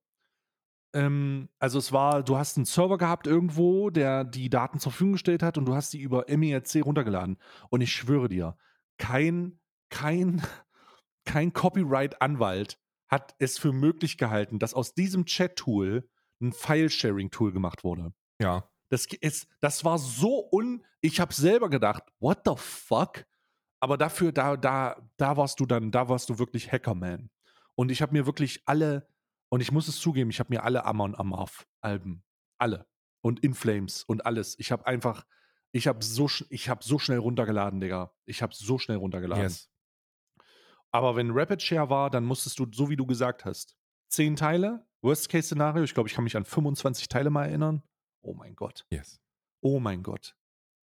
Ähm, 0.94 1.48
also 1.58 1.78
es 1.78 1.92
war, 1.92 2.22
du 2.22 2.36
hast 2.36 2.56
einen 2.56 2.64
Server 2.64 2.98
gehabt 2.98 3.26
irgendwo, 3.26 3.90
der 3.90 4.24
die 4.24 4.48
Daten 4.48 4.80
zur 4.80 4.92
Verfügung 4.92 5.12
gestellt 5.12 5.42
hat 5.42 5.58
und 5.58 5.66
du 5.66 5.74
hast 5.74 5.92
die 5.92 6.00
über 6.00 6.24
MIRC 6.28 6.84
runtergeladen. 6.84 7.38
Und 7.68 7.80
ich 7.80 7.92
schwöre 7.92 8.28
dir, 8.28 8.56
kein, 8.98 9.60
kein, 9.90 10.42
kein 11.24 11.52
Copyright-Anwalt 11.52 12.78
hat 13.08 13.34
es 13.38 13.58
für 13.58 13.72
möglich 13.72 14.18
gehalten, 14.18 14.58
dass 14.58 14.72
aus 14.72 14.94
diesem 14.94 15.26
Chat-Tool 15.26 16.08
ein 16.40 16.52
File-Sharing-Tool 16.52 17.52
gemacht 17.52 17.84
wurde. 17.84 18.12
Ja. 18.40 18.70
Das, 18.90 19.06
ist, 19.06 19.48
das 19.60 19.84
war 19.84 19.98
so 19.98 20.48
un. 20.52 20.84
Ich 21.00 21.20
habe 21.20 21.32
selber 21.32 21.70
gedacht, 21.70 22.02
what 22.18 22.40
the 22.44 22.52
fuck? 22.56 23.24
Aber 23.80 23.96
dafür, 23.96 24.32
da, 24.32 24.56
da, 24.56 24.96
da 25.16 25.36
warst 25.36 25.58
du 25.60 25.66
dann, 25.66 25.90
da 25.90 26.08
warst 26.08 26.28
du 26.28 26.38
wirklich 26.38 26.70
Hackerman. 26.70 27.30
Und 27.76 27.90
ich 27.90 28.02
habe 28.02 28.12
mir 28.12 28.26
wirklich 28.26 28.62
alle, 28.66 29.08
und 29.48 29.62
ich 29.62 29.72
muss 29.72 29.88
es 29.88 29.98
zugeben, 29.98 30.28
ich 30.28 30.38
habe 30.38 30.52
mir 30.52 30.64
alle 30.64 30.84
Amon 30.84 31.14
Amarth-Alben, 31.14 32.22
alle. 32.58 32.86
Und 33.22 33.40
In 33.40 33.54
Flames 33.54 34.02
und 34.04 34.26
alles. 34.26 34.58
Ich 34.58 34.72
habe 34.72 34.86
einfach, 34.86 35.24
ich 35.72 35.86
habe 35.86 36.02
so, 36.04 36.28
ich 36.48 36.68
habe 36.68 36.82
so 36.82 36.98
schnell 36.98 37.18
runtergeladen, 37.18 37.80
Digga. 37.80 38.12
Ich 38.24 38.42
habe 38.42 38.54
so 38.54 38.78
schnell 38.78 38.96
runtergeladen. 38.96 39.44
Yes. 39.44 39.70
Aber 40.90 41.16
wenn 41.16 41.30
Rapid 41.30 41.62
Share 41.62 41.90
war, 41.90 42.10
dann 42.10 42.24
musstest 42.24 42.58
du, 42.58 42.66
so 42.72 42.88
wie 42.90 42.96
du 42.96 43.06
gesagt 43.06 43.44
hast, 43.44 43.76
zehn 44.08 44.36
Teile. 44.36 44.86
Worst-Case-Szenario. 45.02 45.84
Ich 45.84 45.94
glaube, 45.94 46.08
ich 46.08 46.14
kann 46.14 46.24
mich 46.24 46.36
an 46.36 46.44
25 46.44 47.08
Teile 47.08 47.30
mal 47.30 47.46
erinnern. 47.46 47.82
Oh 48.22 48.34
mein 48.34 48.54
Gott. 48.54 48.86
Yes. 48.90 49.20
Oh 49.60 49.80
mein 49.80 50.02
Gott. 50.02 50.36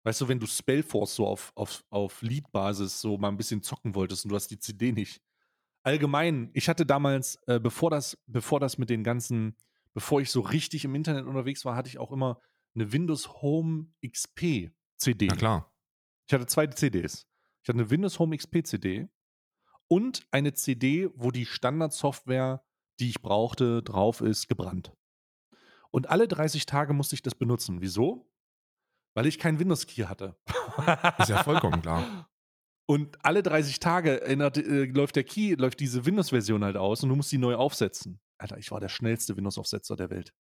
Weißt 0.05 0.21
du, 0.21 0.29
wenn 0.29 0.39
du 0.39 0.47
Spellforce 0.47 1.15
so 1.15 1.27
auf, 1.27 1.53
auf, 1.55 1.85
auf 1.91 2.21
Lead-Basis 2.21 3.01
so 3.01 3.17
mal 3.17 3.29
ein 3.29 3.37
bisschen 3.37 3.63
zocken 3.63 3.95
wolltest 3.95 4.25
und 4.25 4.31
du 4.31 4.37
hast 4.37 4.49
die 4.49 4.59
CD 4.59 4.93
nicht. 4.93 5.23
Allgemein, 5.83 6.51
ich 6.53 6.69
hatte 6.69 6.85
damals, 6.85 7.37
äh, 7.47 7.59
bevor 7.59 7.91
das, 7.91 8.19
bevor 8.27 8.61
das 8.61 8.79
mit 8.79 8.91
den 8.91 9.03
ganzen, 9.03 9.57
bevor 9.95 10.21
ich 10.21 10.31
so 10.31 10.41
richtig 10.41 10.85
im 10.85 10.95
Internet 10.95 11.27
unterwegs 11.27 11.65
war, 11.65 11.75
hatte 11.75 11.89
ich 11.89 11.99
auch 11.99 12.13
immer 12.13 12.41
eine 12.75 12.93
Windows 12.93 13.43
Home 13.43 13.87
XP 14.07 14.73
CD. 14.97 15.27
Na 15.29 15.37
klar. 15.37 15.73
Ich 16.27 16.35
hatte 16.35 16.47
zwei 16.47 16.67
CDs. 16.67 17.27
Ich 17.63 17.69
hatte 17.69 17.79
eine 17.79 17.91
Windows 17.91 18.19
Home 18.19 18.37
XP 18.37 18.67
CD 18.67 19.09
und 19.89 20.27
eine 20.31 20.53
CD, 20.55 21.09
wo 21.15 21.31
die 21.31 21.47
Standardsoftware, 21.47 22.63
die 23.01 23.11
ich 23.11 23.23
brauchte, 23.23 23.83
drauf 23.83 24.21
ist, 24.21 24.49
gebrannt. 24.49 24.93
Und 25.95 26.11
alle 26.11 26.27
30 26.27 26.67
Tage 26.67 26.93
musste 26.93 27.15
ich 27.15 27.23
das 27.23 27.37
benutzen. 27.37 27.81
Wieso? 27.81 28.29
Weil 29.15 29.27
ich 29.27 29.39
kein 29.39 29.61
Windows 29.61 29.87
Key 29.87 30.03
hatte. 30.03 30.35
Ist 31.21 31.29
ja 31.29 31.45
vollkommen 31.45 31.83
klar. 31.83 32.29
Und 32.87 33.25
alle 33.25 33.45
30 33.45 33.79
Tage 33.79 34.23
ändert, 34.23 34.57
äh, 34.57 34.87
läuft 34.87 35.15
der 35.15 35.23
Key, 35.23 35.55
läuft 35.55 35.79
diese 35.79 36.05
Windows-Version 36.05 36.65
halt 36.65 36.77
aus 36.77 37.05
und 37.05 37.11
du 37.11 37.15
musst 37.15 37.31
die 37.31 37.39
neu 37.39 37.55
aufsetzen. 37.55 38.19
Alter, 38.39 38.59
ich 38.59 38.73
war 38.73 38.81
der 38.81 38.89
schnellste 38.89 39.37
Windows-Aufsetzer 39.37 39.95
der 39.95 40.11
Welt. 40.11 40.35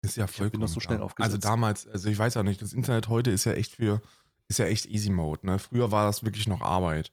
Ist 0.00 0.16
ja 0.16 0.24
Ich 0.24 0.30
vollkommen 0.30 0.54
Windows 0.54 0.72
so 0.72 0.80
schnell 0.80 0.96
klar. 0.96 1.04
aufgesetzt. 1.04 1.34
Also 1.34 1.46
damals, 1.46 1.86
also 1.86 2.08
ich 2.08 2.18
weiß 2.18 2.32
ja 2.32 2.42
nicht, 2.42 2.62
das 2.62 2.72
Internet 2.72 3.10
heute 3.10 3.30
ist 3.30 3.44
ja 3.44 3.52
echt 3.52 3.76
für, 3.76 4.00
ist 4.48 4.58
ja 4.58 4.64
echt 4.64 4.86
Easy 4.86 5.10
Mode. 5.10 5.44
Ne? 5.44 5.58
Früher 5.58 5.92
war 5.92 6.06
das 6.06 6.24
wirklich 6.24 6.48
noch 6.48 6.62
Arbeit. 6.62 7.12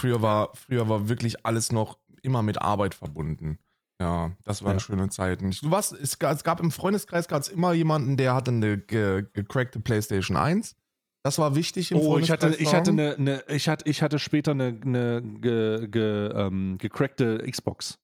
Früher 0.00 0.22
war, 0.22 0.56
früher 0.56 0.88
war 0.88 1.10
wirklich 1.10 1.44
alles 1.44 1.70
noch 1.70 1.98
immer 2.22 2.42
mit 2.42 2.62
Arbeit 2.62 2.94
verbunden. 2.94 3.58
Ja, 4.00 4.32
das 4.44 4.64
waren 4.64 4.74
Ja. 4.76 4.80
schöne 4.80 5.08
Zeiten. 5.10 5.50
Du 5.50 5.70
warst, 5.70 5.92
es, 5.92 6.18
ga- 6.18 6.32
es 6.32 6.42
gab 6.42 6.60
im 6.60 6.70
Freundeskreis 6.70 7.28
gab's 7.28 7.48
immer 7.48 7.74
jemanden, 7.74 8.16
der 8.16 8.34
hatte 8.34 8.50
eine 8.50 8.78
ge, 8.78 9.26
gecrackte 9.34 9.78
PlayStation 9.78 10.36
1. 10.38 10.74
Das 11.22 11.38
war 11.38 11.54
wichtig 11.54 11.90
im 11.92 11.98
Oh, 11.98 12.16
ich 12.18 12.30
hatte, 12.30 12.46
Freundeskreis 12.46 12.60
ich 12.68 12.74
hatte 12.74 12.84
zu 12.84 12.90
haben. 12.92 12.98
eine, 13.00 13.16
eine, 13.16 13.44
ich 13.54 13.68
hatte, 13.68 13.88
ich 13.90 14.00
hatte 14.02 14.18
später 14.18 14.52
eine, 14.52 14.68
eine 14.82 15.20
ge, 15.22 15.86
ge, 15.88 16.30
ähm, 16.34 16.78
gecrackte 16.78 17.44
Xbox. 17.50 17.98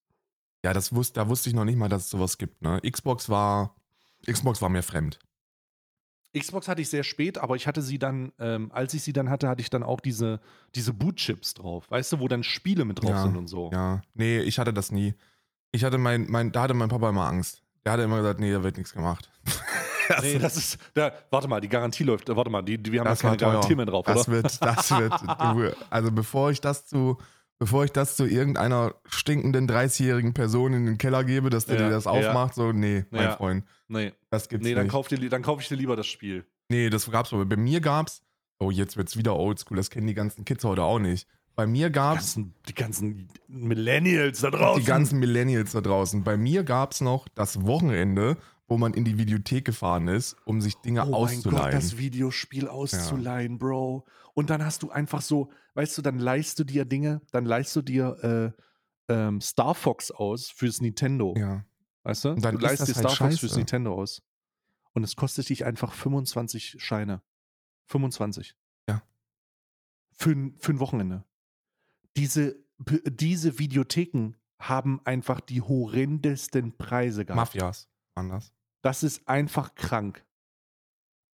Ja, 0.64 0.74
das 0.74 0.94
wusste, 0.94 1.14
da 1.20 1.28
wusste 1.30 1.48
ich 1.48 1.54
noch 1.54 1.64
nicht 1.64 1.76
mal, 1.78 1.88
dass 1.88 2.04
es 2.04 2.10
sowas 2.10 2.36
gibt. 2.36 2.60
Ne? 2.60 2.78
Xbox 2.82 3.30
war, 3.30 3.74
Xbox 4.30 4.60
war 4.60 4.68
mir 4.68 4.82
fremd. 4.82 5.18
Xbox 6.38 6.68
hatte 6.68 6.82
ich 6.82 6.90
sehr 6.90 7.04
spät, 7.04 7.38
aber 7.38 7.56
ich 7.56 7.66
hatte 7.66 7.80
sie 7.80 7.98
dann, 7.98 8.32
ähm, 8.38 8.70
als 8.72 8.92
ich 8.92 9.02
sie 9.02 9.14
dann 9.14 9.30
hatte, 9.30 9.48
hatte 9.48 9.62
ich 9.62 9.70
dann 9.70 9.82
auch 9.82 10.00
diese, 10.00 10.40
diese 10.74 10.92
Bootchips 10.92 11.54
drauf. 11.54 11.90
Weißt 11.90 12.12
du, 12.12 12.20
wo 12.20 12.28
dann 12.28 12.42
Spiele 12.42 12.84
mit 12.84 13.00
drauf 13.00 13.08
Ja, 13.10 13.22
sind 13.22 13.36
und 13.36 13.46
so. 13.46 13.70
Ja, 13.72 14.02
nee, 14.12 14.40
ich 14.40 14.58
hatte 14.58 14.74
das 14.74 14.92
nie. 14.92 15.14
Ich 15.72 15.84
hatte 15.84 15.98
mein, 15.98 16.26
mein, 16.28 16.52
da 16.52 16.62
hatte 16.62 16.74
mein 16.74 16.88
Papa 16.88 17.08
immer 17.10 17.26
Angst. 17.26 17.62
Der 17.84 17.92
hatte 17.92 18.02
immer 18.02 18.16
gesagt, 18.18 18.40
nee, 18.40 18.52
da 18.52 18.62
wird 18.62 18.76
nichts 18.76 18.92
gemacht. 18.92 19.30
Nee, 20.22 20.38
das 20.38 20.56
ist, 20.56 20.78
da, 20.94 21.12
warte 21.32 21.48
mal, 21.48 21.60
die 21.60 21.68
Garantie 21.68 22.04
läuft, 22.04 22.28
warte 22.28 22.48
mal, 22.48 22.62
die, 22.62 22.80
die, 22.80 22.92
wir 22.92 23.00
haben 23.00 23.06
Das 23.06 23.18
da 23.18 23.26
keine. 23.30 23.38
Garantie 23.38 23.74
mehr 23.74 23.86
drauf, 23.86 24.06
das 24.06 24.28
oder? 24.28 24.36
wird, 24.36 24.62
das 24.64 24.90
wird, 24.92 25.12
du, 25.40 25.76
also 25.90 26.12
bevor 26.12 26.52
ich 26.52 26.60
das 26.60 26.86
zu, 26.86 27.18
bevor 27.58 27.84
ich 27.84 27.90
das 27.90 28.14
zu 28.14 28.24
irgendeiner 28.24 28.94
stinkenden 29.08 29.68
30-jährigen 29.68 30.32
Person 30.32 30.74
in 30.74 30.86
den 30.86 30.96
Keller 30.98 31.24
gebe, 31.24 31.50
dass 31.50 31.66
der 31.66 31.80
Ja, 31.80 31.86
dir 31.86 31.90
das 31.90 32.04
ja. 32.04 32.12
aufmacht, 32.12 32.54
so, 32.54 32.70
nee, 32.70 33.04
mein 33.10 33.22
Ja. 33.24 33.36
Freund, 33.36 33.64
Nee, 33.88 34.12
das 34.30 34.48
gibt's 34.48 34.64
nee 34.64 34.74
dann, 34.74 34.84
nicht. 34.84 34.92
kauf 34.92 35.08
dir, 35.08 35.18
li- 35.18 35.28
dann 35.28 35.42
kaufe 35.42 35.60
ich 35.62 35.66
dir 35.66 35.74
lieber 35.74 35.96
das 35.96 36.06
Spiel. 36.06 36.46
Nee, 36.68 36.88
das 36.88 37.10
gab's 37.10 37.32
aber. 37.32 37.44
Bei 37.44 37.56
mir 37.56 37.80
gab's, 37.80 38.22
oh, 38.60 38.70
jetzt 38.70 38.96
wird's 38.96 39.16
wieder 39.16 39.34
oldschool, 39.34 39.76
das 39.76 39.90
kennen 39.90 40.06
die 40.06 40.14
ganzen 40.14 40.44
Kids 40.44 40.62
heute 40.62 40.84
auch 40.84 41.00
nicht. 41.00 41.26
Bei 41.56 41.66
mir 41.66 41.88
gab's 41.90 42.34
ganzen, 42.34 42.54
die 42.68 42.74
ganzen 42.74 43.28
Millennials 43.48 44.40
da 44.40 44.50
draußen. 44.50 44.80
die 44.82 44.86
ganzen 44.86 45.18
Millennials 45.18 45.72
da 45.72 45.80
draußen. 45.80 46.22
Bei 46.22 46.36
mir 46.36 46.64
gab's 46.64 47.00
noch 47.00 47.28
das 47.28 47.64
Wochenende, 47.64 48.36
wo 48.68 48.76
man 48.76 48.92
in 48.92 49.04
die 49.04 49.16
Videothek 49.16 49.64
gefahren 49.64 50.06
ist, 50.08 50.36
um 50.44 50.60
sich 50.60 50.76
Dinge 50.76 51.02
Oh 51.02 51.04
mein 51.06 51.14
auszuleihen. 51.14 51.64
Gott, 51.64 51.72
das 51.72 51.96
Videospiel 51.96 52.68
auszuleihen, 52.68 53.58
Bro. 53.58 54.04
Und 54.34 54.50
dann 54.50 54.64
hast 54.64 54.82
du 54.82 54.90
einfach 54.90 55.22
so, 55.22 55.50
weißt 55.74 55.96
du, 55.96 56.02
dann 56.02 56.18
leihst 56.18 56.58
du 56.58 56.64
dir 56.64 56.84
Dinge, 56.84 57.22
dann 57.32 57.46
leihst 57.46 57.74
du 57.74 57.80
dir 57.80 58.54
äh, 59.08 59.12
ähm, 59.12 59.40
Star 59.40 59.74
Fox 59.74 60.10
aus 60.10 60.50
fürs 60.50 60.80
Nintendo. 60.80 61.34
ja. 61.36 61.64
Weißt 62.02 62.24
du? 62.24 62.28
Und 62.30 62.44
dann 62.44 62.54
du 62.56 62.60
leihst 62.60 62.82
dir 62.82 62.94
halt 62.94 62.98
Star 62.98 63.10
Fox 63.10 63.18
scheiße. 63.18 63.38
fürs 63.38 63.56
Nintendo 63.56 63.94
aus. 63.94 64.22
Und 64.92 65.02
es 65.02 65.16
kostet 65.16 65.48
dich 65.48 65.64
einfach 65.64 65.92
25 65.92 66.76
Scheine. 66.78 67.20
25. 67.86 68.54
Ja. 68.88 69.02
Für, 70.12 70.52
für 70.58 70.72
ein 70.72 70.78
Wochenende. 70.80 71.24
Diese, 72.16 72.56
diese 72.78 73.58
Videotheken 73.58 74.32
haben 74.60 75.00
einfach 75.04 75.40
die 75.40 75.60
horrendesten 75.60 76.76
Preise 76.76 77.24
gehabt. 77.24 77.36
Mafias 77.54 77.88
waren 78.14 78.30
das. 78.30 78.52
Das 78.82 79.02
ist 79.02 79.26
einfach 79.28 79.74
krank. 79.74 80.24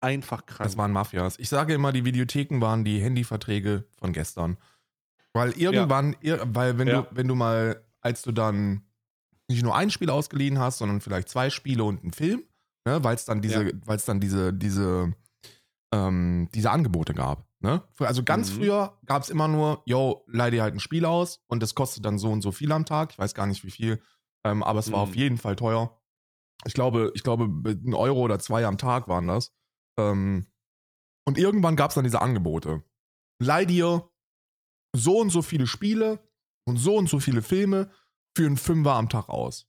Einfach 0.00 0.46
krank. 0.46 0.62
Das 0.66 0.76
waren 0.78 0.92
Mafias. 0.92 1.38
Ich 1.38 1.48
sage 1.50 1.74
immer, 1.74 1.92
die 1.92 2.04
Videotheken 2.04 2.60
waren 2.60 2.84
die 2.84 3.00
Handyverträge 3.00 3.84
von 3.98 4.12
gestern. 4.12 4.56
Weil 5.34 5.50
irgendwann, 5.52 6.16
ir 6.22 6.40
weil 6.54 6.78
wenn 6.78 6.88
Ja. 6.88 7.02
du, 7.02 7.08
wenn 7.16 7.28
du 7.28 7.34
mal, 7.34 7.84
als 8.00 8.22
du 8.22 8.32
dann 8.32 8.82
nicht 9.48 9.62
nur 9.62 9.76
ein 9.76 9.90
Spiel 9.90 10.08
ausgeliehen 10.10 10.58
hast, 10.58 10.78
sondern 10.78 11.00
vielleicht 11.00 11.28
zwei 11.28 11.50
Spiele 11.50 11.84
und 11.84 12.02
einen 12.02 12.12
Film, 12.12 12.42
ne, 12.86 13.04
weil 13.04 13.14
es 13.14 13.26
dann 13.26 13.42
diese, 13.42 13.64
Ja. 13.64 13.72
weil 13.84 13.96
es 13.96 14.04
dann 14.06 14.20
diese, 14.20 14.54
diese, 14.54 15.12
ähm, 15.92 16.48
diese 16.54 16.70
Angebote 16.70 17.12
gab. 17.14 17.46
Ne? 17.62 17.82
Also 17.98 18.22
ganz 18.24 18.50
Mhm. 18.50 18.54
früher 18.56 18.98
gab 19.04 19.22
es 19.22 19.28
immer 19.28 19.46
nur, 19.48 19.82
yo, 19.84 20.24
leih 20.28 20.50
dir 20.50 20.62
halt 20.62 20.74
ein 20.74 20.80
Spiel 20.80 21.04
aus 21.04 21.42
und 21.46 21.62
das 21.62 21.74
kostet 21.74 22.04
dann 22.04 22.18
so 22.18 22.30
und 22.30 22.40
so 22.40 22.52
viel 22.52 22.72
am 22.72 22.86
Tag. 22.86 23.12
Ich 23.12 23.18
weiß 23.18 23.34
gar 23.34 23.46
nicht 23.46 23.64
wie 23.64 23.70
viel, 23.70 24.02
ähm, 24.44 24.62
aber 24.62 24.78
es 24.78 24.90
war 24.90 25.04
Mhm. 25.04 25.10
auf 25.10 25.16
jeden 25.16 25.36
Fall 25.38 25.56
teuer. 25.56 26.00
Ich 26.64 26.72
glaube, 26.74 27.12
ich 27.14 27.22
glaube, 27.22 27.44
ein 27.44 27.94
Euro 27.94 28.20
oder 28.20 28.38
zwei 28.38 28.64
am 28.66 28.78
Tag 28.78 29.08
waren 29.08 29.26
das. 29.26 29.52
Ähm, 29.98 30.46
und 31.26 31.36
irgendwann 31.38 31.76
gab 31.76 31.90
es 31.90 31.94
dann 31.96 32.04
diese 32.04 32.22
Angebote. 32.22 32.82
Leih 33.42 33.64
dir 33.66 34.10
so 34.96 35.18
und 35.20 35.30
so 35.30 35.42
viele 35.42 35.66
Spiele 35.66 36.18
und 36.66 36.76
so 36.78 36.96
und 36.96 37.08
so 37.08 37.20
viele 37.20 37.42
Filme 37.42 37.90
für 38.36 38.46
einen 38.46 38.56
Fünfer 38.56 38.94
am 38.94 39.08
Tag 39.08 39.28
aus. 39.28 39.66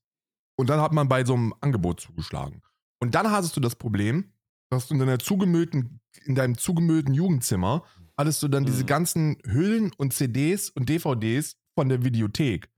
Und 0.58 0.70
dann 0.70 0.80
hat 0.82 0.94
man 0.94 1.08
bei 1.10 1.26
so 1.26 1.34
einem 1.34 1.54
Angebot 1.62 2.00
zugeschlagen. 2.00 2.62
Und 3.02 3.16
dann 3.16 3.32
hattest 3.32 3.56
du 3.58 3.60
das 3.60 3.76
Problem, 3.76 4.34
dass 4.72 4.88
du 4.88 4.94
in 4.96 5.00
deiner 5.00 5.20
zugemüllten, 5.20 6.00
in 6.26 6.34
deinem 6.36 6.58
zugemüllten 6.58 7.14
Jugendzimmer 7.14 7.84
hattest 8.18 8.42
du 8.42 8.48
dann 8.48 8.66
diese 8.66 8.84
Mhm. 8.84 8.88
ganzen 8.88 9.38
Hüllen 9.46 9.92
und 9.98 10.14
CDs 10.14 10.70
und 10.70 10.90
DVDs 10.90 11.58
von 11.76 11.90
der 11.90 12.04
Videothek. 12.04 12.70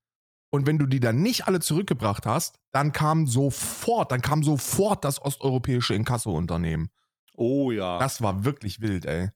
Und 0.51 0.67
wenn 0.67 0.77
du 0.77 0.85
die 0.85 0.99
dann 0.99 1.21
nicht 1.21 1.47
alle 1.47 1.59
zurückgebracht 1.59 2.25
hast, 2.25 2.59
dann 2.71 2.91
kam 2.91 3.27
sofort, 3.27 4.11
dann 4.11 4.21
kam 4.21 4.43
sofort 4.43 5.03
das 5.05 5.21
osteuropäische 5.21 5.95
Inkasso-Unternehmen. 5.95 6.89
oh 7.35 7.71
ja. 7.71 7.97
Das 7.99 8.21
war 8.21 8.43
wirklich 8.45 8.79
wild, 8.81 9.05
ey. 9.05 9.29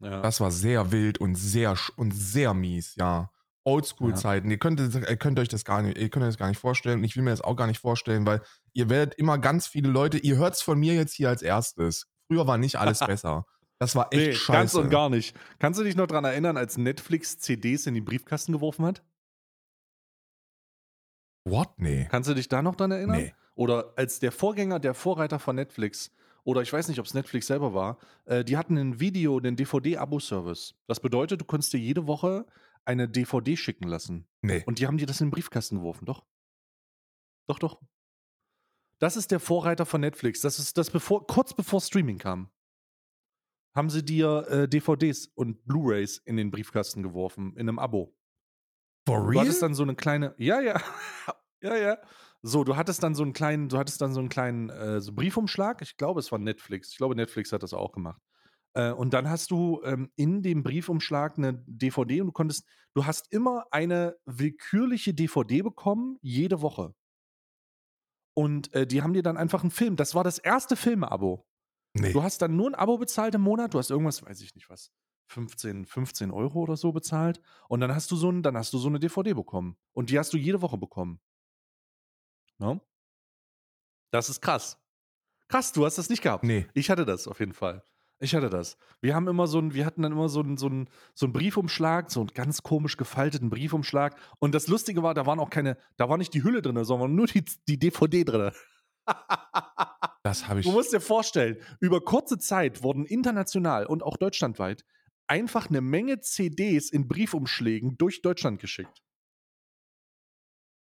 ja. 0.00 0.20
Das 0.22 0.40
war 0.40 0.50
sehr 0.50 0.90
wild 0.92 1.18
und 1.18 1.34
sehr 1.36 1.76
sch- 1.76 1.92
und 1.96 2.12
sehr 2.12 2.54
mies, 2.54 2.94
ja. 2.96 3.30
Oldschool-Zeiten. 3.68 4.50
Ihr, 4.50 4.58
könnt, 4.58 4.80
ihr 4.80 5.16
könnt 5.16 5.38
euch 5.38 5.48
das 5.48 5.64
gar 5.64 5.82
nicht, 5.82 5.98
ihr 5.98 6.08
könnt 6.08 6.24
euch 6.24 6.30
das 6.30 6.38
gar 6.38 6.48
nicht 6.48 6.58
vorstellen. 6.58 6.98
Und 7.00 7.04
ich 7.04 7.16
will 7.16 7.22
mir 7.22 7.30
das 7.30 7.40
auch 7.40 7.56
gar 7.56 7.66
nicht 7.66 7.80
vorstellen, 7.80 8.26
weil 8.26 8.40
ihr 8.72 8.88
werdet 8.88 9.14
immer 9.18 9.38
ganz 9.38 9.66
viele 9.66 9.88
Leute, 9.88 10.18
ihr 10.18 10.36
hört 10.36 10.54
es 10.54 10.62
von 10.62 10.78
mir 10.78 10.94
jetzt 10.94 11.14
hier 11.14 11.28
als 11.28 11.42
erstes. 11.42 12.06
Früher 12.26 12.46
war 12.46 12.58
nicht 12.58 12.76
alles 12.76 12.98
besser. 13.06 13.44
Das 13.78 13.94
war 13.94 14.08
echt 14.10 14.26
nee, 14.26 14.32
scheiße. 14.32 14.52
ganz 14.52 14.74
und 14.74 14.90
gar 14.90 15.08
nicht. 15.08 15.36
Kannst 15.58 15.78
du 15.78 15.84
dich 15.84 15.94
noch 15.94 16.06
daran 16.06 16.24
erinnern, 16.24 16.56
als 16.56 16.78
Netflix 16.78 17.38
CDs 17.38 17.86
in 17.86 17.94
den 17.94 18.04
Briefkasten 18.04 18.52
geworfen 18.52 18.84
hat? 18.84 19.04
What? 21.44 21.70
Nee. 21.76 22.08
Kannst 22.10 22.28
du 22.28 22.34
dich 22.34 22.48
da 22.48 22.62
noch 22.62 22.74
dran 22.74 22.90
erinnern? 22.90 23.18
Nee. 23.18 23.34
Oder 23.54 23.92
als 23.96 24.18
der 24.18 24.32
Vorgänger, 24.32 24.78
der 24.80 24.94
Vorreiter 24.94 25.38
von 25.38 25.56
Netflix, 25.56 26.10
oder 26.44 26.62
ich 26.62 26.72
weiß 26.72 26.88
nicht, 26.88 26.98
ob 26.98 27.06
es 27.06 27.14
Netflix 27.14 27.46
selber 27.46 27.74
war, 27.74 27.98
äh, 28.24 28.44
die 28.44 28.56
hatten 28.56 28.76
ein 28.78 29.00
Video, 29.00 29.38
den 29.40 29.56
DVD-Abo-Service. 29.56 30.74
Das 30.86 31.00
bedeutet, 31.00 31.40
du 31.40 31.44
konntest 31.44 31.72
dir 31.72 31.78
jede 31.78 32.06
Woche 32.06 32.46
eine 32.88 33.06
DVD 33.06 33.56
schicken 33.56 33.86
lassen. 33.86 34.26
Nee. 34.40 34.64
Und 34.66 34.78
die 34.78 34.86
haben 34.86 34.96
dir 34.96 35.06
das 35.06 35.20
in 35.20 35.26
den 35.26 35.32
Briefkasten 35.32 35.76
geworfen, 35.76 36.06
doch. 36.06 36.26
Doch, 37.46 37.58
doch. 37.58 37.80
Das 38.98 39.16
ist 39.16 39.30
der 39.30 39.40
Vorreiter 39.40 39.86
von 39.86 40.00
Netflix. 40.00 40.40
Das 40.40 40.58
ist 40.58 40.76
das 40.78 40.90
bevor, 40.90 41.26
kurz 41.26 41.54
bevor 41.54 41.80
Streaming 41.80 42.18
kam. 42.18 42.50
Haben 43.76 43.90
sie 43.90 44.04
dir 44.04 44.46
äh, 44.48 44.68
DVDs 44.68 45.26
und 45.26 45.64
Blu-Rays 45.66 46.18
in 46.24 46.36
den 46.36 46.50
Briefkasten 46.50 47.02
geworfen, 47.02 47.52
in 47.52 47.68
einem 47.68 47.78
Abo. 47.78 48.16
For 49.06 49.30
Du 49.30 49.38
hattest 49.38 49.62
dann 49.62 49.74
so 49.74 49.82
eine 49.82 49.94
kleine, 49.94 50.34
ja, 50.38 50.60
ja, 50.60 50.80
ja, 51.62 51.76
ja. 51.76 51.98
So, 52.42 52.64
du 52.64 52.76
hattest 52.76 53.02
dann 53.02 53.14
so 53.14 53.22
einen 53.22 53.34
kleinen, 53.34 53.68
du 53.68 53.78
hattest 53.78 54.00
dann 54.00 54.14
so 54.14 54.20
einen 54.20 54.28
kleinen 54.30 54.70
äh, 54.70 55.00
so 55.00 55.12
Briefumschlag. 55.12 55.82
Ich 55.82 55.96
glaube, 55.96 56.20
es 56.20 56.32
war 56.32 56.38
Netflix. 56.38 56.90
Ich 56.92 56.96
glaube, 56.96 57.14
Netflix 57.14 57.52
hat 57.52 57.62
das 57.62 57.74
auch 57.74 57.92
gemacht. 57.92 58.20
Äh, 58.78 58.92
und 58.92 59.12
dann 59.12 59.28
hast 59.28 59.50
du 59.50 59.82
ähm, 59.82 60.12
in 60.14 60.40
dem 60.40 60.62
Briefumschlag 60.62 61.36
eine 61.36 61.54
DVD 61.66 62.20
und 62.20 62.28
du 62.28 62.32
konntest, 62.32 62.64
du 62.94 63.06
hast 63.06 63.32
immer 63.32 63.66
eine 63.72 64.16
willkürliche 64.24 65.12
DVD 65.12 65.62
bekommen, 65.62 66.16
jede 66.22 66.62
Woche. 66.62 66.94
Und 68.34 68.72
äh, 68.74 68.86
die 68.86 69.02
haben 69.02 69.14
dir 69.14 69.24
dann 69.24 69.36
einfach 69.36 69.62
einen 69.62 69.72
Film. 69.72 69.96
Das 69.96 70.14
war 70.14 70.22
das 70.22 70.38
erste 70.38 70.76
Filme-Abo. 70.76 71.44
nee. 71.94 72.12
Du 72.12 72.22
hast 72.22 72.40
dann 72.40 72.54
nur 72.54 72.70
ein 72.70 72.76
Abo 72.76 72.98
bezahlt 72.98 73.34
im 73.34 73.40
Monat, 73.40 73.74
du 73.74 73.78
hast 73.78 73.90
irgendwas, 73.90 74.22
weiß 74.22 74.40
ich 74.42 74.54
nicht 74.54 74.70
was, 74.70 74.92
15, 75.26 75.84
15 75.84 76.30
Euro 76.30 76.60
oder 76.60 76.76
so 76.76 76.92
bezahlt 76.92 77.40
und 77.68 77.80
dann 77.80 77.92
hast 77.92 78.12
du 78.12 78.16
so 78.16 78.30
ein, 78.30 78.44
dann 78.44 78.56
hast 78.56 78.72
du 78.72 78.78
so 78.78 78.88
eine 78.88 79.00
DVD 79.00 79.34
bekommen. 79.34 79.76
Und 79.92 80.10
die 80.10 80.20
hast 80.20 80.32
du 80.32 80.36
jede 80.36 80.62
Woche 80.62 80.78
bekommen. 80.78 81.20
Ne? 82.58 82.80
Das 84.12 84.28
ist 84.28 84.40
krass. 84.40 84.80
Krass, 85.48 85.72
du 85.72 85.84
hast 85.84 85.98
das 85.98 86.10
nicht 86.10 86.22
gehabt. 86.22 86.44
Nee. 86.44 86.68
Ich 86.74 86.90
hatte 86.90 87.04
das 87.04 87.26
auf 87.26 87.40
jeden 87.40 87.54
Fall. 87.54 87.82
Ich 88.20 88.34
hatte 88.34 88.50
das. 88.50 88.76
Wir 89.00 89.14
haben 89.14 89.28
immer 89.28 89.46
so 89.46 89.60
ein, 89.60 89.74
wir 89.74 89.86
hatten 89.86 90.02
dann 90.02 90.12
immer 90.12 90.28
so 90.28 90.40
einen 90.40 90.56
so 90.56 90.66
einen, 90.66 90.88
so 91.14 91.26
einen 91.26 91.32
Briefumschlag, 91.32 92.10
so 92.10 92.20
einen 92.20 92.30
ganz 92.34 92.62
komisch 92.62 92.96
gefalteten 92.96 93.48
Briefumschlag. 93.48 94.16
Und 94.40 94.54
das 94.54 94.66
Lustige 94.66 95.02
war, 95.02 95.14
da 95.14 95.24
waren 95.26 95.38
auch 95.38 95.50
keine, 95.50 95.76
da 95.96 96.08
war 96.08 96.18
nicht 96.18 96.34
die 96.34 96.42
Hülle 96.42 96.60
drin, 96.60 96.82
sondern 96.84 97.14
nur 97.14 97.26
die, 97.26 97.44
die 97.68 97.78
DVD 97.78 98.24
drin. 98.24 98.50
Das 100.24 100.46
habe 100.46 100.60
ich. 100.60 100.66
Du 100.66 100.72
musst 100.72 100.92
dir 100.92 101.00
vorstellen, 101.00 101.56
über 101.80 102.02
kurze 102.02 102.38
Zeit 102.38 102.82
wurden 102.82 103.06
international 103.06 103.86
und 103.86 104.02
auch 104.02 104.18
deutschlandweit 104.18 104.84
einfach 105.26 105.68
eine 105.68 105.80
Menge 105.80 106.20
CDs 106.20 106.90
in 106.90 107.08
Briefumschlägen 107.08 107.96
durch 107.96 108.20
Deutschland 108.20 108.60
geschickt. 108.60 109.02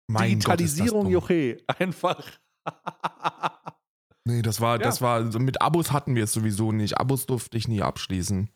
Mein 0.08 0.30
Digitalisierung. 0.30 1.08
Joche. 1.08 1.58
Einfach. 1.66 2.38
Nee, 4.24 4.42
das 4.42 4.60
war, 4.60 4.74
Ja. 4.76 4.82
das 4.84 5.00
war, 5.02 5.30
so 5.32 5.38
mit 5.38 5.60
Abos 5.62 5.92
hatten 5.92 6.14
wir 6.14 6.24
es 6.24 6.32
sowieso 6.32 6.72
nicht. 6.72 6.98
Abos 6.98 7.26
durfte 7.26 7.56
ich 7.56 7.68
nie 7.68 7.82
abschließen. 7.82 8.50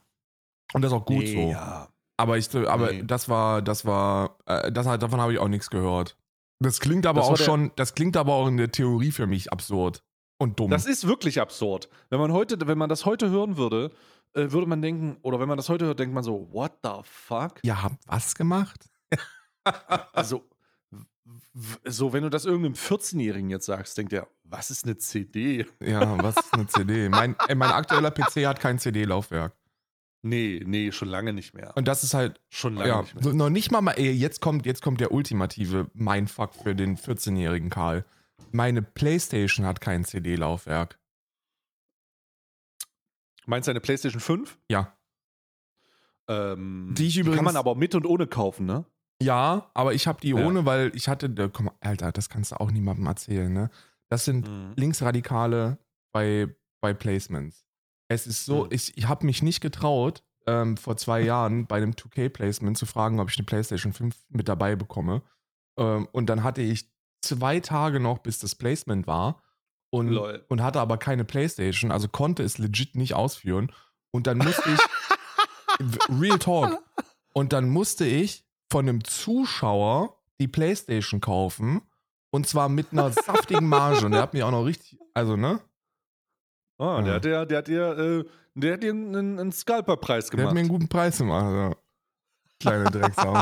Und 0.72 0.82
das 0.82 0.92
ist 0.92 0.98
auch 0.98 1.04
gut 1.06 1.24
Nee, 1.24 1.34
so. 1.46 1.50
Ja. 1.50 1.88
Aber 2.16 2.38
ich, 2.38 2.54
aber 2.54 2.92
Nee. 2.92 3.02
das 3.04 3.28
war, 3.28 3.62
das 3.62 3.84
war, 3.84 4.38
äh, 4.46 4.70
das, 4.72 4.86
davon 4.86 5.20
habe 5.20 5.32
ich 5.32 5.38
auch 5.38 5.48
nichts 5.48 5.68
gehört. 5.70 6.16
Das 6.60 6.80
klingt 6.80 7.04
aber 7.06 7.20
Das 7.20 7.28
auch 7.30 7.36
schon, 7.36 7.70
das 7.76 7.94
klingt 7.94 8.16
aber 8.16 8.32
auch 8.34 8.46
in 8.48 8.56
der 8.56 8.70
Theorie 8.72 9.10
für 9.12 9.26
mich 9.26 9.52
absurd 9.52 10.02
und 10.38 10.58
dumm. 10.58 10.70
Das 10.70 10.86
ist 10.86 11.06
wirklich 11.06 11.40
absurd. 11.40 11.88
Wenn 12.08 12.18
man 12.20 12.32
heute, 12.32 12.56
wenn 12.66 12.78
man 12.78 12.88
das 12.88 13.04
heute 13.04 13.28
hören 13.28 13.56
würde, 13.58 13.90
äh, 14.32 14.50
würde 14.52 14.66
man 14.66 14.80
denken, 14.80 15.18
oder 15.22 15.38
wenn 15.40 15.48
man 15.48 15.58
das 15.58 15.68
heute 15.68 15.84
hört, 15.84 15.98
denkt 15.98 16.14
man 16.14 16.24
so, 16.24 16.48
what 16.52 16.72
the 16.82 16.90
fuck? 17.02 17.58
Ihr 17.62 17.82
habt 17.82 17.96
was 18.06 18.34
gemacht? 18.34 18.88
Also, 20.12 20.44
so, 21.84 22.12
wenn 22.12 22.22
du 22.22 22.30
das 22.30 22.44
irgendeinem 22.44 22.74
14-Jährigen 22.74 23.50
jetzt 23.50 23.66
sagst, 23.66 23.96
denkt 23.98 24.12
er, 24.12 24.28
was 24.44 24.70
ist 24.70 24.84
eine 24.84 24.96
CD? 24.98 25.66
Ja, 25.80 26.22
was 26.22 26.36
ist 26.36 26.52
eine 26.54 26.66
CD? 26.66 27.08
Mein, 27.08 27.34
ey, 27.48 27.54
mein 27.54 27.70
aktueller 27.70 28.10
PC 28.10 28.46
hat 28.46 28.60
kein 28.60 28.78
CD-Laufwerk. 28.78 29.54
Nee, 30.22 30.62
nee, 30.66 30.90
schon 30.92 31.08
lange 31.08 31.32
nicht 31.32 31.54
mehr. 31.54 31.72
Und 31.76 31.86
das 31.88 32.02
ist 32.04 32.14
halt, 32.14 32.40
Schon 32.50 32.74
lange 32.74 32.88
ja, 32.88 33.02
nicht 33.02 33.14
mehr. 33.14 33.22
so, 33.24 33.32
noch 33.32 33.50
nicht 33.50 33.70
mal, 33.70 33.80
mal 33.80 33.92
ey, 33.92 34.10
jetzt 34.12 34.40
kommt, 34.40 34.66
jetzt 34.66 34.82
kommt 34.82 35.00
der 35.00 35.12
ultimative 35.12 35.88
Mindfuck 35.94 36.54
für 36.54 36.74
den 36.74 36.96
14-jährigen 36.96 37.70
Karl. 37.70 38.04
Meine 38.52 38.82
Playstation 38.82 39.66
hat 39.66 39.80
kein 39.80 40.04
CD-Laufwerk. 40.04 40.98
Meinst 43.46 43.68
du 43.68 43.70
eine 43.70 43.80
PlayStation 43.80 44.20
5? 44.20 44.58
Ja. 44.68 44.96
Ähm, 46.28 46.94
Die 46.98 47.06
ich 47.06 47.14
kann 47.16 47.26
übrigens- 47.26 47.44
man 47.44 47.56
aber 47.56 47.74
mit 47.76 47.94
und 47.94 48.04
ohne 48.06 48.26
kaufen, 48.26 48.66
ne? 48.66 48.84
Ja, 49.22 49.70
aber 49.74 49.94
ich 49.94 50.06
habe 50.06 50.20
die 50.20 50.30
Ja. 50.30 50.36
ohne, 50.36 50.66
weil 50.66 50.92
ich 50.94 51.08
hatte, 51.08 51.30
komm, 51.50 51.70
Alter, 51.80 52.12
das 52.12 52.28
kannst 52.28 52.52
du 52.52 52.60
auch 52.60 52.70
niemandem 52.70 53.06
erzählen, 53.06 53.52
ne? 53.52 53.70
Das 54.08 54.24
sind 54.24 54.46
Mhm. 54.48 54.72
Linksradikale 54.76 55.78
bei, 56.12 56.54
bei 56.80 56.92
Placements. 56.94 57.64
Es 58.08 58.26
ist 58.26 58.44
so, 58.44 58.64
Mhm. 58.64 58.70
ich, 58.72 58.96
ich 58.96 59.08
habe 59.08 59.26
mich 59.26 59.42
nicht 59.42 59.60
getraut, 59.60 60.22
ähm, 60.46 60.76
vor 60.76 60.96
zwei 60.96 61.22
Jahren 61.22 61.66
bei 61.66 61.76
einem 61.78 61.92
2K-Placement 61.96 62.78
zu 62.78 62.86
fragen, 62.86 63.18
ob 63.18 63.30
ich 63.30 63.36
eine 63.38 63.46
PlayStation 63.46 63.92
5 63.92 64.14
mit 64.28 64.48
dabei 64.48 64.76
bekomme. 64.76 65.22
Ähm, 65.78 66.06
und 66.12 66.26
dann 66.26 66.44
hatte 66.44 66.62
ich 66.62 66.88
zwei 67.22 67.58
Tage 67.60 67.98
noch, 67.98 68.18
bis 68.18 68.38
das 68.38 68.54
Placement 68.54 69.06
war 69.08 69.42
und, 69.90 70.08
Lol. 70.08 70.44
und 70.48 70.62
hatte 70.62 70.80
aber 70.80 70.98
keine 70.98 71.24
PlayStation, 71.24 71.90
also 71.90 72.06
konnte 72.08 72.44
es 72.44 72.58
legit 72.58 72.94
nicht 72.94 73.14
ausführen. 73.14 73.72
Und 74.12 74.26
dann 74.28 74.38
musste 74.38 74.70
ich, 74.70 74.80
Real 76.20 76.38
Talk, 76.38 76.78
und 77.32 77.52
dann 77.52 77.68
musste 77.68 78.04
ich 78.06 78.45
von 78.70 78.88
einem 78.88 79.04
Zuschauer 79.04 80.16
die 80.40 80.48
PlayStation 80.48 81.20
kaufen 81.20 81.82
und 82.30 82.46
zwar 82.46 82.68
mit 82.68 82.92
einer 82.92 83.10
saftigen 83.10 83.68
Marge. 83.68 84.04
Und 84.06 84.12
der 84.12 84.22
hat 84.22 84.34
mir 84.34 84.46
auch 84.46 84.50
noch 84.50 84.64
richtig, 84.64 84.98
also 85.14 85.36
ne? 85.36 85.60
Ah, 86.78 87.00
Ja. 87.02 87.02
der 87.02 87.14
hat 87.14 87.24
dir, 87.24 87.46
der 87.46 87.58
hat 87.58 87.68
dir, 87.68 87.98
äh, 87.98 88.24
der 88.54 88.74
hat 88.74 88.82
dir 88.82 88.90
einen, 88.90 89.38
einen 89.38 89.52
Scalper-Preis 89.52 90.26
Der 90.26 90.32
hat 90.32 90.38
gemacht. 90.38 90.54
mir 90.54 90.60
einen 90.60 90.68
guten 90.68 90.88
Preis 90.88 91.18
gemacht. 91.18 91.52
Ja. 91.52 91.72
Kleine 92.58 92.90
Drecksau. 92.90 93.34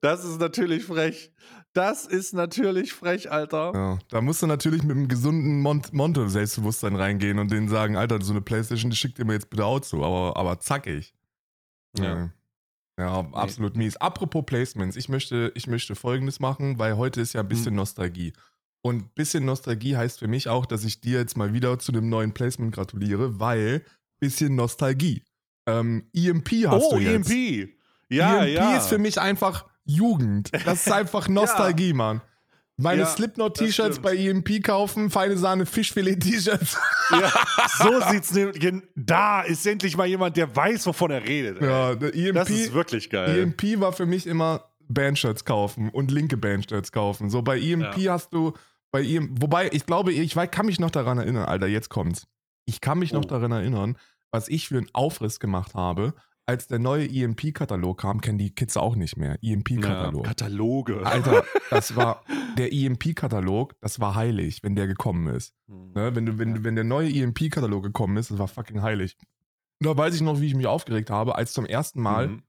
das 0.00 0.24
ist 0.24 0.40
natürlich 0.40 0.84
frech. 0.84 1.32
Das 1.72 2.06
ist 2.06 2.32
natürlich 2.32 2.94
frech, 2.94 3.30
Alter. 3.30 3.72
Ja, 3.74 3.98
da 4.08 4.20
musst 4.22 4.42
du 4.42 4.46
natürlich 4.46 4.82
mit 4.82 4.96
einem 4.96 5.08
gesunden 5.08 5.60
Mont 5.60 5.92
Monte-Selbstbewusstsein 5.92 6.96
reingehen 6.96 7.38
und 7.38 7.50
denen 7.50 7.68
sagen, 7.68 7.96
Alter, 7.96 8.20
so 8.22 8.32
eine 8.32 8.40
Playstation, 8.40 8.90
die 8.90 8.96
schickt 8.96 9.18
ihr 9.18 9.26
mir 9.26 9.34
jetzt 9.34 9.50
bitte 9.50 9.64
auch 9.64 9.80
zu, 9.80 10.02
aber, 10.02 10.36
aber 10.38 10.58
zackig. 10.60 11.14
Ja. 12.04 12.30
Ja, 12.98 13.28
absolut 13.32 13.76
mies. 13.76 13.96
Apropos 13.98 14.44
Placements, 14.46 14.96
ich 14.96 15.10
möchte, 15.10 15.52
ich 15.54 15.66
möchte 15.66 15.94
folgendes 15.94 16.40
machen, 16.40 16.78
weil 16.78 16.96
heute 16.96 17.20
ist 17.20 17.34
ja 17.34 17.42
ein 17.42 17.48
bisschen 17.48 17.72
Hm. 17.72 17.76
Nostalgie. 17.76 18.32
Und 18.80 18.96
ein 18.96 19.10
bisschen 19.14 19.44
Nostalgie 19.44 19.96
heißt 19.96 20.20
für 20.20 20.28
mich 20.28 20.48
auch, 20.48 20.64
dass 20.64 20.84
ich 20.84 21.00
dir 21.00 21.18
jetzt 21.18 21.36
mal 21.36 21.52
wieder 21.52 21.78
zu 21.78 21.92
dem 21.92 22.08
neuen 22.08 22.32
Placement 22.32 22.74
gratuliere, 22.74 23.38
weil 23.38 23.84
bisschen 24.18 24.54
Nostalgie. 24.54 25.24
Ähm, 25.66 26.08
EMP 26.14 26.66
hast 26.68 26.84
oh, 26.84 26.96
du 26.96 27.02
jetzt. 27.02 27.30
EMP. 27.30 27.70
Ja, 28.08 28.44
EMP 28.44 28.54
ja. 28.54 28.76
ist 28.76 28.86
für 28.86 28.98
mich 28.98 29.20
einfach 29.20 29.66
Jugend. 29.84 30.50
Das 30.64 30.86
ist 30.86 30.92
einfach 30.92 31.28
Nostalgie, 31.28 31.92
Mann. 31.92 32.22
Meine 32.78 33.02
Ja, 33.02 33.06
Slipknot-T-Shirts 33.06 34.00
bei 34.00 34.14
EMP 34.16 34.62
kaufen, 34.62 35.08
feine 35.08 35.38
Sahne 35.38 35.64
Fischfilet-T-Shirts. 35.64 36.76
ja, 37.10 37.32
so 37.78 38.00
sieht's 38.10 38.32
nämlich. 38.32 38.82
Da 38.94 39.40
ist 39.42 39.66
endlich 39.66 39.96
mal 39.96 40.06
jemand, 40.06 40.36
der 40.36 40.54
weiß, 40.54 40.86
wovon 40.86 41.10
er 41.10 41.24
redet. 41.24 41.60
ey. 41.62 41.66
Ja, 41.68 41.92
EMP, 41.92 42.34
das 42.34 42.50
ist 42.50 42.74
wirklich 42.74 43.08
geil. 43.08 43.38
EMP 43.40 43.80
war 43.80 43.92
für 43.94 44.04
mich 44.04 44.26
immer 44.26 44.68
Bandshirts 44.88 45.44
kaufen 45.46 45.88
und 45.88 46.10
linke 46.10 46.36
Bandshirts 46.36 46.92
kaufen. 46.92 47.30
So 47.30 47.40
bei 47.40 47.58
EMP 47.58 47.96
hast 48.08 48.34
du 48.34 48.52
bei 48.92 49.00
ihm, 49.00 49.34
wobei 49.40 49.70
ich 49.72 49.86
glaube, 49.86 50.12
ich 50.12 50.34
kann 50.34 50.66
mich 50.66 50.78
noch 50.78 50.90
daran 50.90 51.18
erinnern, 51.18 51.46
Alter, 51.46 51.66
jetzt 51.66 51.88
kommt's. 51.88 52.26
Ich 52.66 52.80
kann 52.82 52.98
mich 52.98 53.12
noch 53.12 53.24
Oh. 53.24 53.28
daran 53.28 53.52
erinnern, 53.52 53.96
was 54.32 54.48
ich 54.48 54.68
für 54.68 54.76
einen 54.76 54.88
Aufriss 54.92 55.40
gemacht 55.40 55.74
habe, 55.74 56.12
als 56.46 56.68
der 56.68 56.78
neue 56.78 57.08
EMP-Katalog 57.08 57.98
kam, 58.00 58.20
kennen 58.20 58.38
die 58.38 58.54
Kids 58.54 58.76
auch 58.76 58.94
nicht 58.94 59.16
mehr. 59.16 59.36
ja, 59.40 59.52
EMP-Katalog. 59.54 60.24
Kataloge. 60.24 61.04
Alter, 61.04 61.44
das 61.70 61.96
war 61.96 62.22
der 62.56 62.72
EMP-Katalog, 62.72 63.74
das 63.80 63.98
war 64.00 64.14
heilig, 64.14 64.62
wenn 64.62 64.76
der 64.76 64.86
gekommen 64.86 65.26
ist. 65.34 65.54
Hm. 65.68 65.92
Ne? 65.92 66.14
Wenn, 66.14 66.26
du, 66.26 66.38
wenn, 66.38 66.62
wenn 66.64 66.76
der 66.76 66.84
neue 66.84 67.10
EMP-Katalog 67.10 67.82
gekommen 67.82 68.16
ist, 68.16 68.30
das 68.30 68.38
war 68.38 68.46
fucking 68.48 68.80
heilig. 68.82 69.16
Und 69.80 69.88
da 69.88 69.96
weiß 69.96 70.14
ich 70.14 70.20
noch, 70.22 70.40
wie 70.40 70.46
ich 70.46 70.54
mich 70.54 70.66
aufgeregt 70.68 71.10
habe, 71.10 71.34
als 71.34 71.52
zum 71.52 71.66
ersten 71.66 72.00
Mal 72.00 72.28
Mhm. 72.28 72.42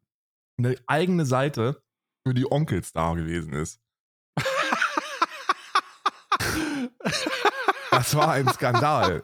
eine 0.59 0.75
eigene 0.87 1.25
Seite 1.25 1.81
für 2.25 2.33
die 2.33 2.49
Onkels 2.51 2.91
da 2.93 3.13
gewesen 3.15 3.53
ist. 3.53 3.79
Das 7.91 8.15
war 8.15 8.31
ein 8.31 8.47
Skandal. 8.49 9.23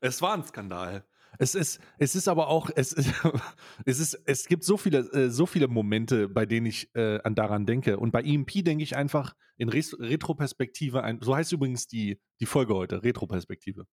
Es 0.00 0.22
war 0.22 0.34
ein 0.34 0.44
Skandal. 0.44 1.04
Es 1.38 1.54
ist, 1.54 1.80
es 1.98 2.14
ist 2.14 2.28
aber 2.28 2.48
auch, 2.48 2.70
es, 2.74 2.92
ist, 2.92 3.10
es, 3.84 3.98
ist, 3.98 4.14
es 4.26 4.46
gibt 4.46 4.64
so 4.64 4.76
viele, 4.76 4.98
äh, 5.12 5.30
so 5.30 5.46
viele 5.46 5.68
Momente, 5.68 6.28
bei 6.28 6.46
denen 6.46 6.66
ich 6.66 6.94
äh, 6.94 7.20
an 7.22 7.34
daran 7.34 7.66
denke. 7.66 7.98
Und 7.98 8.12
bei 8.12 8.22
EMP 8.22 8.64
denke 8.64 8.84
ich 8.84 8.96
einfach 8.96 9.34
in 9.56 9.68
Retroperspektive, 9.68 11.02
ein, 11.02 11.20
so 11.20 11.34
heißt 11.34 11.52
übrigens 11.52 11.86
die, 11.86 12.20
die 12.40 12.46
Folge 12.46 12.74
heute, 12.74 13.02
Retroperspektive. 13.02 13.86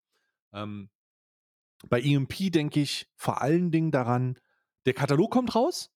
Ähm, 0.53 0.89
bei 1.87 2.01
EMP 2.01 2.51
denke 2.51 2.81
ich 2.81 3.09
vor 3.15 3.41
allen 3.41 3.71
Dingen 3.71 3.91
daran, 3.91 4.37
der 4.85 4.93
Katalog 4.93 5.31
kommt 5.31 5.55
raus, 5.55 5.91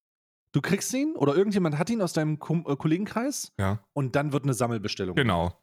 du 0.53 0.61
kriegst 0.61 0.93
ihn 0.93 1.15
oder 1.15 1.35
irgendjemand 1.35 1.77
hat 1.77 1.89
ihn 1.89 2.01
aus 2.01 2.13
deinem 2.13 2.39
Kom 2.39 2.65
äh, 2.67 2.75
Kollegenkreis 2.75 3.53
Ja, 3.59 3.85
und 3.93 4.15
dann 4.15 4.31
wird 4.31 4.43
eine 4.43 4.53
Sammelbestellung. 4.53 5.15
genau. 5.15 5.59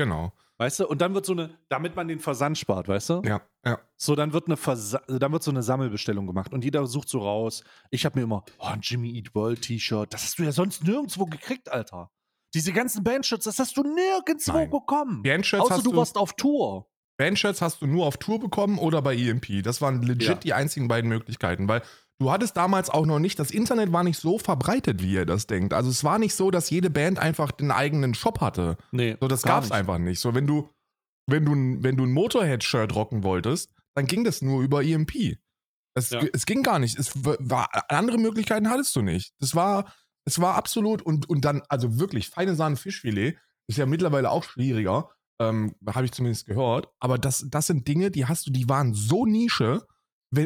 Genau. 0.00 0.32
Weißt 0.58 0.80
du? 0.80 0.88
Und 0.88 1.00
dann 1.00 1.14
wird 1.14 1.24
so 1.24 1.32
eine, 1.32 1.50
damit 1.68 1.94
man 1.94 2.08
den 2.08 2.18
Versand 2.18 2.58
spart, 2.58 2.88
weißt 2.88 3.10
du? 3.10 3.22
Ja, 3.24 3.40
ja. 3.64 3.78
So, 3.96 4.16
dann 4.16 4.32
wird, 4.32 4.46
eine 4.46 4.56
Versa 4.56 5.00
dann 5.06 5.30
wird 5.32 5.42
so 5.44 5.52
eine 5.52 5.62
Sammelbestellung 5.62 6.26
gemacht 6.26 6.52
und 6.52 6.64
jeder 6.64 6.84
sucht 6.86 7.08
so 7.08 7.20
raus. 7.20 7.62
Ich 7.90 8.04
habe 8.04 8.18
mir 8.18 8.24
immer, 8.24 8.44
oh, 8.58 8.64
ein 8.66 8.80
Jimmy 8.82 9.16
Eat 9.16 9.34
World 9.36 9.62
T-Shirt, 9.62 10.12
das 10.12 10.24
hast 10.24 10.38
du 10.38 10.42
ja 10.42 10.52
sonst 10.52 10.82
nirgendwo 10.82 11.26
gekriegt, 11.26 11.70
Alter. 11.70 12.10
Diese 12.54 12.72
ganzen 12.72 13.04
Bandshirts, 13.04 13.44
das 13.44 13.58
hast 13.58 13.76
du 13.76 13.82
nirgendwo 13.82 14.52
Nein. 14.52 14.70
bekommen. 14.70 15.22
Bandshirts 15.22 15.64
Außer 15.66 15.74
hast 15.76 15.86
du 15.86 15.92
du, 15.92 15.96
warst 15.96 16.16
auf 16.16 16.32
Tour. 16.32 16.88
Bandshirts 17.18 17.60
hast 17.62 17.82
du 17.82 17.86
nur 17.86 18.06
auf 18.06 18.16
Tour 18.16 18.40
bekommen 18.40 18.78
oder 18.78 19.02
bei 19.02 19.16
EMP. 19.16 19.62
Das 19.62 19.80
waren 19.80 20.02
legit 20.02 20.28
Ja. 20.28 20.34
die 20.34 20.54
einzigen 20.54 20.88
beiden 20.88 21.08
Möglichkeiten, 21.08 21.68
weil 21.68 21.82
du 22.20 22.30
hattest 22.30 22.56
damals 22.56 22.90
auch 22.90 23.06
noch 23.06 23.18
nicht, 23.18 23.38
das 23.38 23.50
Internet 23.50 23.92
war 23.92 24.04
nicht 24.04 24.18
so 24.18 24.38
verbreitet, 24.38 25.02
wie 25.02 25.12
ihr 25.12 25.26
das 25.26 25.46
denkt. 25.46 25.72
Also 25.74 25.90
es 25.90 26.02
war 26.04 26.18
nicht 26.18 26.34
so, 26.34 26.50
dass 26.50 26.70
jede 26.70 26.90
Band 26.90 27.18
einfach 27.18 27.50
den 27.52 27.70
eigenen 27.70 28.14
Shop 28.14 28.40
hatte. 28.40 28.76
Nee, 28.92 29.16
So, 29.20 29.28
das 29.28 29.42
gab's 29.42 29.66
nicht. 29.68 29.72
einfach 29.76 29.98
nicht. 29.98 30.20
So, 30.20 30.34
wenn 30.34 30.46
du, 30.46 30.68
wenn 31.26 31.44
du, 31.44 31.52
ein- 31.54 31.82
wenn 31.82 31.96
du 31.96 32.04
ein 32.04 32.12
Motorhead-Shirt 32.12 32.94
rocken 32.94 33.22
wolltest, 33.22 33.72
dann 33.94 34.06
ging 34.06 34.24
das 34.24 34.42
nur 34.42 34.62
über 34.62 34.82
EMP. 34.82 35.38
Es, 35.94 36.10
Ja. 36.10 36.20
es 36.32 36.46
ging 36.46 36.62
gar 36.62 36.78
nicht. 36.78 36.98
Es 36.98 37.12
war, 37.24 37.68
andere 37.88 38.18
Möglichkeiten 38.18 38.70
hattest 38.70 38.94
du 38.96 39.02
nicht. 39.02 39.32
Das 39.40 39.54
war, 39.54 39.92
es 40.24 40.40
war 40.40 40.54
absolut 40.54 41.02
und, 41.02 41.28
und 41.28 41.44
dann, 41.44 41.62
also 41.68 41.98
wirklich, 41.98 42.28
feine 42.28 42.54
Sahne 42.54 42.76
Fischfilet 42.76 43.36
ist 43.68 43.78
ja 43.78 43.86
mittlerweile 43.86 44.30
auch 44.30 44.44
schwieriger. 44.44 45.10
Ähm, 45.40 45.74
Habe 45.86 46.04
ich 46.04 46.12
zumindest 46.12 46.46
gehört. 46.46 46.88
Aber 47.00 47.16
das, 47.18 47.46
das 47.48 47.66
sind 47.68 47.86
Dinge, 47.86 48.10
die 48.10 48.26
hast 48.26 48.46
du, 48.46 48.50
die 48.50 48.68
waren 48.68 48.92
so 48.94 49.24
Nische, 49.26 49.86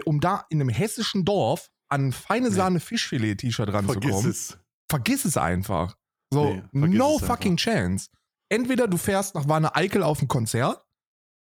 um 0.04 0.20
da 0.20 0.44
in 0.50 0.60
einem 0.60 0.68
hessischen 0.70 1.24
Dorf 1.24 1.70
an 1.88 2.06
ein 2.08 2.12
feine. 2.12 2.50
Sahne 2.50 2.80
Fischfilet-T-Shirt 2.80 3.70
Vergiss 3.70 3.88
ranzukommen. 3.90 4.30
es. 4.30 4.58
Vergiss 4.90 5.24
es 5.24 5.36
einfach. 5.36 5.96
So, 6.32 6.44
Nee, 6.54 6.62
vergiss 6.72 6.98
no 6.98 7.16
es 7.16 7.22
einfach. 7.22 7.36
fucking 7.36 7.56
chance. 7.56 8.08
Entweder 8.48 8.86
du 8.88 8.96
fährst 8.96 9.34
nach 9.34 9.48
Warne 9.48 9.74
Eickel 9.74 10.02
auf 10.02 10.20
ein 10.22 10.28
Konzert 10.28 10.82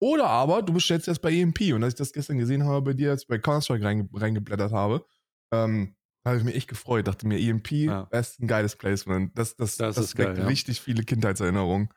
oder 0.02 0.28
aber 0.30 0.62
du 0.62 0.74
bestellst 0.74 1.08
jetzt 1.08 1.22
bei 1.22 1.32
EMP. 1.34 1.74
Und 1.74 1.84
als 1.84 1.94
ich 1.94 1.98
das 1.98 2.14
gestern 2.14 2.38
gesehen 2.38 2.64
habe 2.66 2.82
bei 2.82 2.94
dir, 2.94 3.12
als 3.12 3.24
ich 3.24 3.28
bei 3.28 3.38
Counter-Strike 3.40 3.84
reinge 3.84 4.10
reingeblättert 4.14 4.72
habe, 4.72 5.06
ähm, 5.54 5.96
habe 6.26 6.38
ich 6.38 6.44
mich 6.44 6.56
echt 6.56 6.68
gefreut. 6.68 7.08
Dachte 7.08 7.26
mir, 7.28 7.40
EMP, 7.40 7.72
Ja. 7.72 8.08
das 8.12 8.32
ist 8.32 8.40
ein 8.42 8.48
geiles 8.48 8.76
Placement. 8.76 9.38
Das, 9.38 9.56
das, 9.56 9.78
Das 9.78 9.96
das, 9.96 10.06
ist 10.06 10.16
geil, 10.16 10.38
ja. 10.38 10.46
richtig 10.46 10.82
viele 10.82 11.04
Kindheitserinnerungen. 11.04 11.90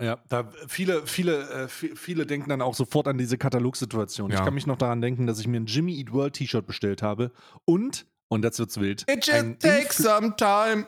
Ja, 0.00 0.18
da 0.28 0.48
viele, 0.68 1.06
viele, 1.06 1.50
äh, 1.50 1.66
vi- 1.66 1.96
viele 1.96 2.24
denken 2.24 2.48
dann 2.48 2.62
auch 2.62 2.74
sofort 2.74 3.08
an 3.08 3.18
diese 3.18 3.36
Katalogsituation. 3.36 4.30
Ich 4.30 4.38
Ja. 4.38 4.44
kann 4.44 4.54
mich 4.54 4.66
noch 4.66 4.76
daran 4.78 5.00
denken, 5.00 5.26
dass 5.26 5.40
ich 5.40 5.48
mir 5.48 5.58
ein 5.58 5.66
Jimmy 5.66 5.98
Eat 5.98 6.12
World 6.12 6.34
T-Shirt 6.34 6.66
bestellt 6.66 7.02
habe 7.02 7.32
und, 7.64 8.06
und 8.28 8.42
das 8.42 8.58
wird's 8.60 8.78
wild. 8.78 9.04
It 9.10 9.26
just 9.26 9.58
takes 9.60 9.96
some 9.96 10.36
time. 10.36 10.86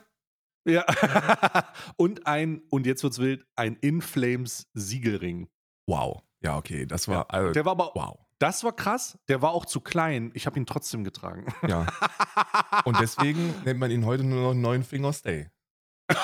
Ja. 0.65 0.85
und 1.97 2.27
ein, 2.27 2.63
und 2.71 2.87
jetzt 2.87 3.03
wird's 3.03 3.19
wild, 3.19 3.45
ein 3.57 3.77
In 3.81 4.01
Flames 4.01 4.69
Siegelring. 4.75 5.49
Wow. 5.89 6.23
Ja, 6.43 6.57
okay, 6.57 6.87
das 6.87 7.09
war, 7.09 7.33
also, 7.35 7.53
Der 7.53 7.65
war 7.65 7.73
aber, 7.73 7.91
wow. 7.95 8.19
das 8.39 8.63
war 8.63 8.73
krass, 8.77 9.19
der 9.29 9.43
war 9.43 9.51
auch 9.51 9.65
zu 9.67 9.81
klein. 9.81 10.31
Ich 10.35 10.47
habe 10.47 10.59
ihn 10.59 10.67
trotzdem 10.67 11.03
getragen. 11.03 11.47
Ja. 11.67 11.87
Und 12.85 13.01
deswegen 13.01 13.55
nennt 13.65 13.81
man 13.81 13.91
ihn 13.91 14.07
heute 14.07 14.23
nur 14.23 14.41
noch 14.41 14.55
Neun 14.55 14.85
Finger 14.85 15.13
Stay. 15.13 15.49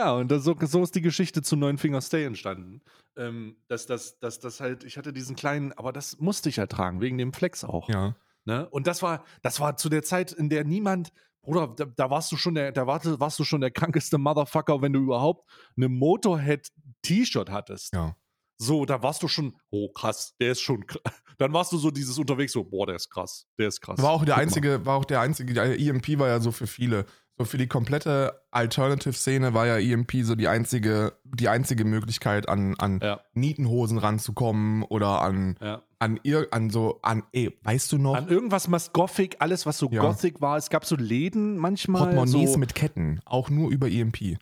ja, 0.00 0.12
und 0.12 0.30
das, 0.30 0.44
so, 0.44 0.56
so 0.60 0.82
ist 0.82 0.94
die 0.94 1.00
Geschichte 1.02 1.42
zu 1.42 1.56
Neun 1.56 1.78
Finger 1.78 2.00
Stay 2.00 2.24
entstanden. 2.24 2.80
Ähm, 3.16 3.56
dass 3.68 3.86
das, 3.86 4.18
dass 4.18 4.40
das 4.40 4.60
halt, 4.60 4.84
ich 4.84 4.96
hatte 4.96 5.12
diesen 5.12 5.36
kleinen, 5.36 5.72
aber 5.72 5.92
das 5.92 6.18
musste 6.18 6.48
ich 6.48 6.56
ja 6.56 6.66
tragen, 6.66 7.00
wegen 7.00 7.18
dem 7.18 7.32
Flex 7.32 7.64
auch. 7.64 7.88
Ja. 7.88 8.14
Ne? 8.44 8.68
Und 8.70 8.86
das 8.86 9.02
war, 9.02 9.24
das 9.42 9.60
war 9.60 9.76
zu 9.76 9.88
der 9.88 10.02
Zeit, 10.02 10.32
in 10.32 10.48
der 10.48 10.64
niemand, 10.64 11.12
Bruder, 11.42 11.68
da, 11.68 11.84
da 11.84 12.10
warst 12.10 12.32
du 12.32 12.36
schon 12.36 12.54
der, 12.54 12.72
da 12.72 12.86
warte, 12.86 13.18
warst 13.20 13.38
du 13.38 13.44
schon 13.44 13.60
der 13.60 13.70
krankeste 13.70 14.18
Motherfucker, 14.18 14.80
wenn 14.82 14.92
du 14.92 15.00
überhaupt 15.00 15.48
eine 15.76 15.88
Motorhead-T-Shirt 15.88 17.50
hattest. 17.50 17.94
Ja. 17.94 18.16
So, 18.58 18.84
da 18.84 19.02
warst 19.02 19.22
du 19.22 19.28
schon, 19.28 19.56
oh 19.70 19.88
krass, 19.90 20.34
der 20.38 20.52
ist 20.52 20.60
schon, 20.60 20.84
kr- 20.84 21.00
dann 21.38 21.52
warst 21.52 21.72
du 21.72 21.78
so 21.78 21.90
dieses 21.90 22.18
unterwegs, 22.18 22.52
so, 22.52 22.62
boah, 22.62 22.86
der 22.86 22.96
ist 22.96 23.08
krass, 23.08 23.46
der 23.58 23.68
ist 23.68 23.80
krass. 23.80 24.00
War 24.02 24.10
auch 24.10 24.24
der 24.24 24.34
Guck 24.34 24.36
mal. 24.36 24.42
einzige, 24.42 24.86
war 24.86 24.96
auch 24.96 25.06
der 25.06 25.20
einzige, 25.20 25.54
die 25.54 25.88
EMP 25.88 26.18
war 26.18 26.28
ja 26.28 26.40
so 26.40 26.52
für 26.52 26.66
viele. 26.66 27.06
So 27.38 27.44
für 27.46 27.56
die 27.56 27.68
komplette 27.68 28.42
Alternative-Szene 28.50 29.54
war 29.54 29.66
ja 29.66 29.78
EMP 29.78 30.12
so 30.24 30.34
die 30.34 30.46
einzige, 30.48 31.14
die 31.24 31.48
einzige 31.48 31.84
Möglichkeit, 31.86 32.48
an, 32.50 32.74
an 32.78 33.00
Ja, 33.02 33.20
Nietenhosen 33.32 33.96
ranzukommen 33.96 34.82
oder 34.82 35.22
an, 35.22 35.56
ja. 35.62 35.82
an 36.00 36.20
ir, 36.22 36.48
an 36.50 36.68
so, 36.68 36.98
an, 37.00 37.22
ey, 37.32 37.56
weißt 37.62 37.92
du 37.92 37.98
noch? 37.98 38.14
An 38.14 38.28
irgendwas 38.28 38.70
was 38.70 38.92
Gothic, 38.92 39.36
alles 39.38 39.64
was 39.64 39.78
so 39.78 39.88
Ja. 39.90 40.02
Gothic 40.02 40.42
war. 40.42 40.58
Es 40.58 40.68
gab 40.68 40.84
so 40.84 40.96
Läden 40.96 41.56
manchmal. 41.56 42.02
Portemonnaies 42.14 42.52
so 42.52 42.58
mit 42.58 42.74
Ketten, 42.74 43.20
auch 43.24 43.48
nur 43.48 43.70
über 43.70 43.88
EMP. 43.88 44.36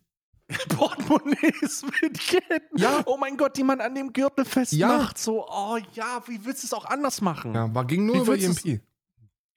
Portemonnaies 0.69 1.85
mit 2.03 2.19
Ketten. 2.19 2.79
Ja. 2.79 3.03
Oh 3.07 3.17
mein 3.17 3.37
Gott, 3.37 3.57
die 3.57 3.63
man 3.65 3.81
an 3.81 3.95
dem 3.95 4.13
Gürtel 4.13 4.45
Ja. 4.45 4.51
festmacht. 4.51 5.19
So, 5.19 5.47
oh 5.49 5.79
ja, 5.93 6.21
wie 6.27 6.45
willst 6.45 6.65
du 6.65 6.67
es 6.67 6.73
auch 6.73 6.87
anders 6.87 7.21
machen? 7.21 7.55
Ja, 7.55 7.73
war, 7.73 7.85
ging 7.85 8.07
nur 8.07 8.17
Wie 8.17 8.21
über 8.23 8.39
EMP. 8.39 8.81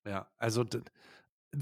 Ja, 0.06 0.28
also 0.38 0.64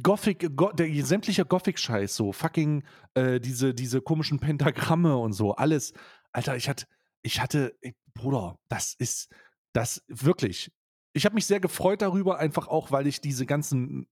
Gothic, 0.04 0.56
Go, 0.56 0.72
der 0.72 0.88
sämtlicher 1.06 1.46
Gothic-Scheiß, 1.46 2.16
so 2.16 2.32
fucking 2.32 2.84
äh, 3.16 3.40
diese, 3.40 3.74
diese 3.74 4.02
komischen 4.02 4.40
Pentagramme 4.40 5.18
und 5.18 5.34
so, 5.34 5.56
alles. 5.56 5.94
Alter, 6.32 6.56
ich 6.56 6.70
hatte, 6.70 6.86
ich 7.24 7.42
hatte, 7.42 7.76
ey, 7.82 7.96
Bruder, 8.14 8.60
das 8.70 8.94
ist, 8.94 9.34
das 9.74 10.04
wirklich. 10.08 10.72
Ich 11.14 11.26
habe 11.26 11.36
mich 11.36 11.48
sehr 11.48 11.60
gefreut 11.60 12.02
darüber, 12.02 12.38
einfach 12.38 12.68
auch, 12.68 12.92
weil 12.92 13.08
ich 13.08 13.20
diese 13.20 13.48
ganzen, 13.48 14.08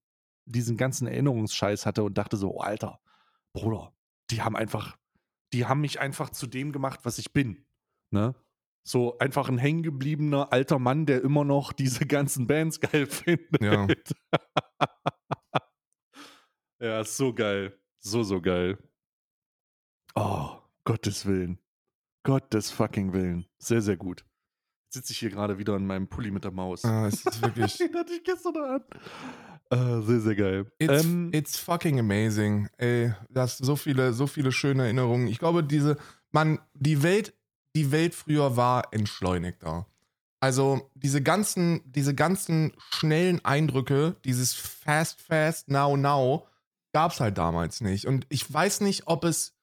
diesen 0.46 0.76
ganzen 0.76 1.06
Erinnerungsscheiß 1.06 1.86
hatte 1.86 2.02
und 2.02 2.18
dachte 2.18 2.36
so, 2.36 2.56
oh, 2.56 2.60
Alter, 2.60 3.00
Bruder, 3.52 3.94
die 4.30 4.42
haben 4.42 4.56
einfach, 4.56 4.96
die 5.52 5.66
haben 5.66 5.80
mich 5.80 6.00
einfach 6.00 6.30
zu 6.30 6.48
dem 6.48 6.72
gemacht, 6.72 7.00
was 7.04 7.18
ich 7.18 7.32
bin. 7.32 7.64
Ne? 8.10 8.34
So 8.84 9.18
einfach 9.18 9.48
ein 9.48 9.58
hängengebliebener 9.58 10.52
alter 10.52 10.78
Mann, 10.78 11.06
der 11.06 11.22
immer 11.22 11.44
noch 11.44 11.72
diese 11.72 12.06
ganzen 12.06 12.46
Bands 12.48 12.80
geil 12.80 13.06
findet. 13.06 13.60
Ja. 13.60 13.86
ja, 16.80 17.00
ist 17.00 17.16
so 17.16 17.32
geil. 17.32 17.76
So, 17.98 18.22
so 18.22 18.40
geil. 18.40 18.78
Oh, 20.14 20.50
Gottes 20.84 21.26
Willen. 21.26 21.58
Gottes 22.22 22.70
fucking 22.70 23.12
Willen. 23.12 23.46
Sehr, 23.58 23.82
sehr 23.82 23.96
gut. 23.96 24.24
Jetzt 24.86 24.94
sitze 24.94 25.12
ich 25.12 25.18
hier 25.18 25.30
gerade 25.30 25.58
wieder 25.58 25.76
in 25.76 25.86
meinem 25.86 26.08
Pulli 26.08 26.30
mit 26.30 26.44
der 26.44 26.50
Maus. 26.50 26.84
Ah, 26.84 27.06
es 27.06 27.24
ist 27.24 27.42
wirklich. 27.42 27.76
Den 27.78 27.94
hatte 27.94 28.12
ich 28.12 28.24
gestern 28.24 28.56
an. 28.56 28.82
Äh, 29.70 30.02
sehr, 30.02 30.20
sehr 30.20 30.34
geil. 30.34 30.72
It's, 30.78 31.04
Ähm, 31.04 31.30
it's 31.32 31.58
fucking 31.58 31.98
amazing. 31.98 32.68
Ey, 32.78 33.12
das 33.28 33.58
so 33.58 33.76
viele, 33.76 34.12
so 34.14 34.26
viele 34.26 34.50
schöne 34.50 34.84
Erinnerungen. 34.84 35.28
Ich 35.28 35.38
glaube, 35.38 35.62
diese, 35.62 35.98
man, 36.30 36.58
die 36.74 37.02
Welt, 37.02 37.34
die 37.76 37.92
Welt 37.92 38.14
früher 38.14 38.56
war 38.56 38.92
entschleunigter. 38.92 39.86
Also 40.40 40.90
diese 40.94 41.22
ganzen, 41.22 41.82
diese 41.84 42.14
ganzen 42.14 42.72
schnellen 42.90 43.44
Eindrücke, 43.44 44.16
dieses 44.24 44.54
fast, 44.54 45.20
fast, 45.20 45.68
now, 45.68 45.96
now, 45.96 46.46
gab 46.92 47.12
es 47.12 47.20
halt 47.20 47.38
damals 47.38 47.80
nicht. 47.80 48.06
Und 48.06 48.26
ich 48.28 48.52
weiß 48.52 48.80
nicht, 48.80 49.06
ob 49.06 49.24
es 49.24 49.58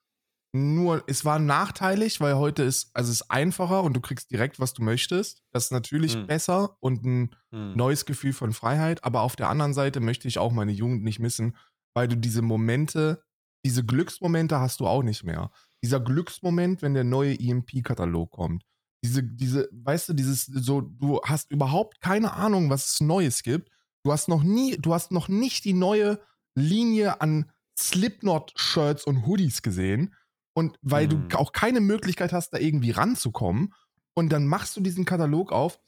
nur, 0.56 1.04
es 1.08 1.26
war 1.26 1.38
nachteilig, 1.38 2.22
weil 2.22 2.36
heute 2.36 2.64
ist, 2.64 2.90
also 2.94 3.12
es 3.12 3.22
ist 3.22 3.30
einfacher 3.30 3.84
und 3.84 3.94
du 3.94 4.00
kriegst 4.00 4.32
direkt, 4.32 4.60
was 4.60 4.74
du 4.74 4.84
möchtest. 4.84 5.44
Das 5.52 5.66
ist 5.66 5.72
natürlich 5.72 6.14
Hm. 6.14 6.28
besser 6.28 6.78
und 6.80 7.04
ein 7.04 7.36
hm. 7.52 7.76
neues 7.76 8.06
Gefühl 8.06 8.32
von 8.32 8.54
Freiheit, 8.54 9.04
aber 9.04 9.22
auf 9.22 9.36
der 9.36 9.50
anderen 9.50 9.74
Seite 9.74 10.00
möchte 10.00 10.28
ich 10.30 10.40
auch 10.40 10.54
meine 10.54 10.72
Jugend 10.72 11.04
nicht 11.04 11.20
missen, 11.20 11.58
weil 11.94 12.08
du 12.08 12.16
diese 12.16 12.42
Momente, 12.42 13.22
diese 13.66 13.84
Glücksmomente 13.84 14.60
hast 14.60 14.80
du 14.80 14.88
auch 14.88 15.04
nicht 15.04 15.26
mehr. 15.26 15.52
Dieser 15.84 16.00
Glücksmoment, 16.00 16.82
wenn 16.82 16.94
der 16.94 17.04
neue 17.04 17.38
EMP-Katalog 17.38 18.32
kommt. 18.32 18.64
Diese, 19.04 19.24
diese, 19.24 19.68
weißt 19.72 20.10
du, 20.10 20.14
dieses, 20.14 20.46
so, 20.46 20.82
du 20.82 21.20
hast 21.24 21.52
überhaupt 21.52 22.00
keine 22.00 22.34
Ahnung, 22.34 22.70
was 22.70 22.94
es 22.94 23.02
Neues 23.02 23.44
gibt. 23.44 23.70
Du 24.04 24.12
hast 24.12 24.30
noch 24.30 24.44
nie, 24.44 24.78
du 24.78 24.94
hast 24.94 25.12
noch 25.12 25.28
nicht 25.28 25.66
die 25.66 25.74
neue 25.74 26.20
Linie 26.56 27.22
an 27.22 27.52
Slipknot-Shirts 27.78 29.06
und 29.06 29.26
Hoodies 29.26 29.62
gesehen. 29.62 30.14
Und 30.54 30.78
weil 30.82 31.08
Mhm. 31.08 31.30
du 31.30 31.38
auch 31.38 31.52
keine 31.52 31.82
Möglichkeit 31.82 32.34
hast, 32.34 32.52
da 32.52 32.58
irgendwie 32.58 32.92
ranzukommen. 32.92 33.74
Und 34.14 34.30
dann 34.30 34.48
machst 34.48 34.76
du 34.78 34.82
diesen 34.82 35.06
Katalog 35.06 35.52
auf, 35.52 35.80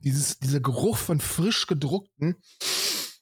dieses, 0.00 0.38
dieser 0.38 0.60
Geruch 0.60 0.96
von 0.96 1.20
frisch 1.20 1.66
gedruckten. 1.66 2.36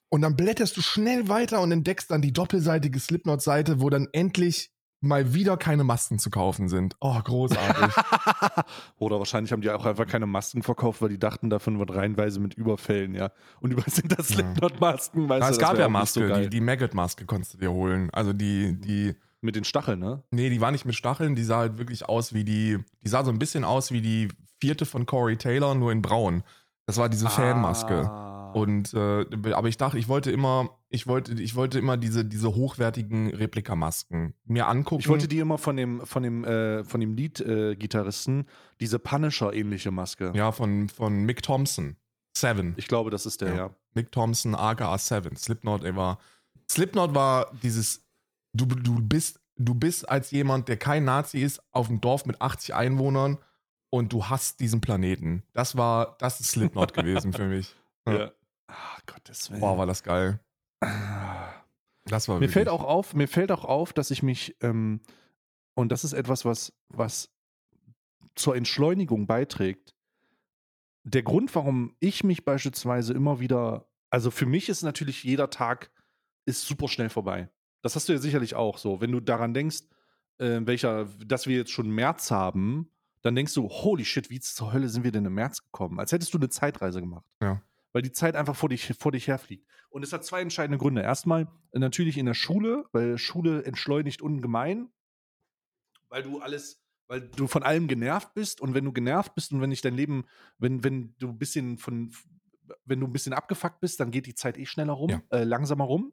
Und 0.09 0.23
dann 0.23 0.37
blätterst 0.37 0.77
du 0.77 0.83
schnell 0.83 1.29
weiter 1.29 1.61
und 1.61 1.73
entdeckst 1.73 2.11
dann 2.11 2.23
die 2.23 2.33
doppelseitige 2.33 3.01
Slipknot-Seite, 3.01 3.81
wo 3.81 3.91
dann 3.91 4.09
endlich 4.13 4.72
mal 5.03 5.35
wieder 5.35 5.57
keine 5.57 5.85
Masken 5.85 6.19
zu 6.19 6.31
kaufen 6.31 6.69
sind. 6.69 6.97
Oh, 7.01 7.19
großartig. 7.21 7.95
Oder 8.99 9.19
wahrscheinlich 9.19 9.53
haben 9.53 9.61
die 9.61 9.71
auch 9.71 9.85
einfach 9.85 10.07
keine 10.07 10.27
Masken 10.27 10.63
verkauft, 10.63 11.03
weil 11.03 11.11
die 11.11 11.19
dachten, 11.19 11.51
davon 11.51 11.79
wird 11.79 11.95
reihenweise 11.95 12.41
mit 12.41 12.55
Überfällen, 12.55 13.15
ja. 13.15 13.31
Und 13.61 13.73
über 13.73 13.83
sind 13.87 14.17
das 14.17 14.31
Ja. 14.31 14.37
Slipknot-Masken, 14.37 15.29
weißt 15.29 15.41
Na, 15.41 15.47
du, 15.47 15.53
es 15.53 15.59
das 15.59 15.69
gab 15.69 15.77
ja 15.77 15.85
auch 15.85 15.89
nicht 15.89 15.99
Maske, 15.99 16.29
so 16.29 16.41
die, 16.41 16.49
die 16.49 16.61
Maggot-Maske 16.61 17.27
konntest 17.27 17.55
du 17.55 17.59
dir 17.59 17.73
holen. 17.73 18.09
Also 18.13 18.33
die, 18.33 18.81
die, 18.81 19.15
Mit 19.41 19.57
den 19.57 19.65
Stacheln, 19.65 19.99
ne? 19.99 20.23
nee, 20.31 20.49
die 20.51 20.61
war 20.61 20.71
nicht 20.71 20.85
mit 20.85 20.95
Stacheln, 20.95 21.35
die 21.35 21.43
sah 21.45 21.59
halt 21.59 21.79
wirklich 21.79 22.09
aus 22.09 22.33
wie 22.33 22.45
die, 22.45 22.79
die 23.05 23.09
sah 23.09 23.25
so 23.25 23.31
ein 23.33 23.39
bisschen 23.39 23.65
aus 23.65 23.91
wie 23.91 24.01
die 24.01 24.29
vierte 24.61 24.87
von 24.87 25.05
Corey 25.05 25.37
Taylor, 25.37 25.75
nur 25.75 25.91
in 25.91 26.01
braun. 26.01 26.45
Das 26.87 26.97
war 26.97 27.09
diese 27.09 27.29
Fanmaske. 27.29 28.11
Ah. 28.55 28.59
Und 28.59 28.95
äh, 28.95 29.53
aber 29.53 29.69
ich 29.69 29.77
dachte, 29.77 29.99
ich 29.99 30.09
wollte 30.09 30.31
immer, 30.31 30.79
ich 30.89 31.07
wollte, 31.07 31.33
ich 31.35 31.55
wollte 31.55 31.79
immer 31.79 31.97
diese, 31.97 32.25
diese 32.25 32.55
hochwertigen 32.55 33.35
Replikamasken 33.35 34.35
mir 34.45 34.69
angucken. 34.69 35.01
ich 35.01 35.09
wollte 35.09 35.29
die 35.29 35.39
immer 35.39 35.59
von 35.59 35.77
dem, 35.77 36.05
von 36.07 36.23
dem, 36.23 36.45
äh, 36.45 36.85
von 36.85 37.01
dem 37.01 37.15
Lead-Gitarristen, 37.15 38.47
diese 38.81 38.99
Punisher-ähnliche 38.99 39.91
Maske. 39.91 40.33
ja 40.35 40.53
von, 40.53 40.89
von 40.89 41.25
Mick 41.25 41.43
Thompson. 41.43 41.97
Seven. 42.37 42.75
Ich 42.77 42.89
glaube, 42.89 43.11
das 43.11 43.27
ist 43.27 43.41
der, 43.41 43.49
Ja. 43.49 43.57
ja. 43.57 43.71
Mick 43.95 44.11
Thompson, 44.11 44.55
aka 44.55 44.97
Seven. 44.99 45.37
Slipknot, 45.37 45.85
er 45.85 45.97
war. 45.97 46.19
Slipknot 46.71 47.15
war 47.15 47.53
dieses, 47.63 48.07
du, 48.55 48.65
du 48.65 49.03
bist, 49.03 49.39
du 49.57 49.75
bist 49.75 50.09
als 50.09 50.31
jemand, 50.31 50.69
der 50.69 50.79
kein 50.79 51.05
Nazi 51.05 51.41
ist, 51.41 51.61
auf 51.73 51.89
dem 51.89 52.01
Dorf 52.01 52.25
mit 52.25 52.41
80 52.41 52.75
Einwohnern 52.75 53.37
und 53.91 54.13
du 54.15 54.25
hast 54.27 54.61
diesen 54.61 54.81
Planeten. 54.81 55.43
Das 55.53 55.77
war, 55.77 56.17
das 56.19 56.41
ist 56.41 56.53
Slipknot 56.53 56.95
gewesen 56.95 57.35
für 57.35 57.47
mich. 57.47 57.75
Ja. 58.07 58.13
ja. 58.15 58.33
Gottes 59.07 59.51
Willen. 59.51 59.61
Boah, 59.61 59.79
war 59.79 59.87
das 59.87 60.03
geil. 60.03 60.41
Das 62.05 62.29
war 62.29 62.37
Mir 62.37 62.41
wirklich- 62.43 62.53
fällt 62.53 62.69
auch 62.69 62.85
auf, 62.85 63.15
mir 63.15 63.29
fällt 63.29 63.53
auch 63.53 63.65
auf, 63.65 63.93
dass 63.93 64.11
ich 64.11 64.23
mich, 64.23 64.57
ähm, 64.61 65.01
und 65.75 65.91
das 65.93 66.05
ist 66.05 66.13
etwas, 66.13 66.45
was, 66.45 66.73
was 66.89 67.31
zur 68.35 68.57
Entschleunigung 68.57 69.27
beiträgt. 69.27 69.95
Der 71.05 71.23
Grund, 71.23 71.55
warum 71.55 71.95
ich 72.01 72.25
mich 72.25 72.45
beispielsweise 72.45 73.13
immer 73.13 73.41
wieder, 73.41 73.89
also 74.11 74.31
für 74.31 74.47
mich 74.47 74.69
ist 74.69 74.83
natürlich 74.83 75.23
jeder 75.25 75.51
Tag 75.51 75.91
ist 76.45 76.63
super 76.67 76.89
schnell 76.89 77.09
vorbei. 77.09 77.51
Das 77.83 77.95
hast 77.97 78.09
du 78.09 78.13
ja 78.13 78.19
sicherlich 78.19 78.55
auch 78.55 78.79
so. 78.79 79.01
Wenn 79.01 79.13
du 79.13 79.21
daran 79.21 79.55
denkst, 79.55 79.83
äh, 80.39 80.61
welcher, 80.63 81.07
dass 81.27 81.47
wir 81.47 81.57
jetzt 81.57 81.71
schon 81.71 81.91
März 81.91 82.31
haben, 82.31 82.91
dann 83.23 83.35
denkst 83.37 83.55
du, 83.55 83.69
holy 83.69 84.05
shit, 84.05 84.31
wie 84.31 84.41
zur 84.41 84.73
Hölle 84.73 84.89
sind 84.89 85.05
wir 85.05 85.13
denn 85.13 85.25
im 85.25 85.35
März 85.35 85.63
gekommen? 85.63 86.01
Als 86.01 86.11
hättest 86.13 86.35
du 86.35 86.39
eine 86.39 86.49
Zeitreise 86.49 87.01
gemacht. 87.01 87.25
Ja. 87.41 87.63
Weil 87.93 88.03
die 88.03 88.13
Zeit 88.13 88.37
einfach 88.37 88.57
vor 88.57 88.69
dich, 88.69 88.95
vor 88.99 89.13
dich 89.13 89.29
herfliegt. 89.29 89.67
Und 89.91 90.03
es 90.03 90.13
hat 90.13 90.25
zwei 90.25 90.41
entscheidende 90.41 90.79
Gründe. 90.79 91.03
Erstmal 91.03 91.49
äh, 91.73 91.79
natürlich 91.79 92.17
in 92.19 92.27
der 92.27 92.35
Schule, 92.35 92.85
weil 92.93 93.19
Schule 93.19 93.65
entschleunigt 93.65 94.23
ungemein, 94.23 94.91
weil 96.09 96.23
du 96.23 96.41
alles, 96.41 96.83
weil 97.09 97.21
du 97.23 97.47
von 97.47 97.63
allem 97.63 97.89
genervt 97.89 98.35
bist 98.35 98.61
und 98.61 98.75
wenn 98.75 98.85
du 98.85 98.93
genervt 98.93 99.35
bist 99.35 99.53
und 99.53 99.61
wenn 99.61 99.71
dich 99.71 99.81
dein 99.83 99.95
Leben, 99.95 100.25
wenn, 100.59 100.83
wenn 100.85 101.15
du 101.19 101.29
ein 101.29 101.39
bisschen 101.39 101.79
von, 101.79 102.13
wenn 102.85 103.01
du 103.01 103.07
ein 103.07 103.13
bisschen 103.13 103.33
abgefuckt 103.33 103.81
bist, 103.81 104.01
dann 104.01 104.11
geht 104.11 104.27
die 104.27 104.35
Zeit 104.35 104.59
eh 104.59 104.67
schneller 104.67 104.93
rum, 104.95 105.11
Ja. 105.11 105.23
äh, 105.31 105.45
langsamer 105.45 105.85
rum. 105.85 106.13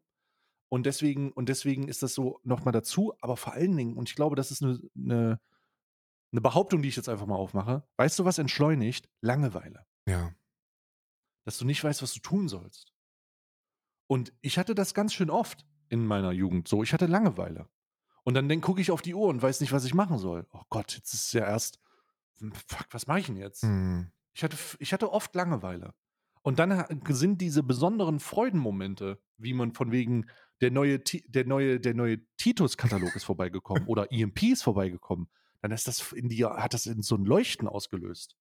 Und 0.72 0.86
deswegen, 0.86 1.32
und 1.32 1.50
deswegen 1.50 1.88
ist 1.88 2.04
das 2.04 2.14
so 2.14 2.40
nochmal 2.44 2.72
dazu, 2.74 3.14
aber 3.22 3.38
vor 3.38 3.54
allen 3.54 3.76
Dingen, 3.76 3.96
und 3.98 4.08
ich 4.08 4.16
glaube, 4.16 4.36
das 4.36 4.52
ist 4.52 4.62
eine, 4.62 4.80
eine, 4.96 5.40
eine 6.32 6.42
Behauptung, 6.42 6.82
die 6.84 6.90
ich 6.90 6.96
jetzt 6.96 7.10
einfach 7.10 7.26
mal 7.26 7.36
aufmache. 7.36 7.84
Weißt 7.98 8.20
du, 8.20 8.26
was 8.26 8.38
entschleunigt? 8.38 9.10
Langeweile. 9.22 9.86
Ja. 10.08 10.32
Dass 11.50 11.58
du 11.58 11.66
nicht 11.66 11.84
weißt, 11.84 12.04
was 12.04 12.14
du 12.14 12.20
tun 12.20 12.48
sollst. 12.48 12.94
Und 14.06 14.32
ich 14.42 14.60
hatte 14.60 14.76
das 14.76 14.94
ganz 14.94 15.16
schön 15.16 15.32
oft 15.32 15.66
in 15.88 16.06
meiner 16.06 16.32
Jugend 16.32 16.68
so. 16.68 16.84
Ich 16.84 16.94
hatte 16.94 17.08
Langeweile. 17.08 17.68
Und 18.24 18.36
dann 18.36 18.48
denk- 18.48 18.64
gucke 18.64 18.82
ich 18.82 18.92
auf 18.92 19.02
die 19.02 19.16
Uhr 19.16 19.28
und 19.30 19.42
weiß 19.42 19.60
nicht, 19.60 19.72
was 19.72 19.84
ich 19.84 19.96
machen 19.96 20.20
soll. 20.20 20.46
Oh 20.52 20.62
Gott, 20.70 20.96
jetzt 20.96 21.12
ist 21.12 21.26
es 21.26 21.34
ja 21.34 21.48
erst. 21.48 21.80
hm, 22.38 22.52
Fuck, 22.68 22.86
was 22.92 23.08
mache 23.08 23.22
ich 23.22 23.26
denn 23.26 23.36
jetzt? 23.38 23.64
Hm. 23.64 24.12
Ich 24.36 24.44
hatte, 24.44 24.58
ich 24.78 24.94
hatte 24.94 25.12
oft 25.12 25.34
Langeweile. 25.34 25.96
Und 26.44 26.60
dann 26.60 26.86
sind 27.08 27.42
diese 27.42 27.64
besonderen 27.64 28.20
Freudenmomente, 28.20 29.20
wie 29.38 29.56
man 29.56 29.74
von 29.74 29.92
wegen 29.92 30.28
der 30.62 30.70
neue, 30.70 31.00
der 31.00 31.48
neue, 31.48 31.80
der 31.80 31.96
neue 31.96 32.20
Titus-Katalog 32.38 33.16
ist 33.16 33.24
vorbeigekommen 33.24 33.88
oder 33.88 34.12
EMP 34.12 34.44
ist 34.44 34.62
vorbeigekommen, 34.62 35.30
dann 35.64 35.72
ist 35.72 35.88
das 35.88 36.12
in 36.12 36.30
dir, 36.30 36.52
hat 36.52 36.76
das 36.76 36.86
in 36.86 37.02
so 37.02 37.16
ein 37.16 37.26
Leuchten 37.26 37.68
ausgelöst. 37.68 38.38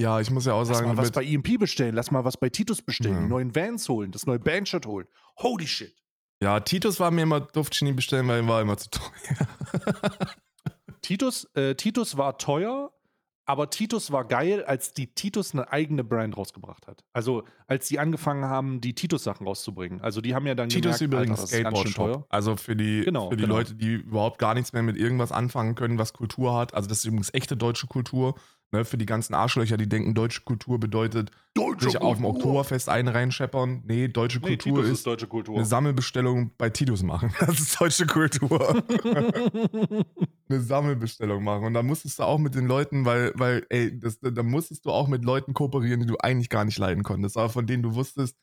Ja, 0.00 0.20
ich 0.20 0.30
muss 0.30 0.44
ja 0.44 0.52
auch 0.52 0.58
Lass 0.66 0.68
sagen, 0.68 0.88
mal 0.88 0.96
was 0.98 1.10
bei 1.10 1.24
EMP 1.24 1.58
bestellen, 1.58 1.94
lass 1.94 2.10
mal 2.10 2.24
was 2.24 2.36
bei 2.36 2.50
Titus 2.50 2.82
bestellen, 2.82 3.14
Ja. 3.14 3.20
die 3.22 3.28
neuen 3.28 3.54
Vans 3.54 3.88
holen, 3.88 4.10
das 4.12 4.26
neue 4.26 4.38
Bandshirt 4.38 4.84
holen. 4.86 5.06
Holy 5.38 5.66
shit. 5.66 5.94
ja, 6.42 6.60
Titus 6.60 7.00
war 7.00 7.10
mir 7.10 7.22
immer, 7.22 7.40
durfte 7.40 7.76
ich 7.76 7.82
nie 7.82 7.92
bestellen, 7.92 8.28
weil 8.28 8.40
er 8.42 8.48
war 8.48 8.60
immer 8.60 8.76
zu 8.76 8.90
teuer. 8.90 9.06
Titus, 11.02 11.44
äh, 11.54 11.74
Titus 11.76 12.16
war 12.16 12.36
teuer, 12.38 12.92
aber 13.48 13.70
Titus 13.70 14.10
war 14.10 14.24
geil, 14.24 14.64
als 14.64 14.92
die 14.92 15.14
Titus 15.14 15.52
eine 15.54 15.70
eigene 15.70 16.02
Brand 16.02 16.36
rausgebracht 16.36 16.86
hat. 16.88 17.04
Also 17.12 17.44
als 17.68 17.86
die 17.86 17.98
angefangen 18.00 18.44
haben, 18.46 18.80
die 18.80 18.92
Titus-Sachen 18.94 19.46
rauszubringen. 19.46 20.00
Also 20.00 20.20
die 20.20 20.34
haben 20.34 20.46
ja 20.48 20.56
dann 20.56 20.68
Titus 20.68 20.98
gemerkt, 20.98 21.26
übrigens 21.26 21.40
Alter, 21.40 21.48
schön 21.52 21.60
Skateboard-Shop. 21.86 22.26
Also 22.28 22.56
für 22.56 22.74
die, 22.74 23.02
Genau, 23.04 23.30
für 23.30 23.36
die 23.36 23.44
genau. 23.44 23.56
Leute, 23.56 23.76
die 23.76 23.94
überhaupt 23.94 24.38
gar 24.40 24.54
nichts 24.54 24.72
mehr 24.72 24.82
mit 24.82 24.96
irgendwas 24.96 25.30
anfangen 25.30 25.76
können, 25.76 25.96
was 25.98 26.12
Kultur 26.12 26.54
hat. 26.56 26.74
Also 26.74 26.88
das 26.88 26.98
ist 26.98 27.04
übrigens 27.04 27.32
echte 27.32 27.56
deutsche 27.56 27.86
Kultur. 27.86 28.34
Ne, 28.72 28.84
für 28.84 28.98
die 28.98 29.06
ganzen 29.06 29.32
Arschlöcher, 29.32 29.76
die 29.76 29.88
denken, 29.88 30.12
deutsche 30.12 30.40
Kultur 30.40 30.80
bedeutet 30.80 31.30
Deutsche 31.54 31.86
sich 31.86 32.00
auf 32.00 32.16
dem 32.16 32.24
Kultur. 32.24 32.40
Oktoberfest 32.40 32.88
einen 32.88 33.06
reinscheppern. 33.06 33.84
Nee, 33.86 34.08
deutsche 34.08 34.40
Nee, 34.40 34.56
Kultur 34.56 34.82
ist, 34.82 34.90
ist 34.90 35.06
deutsche 35.06 35.28
Kultur. 35.28 35.54
eine 35.54 35.64
Sammelbestellung 35.64 36.50
bei 36.58 36.68
Titus 36.68 37.04
machen. 37.04 37.32
Das 37.40 37.60
ist 37.60 37.80
deutsche 37.80 38.06
Kultur. 38.06 38.82
eine 40.48 40.60
Sammelbestellung 40.60 41.44
machen. 41.44 41.64
Und 41.66 41.74
da 41.74 41.82
musstest 41.84 42.18
du 42.18 42.24
auch 42.24 42.38
mit 42.38 42.56
den 42.56 42.66
Leuten, 42.66 43.04
weil, 43.04 43.32
weil, 43.36 43.64
ey, 43.68 43.96
das, 43.98 44.18
da 44.20 44.42
musstest 44.42 44.84
du 44.84 44.90
auch 44.90 45.06
mit 45.06 45.24
Leuten 45.24 45.54
kooperieren, 45.54 46.00
die 46.00 46.06
du 46.06 46.16
eigentlich 46.18 46.50
gar 46.50 46.64
nicht 46.64 46.78
leiden 46.78 47.04
konntest, 47.04 47.36
aber 47.36 47.48
von 47.48 47.66
denen 47.68 47.84
du 47.84 47.94
wusstest, 47.94 48.36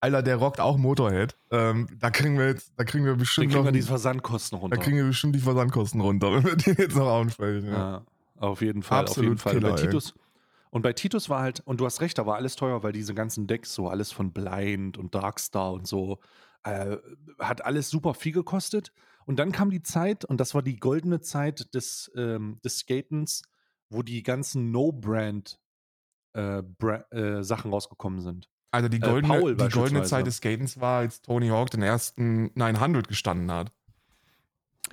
Alter, 0.00 0.22
der 0.22 0.36
rockt 0.36 0.60
auch 0.60 0.76
Motorhead. 0.76 1.36
Ähm, 1.50 1.88
da 1.98 2.10
kriegen 2.10 2.38
wir 2.38 2.46
jetzt, 2.46 2.72
da 2.76 2.84
kriegen 2.84 3.04
wir 3.04 3.14
bestimmt 3.16 3.48
kriegen 3.48 3.64
wir 3.64 3.70
noch, 3.70 3.72
diese 3.72 3.88
Versandkosten 3.88 4.58
runter. 4.58 4.76
da 4.76 4.82
kriegen 4.82 4.96
wir 4.96 5.06
bestimmt 5.06 5.34
die 5.34 5.40
Versandkosten 5.40 6.00
runter, 6.00 6.32
wenn 6.32 6.44
wir 6.44 6.56
den 6.56 6.76
jetzt 6.78 6.96
noch 6.96 7.20
ansprechen. 7.20 7.66
Ja. 7.66 7.72
ja, 7.72 8.02
auf 8.38 8.60
jeden 8.62 8.82
Fall. 8.82 9.04
auf 9.04 9.10
Absolut 9.10 9.30
jeden 9.30 9.38
Fall. 9.38 9.54
Killer, 9.54 9.70
bei. 9.70 9.76
Titus, 9.76 10.14
und 10.70 10.82
bei 10.82 10.92
Titus 10.92 11.28
war 11.28 11.40
halt, 11.40 11.60
und 11.60 11.80
du 11.80 11.86
hast 11.86 12.00
recht, 12.00 12.18
da 12.18 12.26
war 12.26 12.36
alles 12.36 12.56
teuer, 12.56 12.82
weil 12.82 12.92
diese 12.92 13.14
ganzen 13.14 13.46
Decks, 13.46 13.74
so 13.74 13.88
alles 13.88 14.12
von 14.12 14.32
Blind 14.32 14.98
und 14.98 15.14
Darkstar 15.14 15.72
und 15.72 15.86
so, 15.86 16.18
äh, 16.64 16.96
hat 17.38 17.64
alles 17.64 17.88
super 17.90 18.14
viel 18.14 18.32
gekostet. 18.32 18.92
Und 19.24 19.38
dann 19.38 19.52
kam 19.52 19.70
die 19.70 19.82
Zeit, 19.82 20.24
und 20.24 20.40
das 20.40 20.54
war 20.54 20.62
die 20.62 20.76
goldene 20.76 21.20
Zeit 21.20 21.74
des, 21.74 22.10
ähm, 22.16 22.60
des 22.64 22.78
Skatens, 22.78 23.42
wo 23.90 24.02
die 24.02 24.22
ganzen 24.22 24.70
No-Brand 24.70 25.58
äh, 26.34 26.58
äh, 26.58 27.42
Sachen 27.42 27.70
rausgekommen 27.70 28.20
sind. 28.20 28.48
Also 28.70 28.88
die 28.88 28.98
Äh, 28.98 29.00
goldene, 29.00 29.56
die 29.56 29.68
goldene. 29.70 30.02
Zeit 30.02 30.26
des 30.26 30.36
Skatens 30.36 30.78
war, 30.80 31.00
als 31.00 31.22
Tony 31.22 31.48
Hawk 31.48 31.70
den 31.70 31.82
ersten 31.82 32.50
900 32.54 33.08
gestanden 33.08 33.50
hat. 33.50 33.72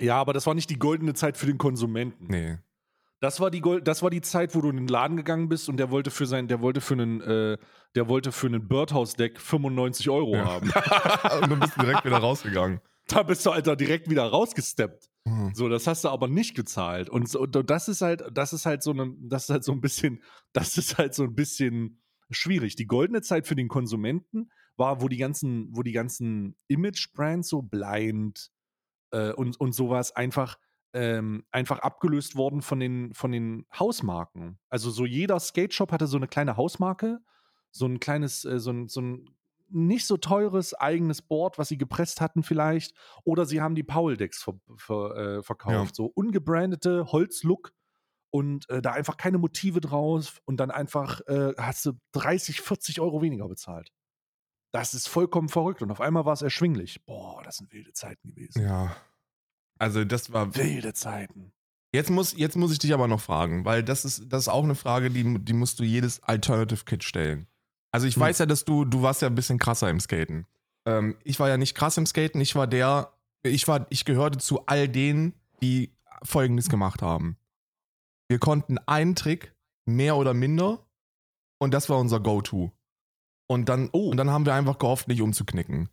Ja, 0.00 0.18
aber 0.18 0.32
das 0.32 0.46
war 0.46 0.54
nicht 0.54 0.70
die 0.70 0.78
goldene 0.78 1.14
Zeit 1.14 1.36
für 1.36 1.46
den 1.46 1.58
Konsumenten. 1.58 2.26
Nee. 2.28 2.58
Das 3.20 3.40
war 3.40 3.50
die 3.50 3.60
Gold, 3.60 3.88
das 3.88 4.02
war 4.02 4.10
die 4.10 4.20
Zeit, 4.20 4.54
wo 4.54 4.60
du 4.60 4.68
in 4.68 4.76
den 4.76 4.88
Laden 4.88 5.16
gegangen 5.16 5.48
bist 5.48 5.68
und 5.68 5.78
der 5.78 5.90
wollte 5.90 6.10
für 6.10 6.26
sein, 6.26 6.48
der 6.48 6.60
wollte 6.60 6.80
für 6.82 6.94
einen, 6.94 7.20
äh, 7.22 7.56
der 7.94 8.08
wollte 8.08 8.30
für 8.30 8.46
einen 8.46 8.68
Birdhouse-Deck 8.68 9.40
95 9.40 10.10
Euro 10.10 10.34
Ja. 10.34 10.44
haben. 10.44 10.66
Und 11.42 11.50
dann 11.50 11.60
bist 11.60 11.76
du 11.76 11.80
direkt 11.80 12.04
wieder 12.04 12.18
rausgegangen. 12.18 12.80
Da 13.08 13.22
bist 13.22 13.46
du, 13.46 13.52
Alter, 13.52 13.74
direkt 13.76 14.10
wieder 14.10 14.24
rausgesteppt. 14.24 15.08
Hm. 15.26 15.52
So, 15.54 15.68
das 15.68 15.86
hast 15.86 16.04
du 16.04 16.08
aber 16.08 16.28
nicht 16.28 16.54
gezahlt. 16.54 17.08
Und, 17.08 17.28
so, 17.28 17.40
und 17.40 17.70
das 17.70 17.88
ist 17.88 18.02
halt, 18.02 18.24
das 18.32 18.52
ist 18.52 18.66
halt 18.66 18.82
so 18.82 18.90
eine, 18.90 19.14
das 19.18 19.44
ist 19.44 19.50
halt 19.50 19.64
so 19.64 19.72
ein 19.72 19.80
bisschen, 19.80 20.22
das 20.52 20.76
ist 20.76 20.98
halt 20.98 21.14
so 21.14 21.22
ein 21.22 21.34
bisschen 21.34 22.02
schwierig. 22.30 22.76
Die 22.76 22.86
goldene 22.86 23.22
Zeit 23.22 23.46
für 23.46 23.54
den 23.56 23.68
Konsumenten 23.68 24.50
war, 24.76 25.00
wo 25.00 25.08
die 25.08 25.16
ganzen, 25.16 25.68
wo 25.70 25.82
die 25.82 25.92
ganzen 25.92 26.56
Image-Brands 26.68 27.48
so 27.48 27.62
blind 27.62 28.50
äh, 29.12 29.32
und, 29.32 29.58
und 29.58 29.72
sowas 29.72 30.14
einfach, 30.14 30.58
ähm, 30.92 31.44
einfach 31.50 31.80
abgelöst 31.80 32.36
worden 32.36 32.62
von 32.62 32.80
den, 32.80 33.12
von 33.14 33.32
den 33.32 33.66
Hausmarken. 33.78 34.58
Also 34.68 34.90
so 34.90 35.04
jeder 35.04 35.38
Skate-Shop 35.40 35.92
hatte 35.92 36.06
so 36.06 36.16
eine 36.16 36.28
kleine 36.28 36.56
Hausmarke, 36.56 37.20
so 37.70 37.86
ein 37.86 38.00
kleines, 38.00 38.44
äh, 38.44 38.58
so 38.58 38.70
ein, 38.70 38.88
so 38.88 39.00
ein 39.00 39.30
nicht 39.68 40.06
so 40.06 40.16
teures 40.16 40.74
eigenes 40.74 41.22
Board, 41.22 41.58
was 41.58 41.68
sie 41.68 41.78
gepresst 41.78 42.20
hatten 42.20 42.42
vielleicht. 42.42 42.94
Oder 43.24 43.46
sie 43.46 43.60
haben 43.60 43.74
die 43.74 43.82
Paul-Decks 43.82 44.42
ver 44.42 44.54
ver 44.76 45.16
äh, 45.16 45.42
verkauft. 45.42 45.92
Ja. 45.92 45.94
So 45.94 46.06
ungebrandete 46.06 47.10
Holzlook 47.12 47.72
und 48.30 48.68
äh, 48.70 48.82
da 48.82 48.92
einfach 48.92 49.16
keine 49.16 49.38
Motive 49.38 49.80
drauf 49.80 50.40
und 50.44 50.58
dann 50.58 50.70
einfach 50.70 51.20
äh, 51.26 51.54
hast 51.58 51.86
du 51.86 51.92
30, 52.12 52.60
40 52.60 53.00
Euro 53.00 53.22
weniger 53.22 53.48
bezahlt. 53.48 53.92
Das 54.72 54.94
ist 54.94 55.08
vollkommen 55.08 55.48
verrückt 55.48 55.82
und 55.82 55.90
auf 55.90 56.00
einmal 56.00 56.26
war 56.26 56.34
es 56.34 56.42
erschwinglich. 56.42 57.04
Boah, 57.06 57.42
das 57.42 57.56
sind 57.56 57.72
wilde 57.72 57.92
Zeiten 57.92 58.28
gewesen. 58.28 58.62
Ja. 58.62 58.94
Also 59.78 60.04
das 60.04 60.32
war. 60.32 60.54
Wilde 60.56 60.92
Zeiten. 60.94 61.52
Jetzt 61.92 62.10
muss, 62.10 62.36
jetzt 62.36 62.56
muss 62.56 62.72
ich 62.72 62.78
dich 62.78 62.92
aber 62.92 63.08
noch 63.08 63.20
fragen, 63.20 63.64
weil 63.64 63.82
das 63.82 64.04
ist, 64.04 64.24
das 64.28 64.42
ist 64.42 64.48
auch 64.48 64.64
eine 64.64 64.74
Frage, 64.74 65.10
die, 65.10 65.38
die 65.44 65.52
musst 65.52 65.78
du 65.78 65.84
jedes 65.84 66.22
Alternative 66.22 66.84
Kit 66.84 67.04
stellen. 67.04 67.46
Also 67.92 68.06
ich 68.06 68.16
Hm. 68.16 68.22
weiß 68.22 68.38
ja, 68.38 68.46
dass 68.46 68.64
du, 68.64 68.84
du 68.84 69.02
warst 69.02 69.22
ja 69.22 69.28
ein 69.28 69.34
bisschen 69.34 69.58
krasser 69.58 69.88
im 69.88 70.00
Skaten. 70.00 70.46
Ähm, 70.86 71.16
ich 71.24 71.40
war 71.40 71.48
ja 71.48 71.56
nicht 71.56 71.74
krass 71.74 71.96
im 71.96 72.04
Skaten, 72.06 72.40
ich 72.40 72.54
war 72.54 72.66
der, 72.66 73.12
ich 73.42 73.66
war, 73.66 73.86
ich 73.88 74.04
gehörte 74.04 74.38
zu 74.38 74.66
all 74.66 74.88
denen, 74.88 75.32
die 75.62 75.92
folgendes 76.22 76.68
gemacht 76.68 77.00
haben. 77.02 77.36
Wir 78.28 78.38
konnten 78.40 78.78
einen 78.86 79.14
Trick, 79.14 79.54
mehr 79.86 80.16
oder 80.16 80.34
minder, 80.34 80.84
und 81.58 81.72
das 81.72 81.88
war 81.88 81.98
unser 81.98 82.20
Go-To. 82.20 82.72
Und 83.48 83.68
dann, 83.68 83.88
Oh. 83.92 84.10
und 84.10 84.16
dann 84.18 84.30
haben 84.30 84.44
wir 84.44 84.52
einfach 84.54 84.78
gehofft, 84.78 85.08
nicht 85.08 85.22
umzuknicken. 85.22 85.88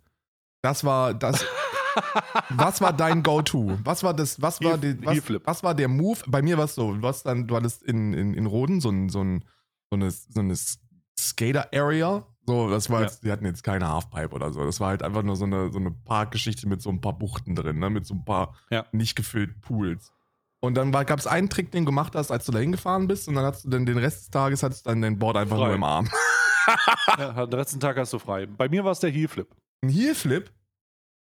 Das 0.63 0.83
war 0.83 1.13
das. 1.13 1.45
Was 2.49 2.81
war 2.81 2.93
dein 2.93 3.23
Go-To? 3.23 3.79
Was 3.83 4.03
war 4.03 4.13
das? 4.13 4.41
Was 4.41 4.61
war, 4.61 4.77
die, 4.77 4.97
was, 5.05 5.17
was 5.45 5.63
war 5.63 5.75
der 5.75 5.87
Move? 5.87 6.19
Bei 6.27 6.41
mir 6.41 6.57
war 6.57 6.65
es 6.65 6.75
so, 6.75 6.93
du 6.93 7.07
hast 7.07 7.23
dann, 7.23 7.47
du 7.47 7.55
hattest 7.55 7.83
in, 7.83 8.13
in, 8.13 8.33
in 8.33 8.45
Roden 8.45 8.81
so, 8.81 8.89
ein, 8.89 9.09
so, 9.09 9.21
ein, 9.23 9.43
so 9.89 9.95
eine, 9.97 10.11
so 10.11 10.39
eine 10.39 10.55
Skater-Area. 11.19 12.25
So, 12.45 12.69
das 12.69 12.89
war 12.89 12.99
Ja. 13.01 13.05
jetzt, 13.07 13.23
die 13.23 13.31
hatten 13.31 13.45
jetzt 13.45 13.63
keine 13.63 13.89
Halfpipe 13.89 14.33
oder 14.35 14.51
so. 14.51 14.63
Das 14.65 14.79
war 14.79 14.89
halt 14.89 15.03
einfach 15.03 15.23
nur 15.23 15.35
so 15.35 15.45
eine, 15.45 15.71
so 15.71 15.79
eine 15.79 15.91
Parkgeschichte 15.91 16.67
mit 16.67 16.81
so 16.81 16.89
ein 16.89 16.99
paar 16.99 17.13
Buchten 17.17 17.55
drin, 17.55 17.79
ne? 17.79 17.89
mit 17.89 18.05
so 18.05 18.13
ein 18.15 18.25
paar 18.25 18.55
Ja. 18.69 18.85
nicht 18.91 19.15
gefüllten 19.15 19.61
Pools. 19.61 20.11
Und 20.59 20.75
dann 20.75 20.91
gab 20.91 21.19
es 21.19 21.27
einen 21.27 21.49
Trick, 21.49 21.71
den 21.71 21.83
du 21.83 21.91
gemacht 21.91 22.15
hast, 22.15 22.31
als 22.31 22.45
du 22.45 22.51
da 22.53 22.59
hingefahren 22.59 23.07
bist, 23.07 23.27
und 23.27 23.35
dann 23.35 23.43
hast 23.45 23.65
du 23.65 23.69
dann 23.69 23.85
den 23.85 23.97
Rest 23.97 24.21
des 24.21 24.29
Tages 24.29 24.63
hattest 24.63 24.85
du 24.85 24.91
dann 24.91 25.01
dein 25.01 25.19
Board 25.19 25.35
einfach 25.35 25.57
Frei. 25.57 25.65
nur 25.67 25.75
im 25.75 25.83
Arm. 25.83 26.09
ja, 27.17 27.45
den 27.45 27.59
letzten 27.59 27.81
Tag 27.81 27.97
hast 27.97 28.13
du 28.13 28.19
frei. 28.19 28.45
Bei 28.45 28.69
mir 28.69 28.83
war 28.85 28.91
es 28.93 28.99
der 29.01 29.09
Heelflip. 29.09 29.47
Ein 29.81 29.89
Heelflip? 29.89 30.51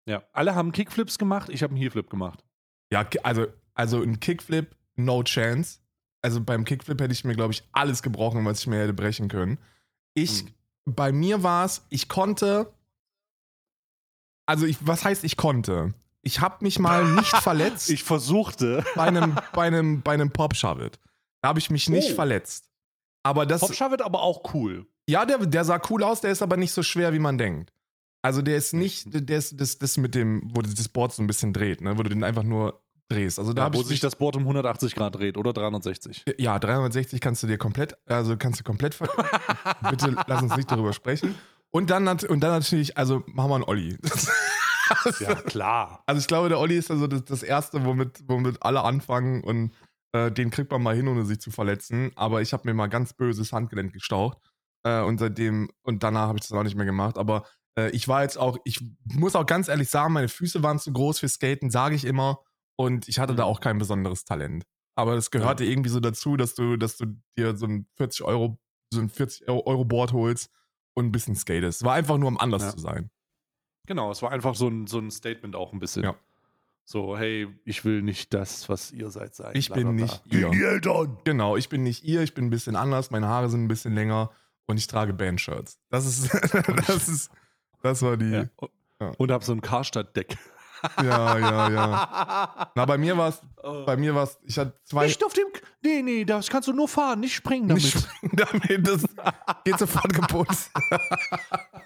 Ja, 0.07 0.23
alle 0.33 0.55
haben 0.55 0.71
Kickflips 0.71 1.17
gemacht, 1.17 1.49
ich 1.49 1.63
habe 1.63 1.71
einen 1.71 1.81
Heelflip 1.81 2.09
gemacht. 2.09 2.43
Ja, 2.91 3.05
also, 3.23 3.47
also 3.73 4.01
ein 4.01 4.19
Kickflip, 4.19 4.75
no 4.95 5.21
chance. 5.23 5.79
Also 6.21 6.41
beim 6.41 6.63
Kickflip 6.65 6.99
hätte 7.01 7.13
ich 7.13 7.23
mir, 7.25 7.35
glaube 7.35 7.53
ich, 7.53 7.63
alles 7.73 8.01
gebrochen, 8.01 8.43
was 8.45 8.61
ich 8.61 8.67
mir 8.67 8.79
hätte 8.81 8.93
brechen 8.93 9.27
können. 9.27 9.57
Ich, 10.13 10.45
Mhm. 10.45 10.53
bei 10.95 11.11
mir 11.11 11.43
war 11.43 11.65
es, 11.65 11.85
ich 11.89 12.07
konnte, 12.07 12.71
also 14.45 14.65
ich, 14.65 14.77
was 14.81 15.03
heißt 15.03 15.23
ich 15.23 15.37
konnte? 15.37 15.93
Ich 16.21 16.39
habe 16.41 16.63
mich 16.63 16.79
mal 16.79 17.05
nicht 17.15 17.35
verletzt 17.37 17.89
Ich 17.89 18.03
versuchte. 18.03 18.83
bei 18.95 19.03
einem, 19.03 19.35
bei 19.53 19.67
einem, 19.67 20.01
bei 20.01 20.13
einem 20.13 20.31
Pop-Shove-It. 20.31 20.99
Da 21.41 21.49
habe 21.49 21.59
ich 21.59 21.69
mich 21.69 21.89
nicht 21.89 22.11
Oh. 22.11 22.15
verletzt. 22.15 22.69
Aber 23.23 23.45
das, 23.45 23.61
Pop 23.61 23.73
Shove 23.75 23.93
It 23.95 24.01
aber 24.01 24.21
auch 24.21 24.53
cool. 24.53 24.87
ja, 25.07 25.25
der, 25.25 25.37
der 25.45 25.65
sah 25.65 25.81
cool 25.89 26.03
aus, 26.03 26.21
der 26.21 26.31
ist 26.31 26.41
aber 26.41 26.55
nicht 26.57 26.71
so 26.71 26.81
schwer, 26.81 27.13
wie 27.13 27.19
man 27.19 27.37
denkt. 27.37 27.73
Also 28.21 28.41
der 28.41 28.57
ist 28.57 28.73
nicht, 28.73 29.07
der 29.07 29.37
ist 29.37 29.59
das, 29.59 29.77
das 29.77 29.97
mit 29.97 30.15
dem, 30.15 30.49
wo 30.53 30.61
das 30.61 30.89
Board 30.89 31.13
so 31.13 31.23
ein 31.23 31.27
bisschen 31.27 31.53
dreht, 31.53 31.81
ne? 31.81 31.97
wo 31.97 32.03
du 32.03 32.09
den 32.09 32.23
einfach 32.23 32.43
nur 32.43 32.81
drehst. 33.09 33.39
Also 33.39 33.53
da 33.53 33.63
habe 33.63 33.77
wo 33.77 33.81
ich 33.81 33.87
sich 33.87 33.99
das 33.99 34.15
Board 34.15 34.35
um 34.35 34.43
180 34.43 34.95
Grad 34.95 35.15
dreht 35.15 35.37
oder 35.37 35.53
360. 35.53 36.25
Ja, 36.37 36.59
360 36.59 37.21
kannst 37.21 37.43
du 37.43 37.47
dir 37.47 37.57
komplett, 37.57 37.95
also 38.05 38.35
kannst 38.37 38.59
du 38.59 38.63
komplett, 38.63 38.95
ver 38.95 39.07
bitte 39.89 40.15
lass 40.27 40.41
uns 40.41 40.55
nicht 40.57 40.69
darüber 40.69 40.93
sprechen. 40.93 41.35
Und 41.69 41.89
dann, 41.89 42.07
und 42.07 42.39
dann 42.41 42.51
natürlich, 42.51 42.97
also 42.97 43.23
machen 43.27 43.51
wir 43.51 43.55
einen 43.55 43.63
Olli. 43.63 43.97
Ja, 45.19 45.35
klar. 45.35 46.03
Also 46.05 46.19
ich 46.19 46.27
glaube, 46.27 46.49
der 46.49 46.59
Olli 46.59 46.77
ist 46.77 46.89
also 46.91 47.07
das, 47.07 47.25
das 47.25 47.43
Erste, 47.43 47.85
womit, 47.85 48.23
womit 48.27 48.63
alle 48.63 48.83
anfangen 48.83 49.43
und 49.43 49.73
äh, 50.13 50.31
den 50.31 50.49
kriegt 50.49 50.71
man 50.71 50.81
mal 50.81 50.95
hin, 50.95 51.07
ohne 51.07 51.25
sich 51.25 51.39
zu 51.39 51.51
verletzen. 51.51 52.11
Aber 52.15 52.41
ich 52.41 52.53
habe 52.53 52.63
mir 52.65 52.73
mal 52.73 52.87
ganz 52.87 53.13
böses 53.13 53.51
Handgelenk 53.51 53.93
gestaucht 53.93 54.37
äh, 54.83 55.01
und 55.01 55.19
seitdem, 55.19 55.69
und 55.81 56.03
danach 56.03 56.27
habe 56.27 56.37
ich 56.37 56.47
das 56.47 56.57
auch 56.57 56.63
nicht 56.63 56.77
mehr 56.77 56.85
gemacht. 56.85 57.17
Aber 57.17 57.45
äh, 57.77 57.89
ich 57.91 58.07
war 58.07 58.23
jetzt 58.23 58.37
auch, 58.37 58.57
ich 58.63 58.79
muss 59.05 59.35
auch 59.35 59.45
ganz 59.45 59.67
ehrlich 59.67 59.89
sagen, 59.89 60.13
meine 60.13 60.27
Füße 60.29 60.63
waren 60.63 60.79
zu 60.79 60.91
groß 60.91 61.19
für 61.19 61.29
Skaten, 61.29 61.69
sage 61.69 61.95
ich 61.95 62.05
immer. 62.05 62.39
Und 62.75 63.07
ich 63.07 63.19
hatte 63.19 63.33
da 63.35 63.43
Mhm. 63.45 63.49
auch 63.49 63.59
kein 63.59 63.77
besonderes 63.79 64.23
Talent. 64.25 64.65
Aber 64.95 65.15
das 65.15 65.31
gehörte 65.31 65.63
irgendwie 65.63 65.89
so 65.89 65.99
dazu, 65.99 66.37
dass 66.37 66.55
du, 66.55 66.75
dass 66.77 66.97
du 66.97 67.05
dir 67.37 67.55
so 67.55 67.65
ein 67.67 67.87
40 67.95 68.23
Euro, 68.23 68.59
so 68.91 68.99
ein 68.99 69.09
40 69.09 69.47
Euro 69.49 69.85
Board 69.85 70.11
holst 70.13 70.49
und 70.95 71.05
ein 71.05 71.11
bisschen 71.11 71.35
skatest. 71.35 71.83
War 71.83 71.93
einfach 71.93 72.17
nur, 72.17 72.27
um 72.27 72.39
anders 72.39 72.63
Ja. 72.63 72.69
zu 72.71 72.79
sein. 72.79 73.09
Genau, 73.87 74.11
es 74.11 74.21
war 74.21 74.31
einfach 74.31 74.55
so 74.55 74.67
ein, 74.67 74.85
so 74.87 74.99
ein 74.99 75.11
Statement 75.11 75.55
auch 75.55 75.71
ein 75.73 75.79
bisschen. 75.79 76.03
Ja. 76.03 76.15
So, 76.83 77.17
hey, 77.17 77.47
ich 77.65 77.83
will 77.85 78.01
nicht 78.01 78.33
das, 78.33 78.69
was 78.69 78.91
ihr 78.91 79.09
seid, 79.09 79.35
sein. 79.35 79.51
Ich 79.55 79.69
bin 79.71 79.95
nicht 79.95 80.21
ihr. 80.31 80.49
Die 80.51 80.63
Eltern. 80.63 81.17
Genau, 81.25 81.57
ich 81.57 81.67
bin 81.69 81.83
nicht 81.83 82.03
ihr, 82.03 82.21
ich 82.21 82.33
bin 82.33 82.45
ein 82.45 82.49
bisschen 82.49 82.75
anders, 82.75 83.11
meine 83.11 83.27
Haare 83.27 83.49
sind 83.49 83.63
ein 83.63 83.67
bisschen 83.67 83.93
länger 83.93 84.31
und 84.67 84.77
ich 84.77 84.87
trage 84.87 85.13
Bandshirts. 85.13 85.79
Das 85.89 86.05
ist, 86.05 86.31
das 86.87 87.07
ist, 87.09 87.29
das 87.87 88.01
war 88.01 88.17
die. 88.17 88.31
Ja. 88.31 88.45
Ja. 88.99 89.11
Und 89.17 89.31
hab 89.31 89.43
so 89.43 89.53
ein 89.53 89.61
Karstadt-Deck. 89.61 90.37
Ja, 91.03 91.37
ja. 91.69 92.71
Na, 92.75 92.85
bei 92.85 92.97
mir 92.97 93.17
war 93.17 93.29
es, 93.29 93.41
bei 93.85 93.97
mir 93.97 94.13
war 94.15 94.23
es, 94.23 94.37
ich 94.43 94.57
hatte 94.57 94.73
zwei. 94.83 95.05
Nicht 95.05 95.23
auf 95.23 95.33
dem. 95.33 95.45
Nee, 95.83 96.01
nee, 96.01 96.25
das 96.25 96.49
kannst 96.49 96.67
du 96.67 96.73
nur 96.73 96.87
fahren, 96.87 97.19
nicht 97.19 97.35
springen 97.35 97.67
damit. 97.67 97.83
Nicht 97.83 97.97
springen 97.99 98.35
damit, 98.35 98.87
das 98.87 99.03
geht 99.63 99.79
sofort 99.79 100.13
kaputt. 100.13 100.47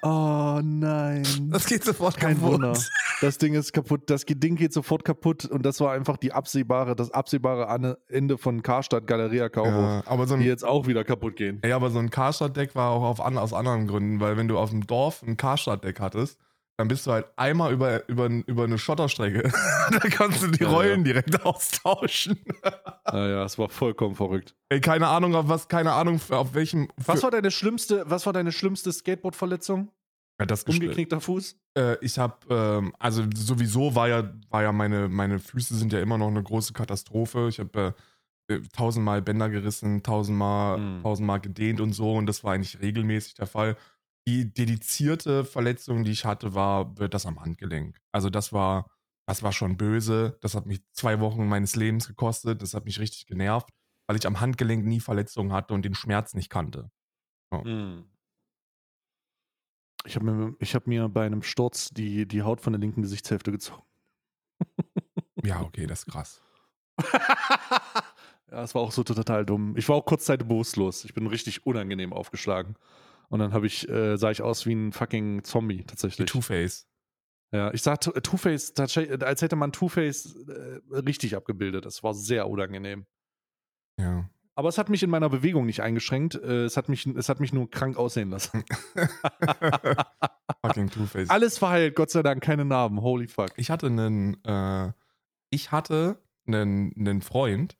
Oh 0.03 0.59
nein. 0.63 1.23
Das 1.51 1.65
geht 1.67 1.83
sofort 1.83 2.17
Kein 2.17 2.35
kaputt. 2.39 2.53
Wunder. 2.53 2.73
Das 3.21 3.37
Ding 3.37 3.53
ist 3.53 3.71
kaputt. 3.71 4.09
Das 4.09 4.25
Ding 4.25 4.55
geht 4.55 4.73
sofort 4.73 5.05
kaputt. 5.05 5.45
Und 5.45 5.63
das 5.63 5.79
war 5.79 5.91
einfach 5.91 6.17
die 6.17 6.33
absehbare, 6.33 6.95
das 6.95 7.11
absehbare 7.11 7.67
Ende 8.07 8.37
von 8.39 8.63
Karstadt 8.63 9.05
Galeria 9.05 9.49
Kaufhof. 9.49 9.71
Ja, 9.73 10.03
aber 10.07 10.25
so 10.25 10.35
Die 10.37 10.41
ein, 10.41 10.47
jetzt 10.47 10.65
auch 10.65 10.87
wieder 10.87 11.03
kaputt 11.03 11.35
gehen. 11.35 11.61
ja, 11.63 11.75
aber 11.75 11.91
so 11.91 11.99
ein 11.99 12.09
Karstadt-Deck 12.09 12.73
war 12.73 12.89
auch 12.89 13.03
auf 13.03 13.19
aus 13.19 13.53
anderen 13.53 13.85
Gründen, 13.85 14.19
weil 14.19 14.37
wenn 14.37 14.47
du 14.47 14.57
auf 14.57 14.71
dem 14.71 14.87
Dorf 14.87 15.21
ein 15.21 15.37
Karstadt-Deck 15.37 15.99
hattest, 15.99 16.39
dann 16.81 16.87
bist 16.87 17.05
du 17.05 17.11
halt 17.11 17.27
einmal 17.35 17.71
über, 17.71 18.07
über, 18.09 18.25
über 18.27 18.63
eine 18.63 18.77
Schotterstrecke. 18.79 19.51
da 19.91 19.99
kannst 19.99 20.41
du 20.41 20.47
die 20.47 20.63
Ja, 20.63 20.69
Rollen 20.69 21.03
direkt 21.03 21.39
austauschen. 21.45 22.39
Naja, 23.05 23.43
es 23.45 23.57
war 23.59 23.69
vollkommen 23.69 24.15
verrückt. 24.15 24.55
Ey, 24.69 24.81
keine 24.81 25.07
Ahnung, 25.07 25.35
auf 25.35 25.47
was, 25.47 25.67
keine 25.67 25.93
Ahnung, 25.93 26.19
auf 26.29 26.53
welchem. 26.55 26.87
Was 26.97 27.21
war 27.23 27.29
deine 27.31 27.51
schlimmste, 27.51 28.03
was 28.07 28.25
war 28.25 28.33
deine 28.33 28.51
schlimmste 28.51 28.91
Skateboard-Verletzung? 28.91 29.91
ja, 30.39 30.45
das. 30.47 30.63
Umgeknickter 30.63 31.21
Fuß? 31.21 31.55
Äh, 31.77 31.97
ich 32.01 32.17
hab, 32.17 32.45
ähm, 32.49 32.93
also 32.97 33.23
sowieso 33.35 33.93
war 33.93 34.07
ja, 34.09 34.33
war 34.49 34.63
ja 34.63 34.71
meine, 34.71 35.07
meine 35.07 35.37
Füße 35.37 35.75
sind 35.75 35.93
ja 35.93 35.99
immer 36.01 36.17
noch 36.17 36.29
eine 36.29 36.41
große 36.41 36.73
Katastrophe. 36.73 37.47
Ich 37.47 37.59
habe 37.59 37.93
äh, 38.49 38.55
äh, 38.55 38.61
tausendmal 38.75 39.21
Bänder 39.21 39.49
gerissen, 39.49 40.01
tausendmal, 40.01 40.79
Mhm. 40.79 41.03
tausendmal 41.03 41.39
gedehnt 41.41 41.79
und 41.79 41.93
so 41.93 42.15
und 42.15 42.25
das 42.25 42.43
war 42.43 42.53
eigentlich 42.53 42.81
regelmäßig 42.81 43.35
der 43.35 43.45
Fall. 43.45 43.77
Die 44.27 44.53
dedizierte 44.53 45.45
Verletzung, 45.45 46.03
die 46.03 46.11
ich 46.11 46.25
hatte, 46.25 46.53
war 46.53 46.93
äh, 46.99 47.09
das 47.09 47.25
am 47.25 47.39
Handgelenk. 47.41 47.97
Also 48.11 48.29
das 48.29 48.53
war, 48.53 48.87
das 49.27 49.43
war 49.43 49.51
schon 49.51 49.77
böse. 49.77 50.37
Das 50.41 50.55
hat 50.55 50.65
mich 50.65 50.81
zwei 50.93 51.19
Wochen 51.19 51.47
meines 51.47 51.75
Lebens 51.75 52.07
gekostet. 52.07 52.61
Das 52.61 52.73
hat 52.73 52.85
mich 52.85 52.99
richtig 52.99 53.25
genervt, 53.25 53.69
weil 54.07 54.17
ich 54.17 54.27
am 54.27 54.39
Handgelenk 54.39 54.85
nie 54.85 54.99
Verletzungen 54.99 55.53
hatte 55.53 55.73
und 55.73 55.83
den 55.83 55.95
Schmerz 55.95 56.33
nicht 56.33 56.49
kannte. 56.49 56.91
Ich 60.05 60.15
habe 60.15 60.25
mir, 60.25 60.55
ich 60.59 60.75
hab 60.75 60.87
mir 60.87 61.09
bei 61.09 61.25
einem 61.25 61.43
Sturz 61.43 61.89
die, 61.89 62.27
die 62.27 62.41
Haut 62.43 62.61
von 62.61 62.73
der 62.73 62.79
linken 62.79 63.01
Gesichtshälfte 63.01 63.51
gezogen. 63.51 63.83
Ja, 65.43 65.61
okay, 65.61 65.87
das 65.87 66.03
ist 66.03 66.11
krass. 66.11 66.39
ja, 68.51 68.61
es 68.61 68.75
war 68.75 68.83
auch 68.83 68.91
so 68.91 69.03
total 69.03 69.43
dumm. 69.43 69.75
Ich 69.75 69.89
war 69.89 69.95
auch 69.95 70.05
kurzzeitig 70.05 70.47
bewusstlos. 70.47 71.03
Ich 71.03 71.15
bin 71.15 71.25
richtig 71.25 71.65
unangenehm 71.65 72.13
aufgeschlagen. 72.13 72.75
Und 73.31 73.39
dann 73.39 73.53
habe 73.53 73.65
ich, 73.65 73.87
äh, 73.89 74.17
sah 74.17 74.29
ich 74.29 74.41
aus 74.41 74.65
wie 74.65 74.73
ein 74.73 74.91
fucking 74.91 75.43
Zombie 75.43 75.83
tatsächlich. 75.85 76.29
Two-Face. 76.29 76.87
Ja, 77.53 77.73
ich 77.73 77.81
sah 77.81 77.95
Two- 77.95 78.11
Two-Face, 78.19 78.73
tatsächlich, 78.73 79.23
als 79.23 79.41
hätte 79.41 79.55
man 79.55 79.71
Two-Face 79.71 80.35
äh, 80.47 80.79
richtig 80.99 81.35
abgebildet. 81.35 81.85
Das 81.85 82.03
war 82.03 82.13
sehr 82.13 82.47
unangenehm. 82.49 83.05
Ja. 83.99 84.29
Aber 84.55 84.67
es 84.69 84.77
hat 84.77 84.89
mich 84.89 85.01
in 85.01 85.09
meiner 85.09 85.29
Bewegung 85.29 85.65
nicht 85.65 85.81
eingeschränkt. 85.81 86.35
Äh, 86.35 86.65
es, 86.65 86.75
hat 86.75 86.89
mich, 86.89 87.05
es 87.07 87.29
hat 87.29 87.39
mich 87.39 87.53
nur 87.53 87.69
krank 87.69 87.95
aussehen 87.97 88.29
lassen. 88.31 88.63
Fucking 90.65 90.89
Two-Face. 90.89 91.29
Alles 91.29 91.57
verheilt, 91.57 91.95
Gott 91.95 92.09
sei 92.11 92.21
Dank, 92.23 92.43
keine 92.43 92.65
Narben. 92.65 93.01
Holy 93.01 93.27
fuck. 93.27 93.49
Ich 93.55 93.69
hatte 93.71 93.87
einen, 93.87 94.43
äh, 94.43 94.91
ich 95.49 95.71
hatte 95.71 96.17
einen, 96.47 96.93
einen 96.97 97.21
Freund, 97.21 97.77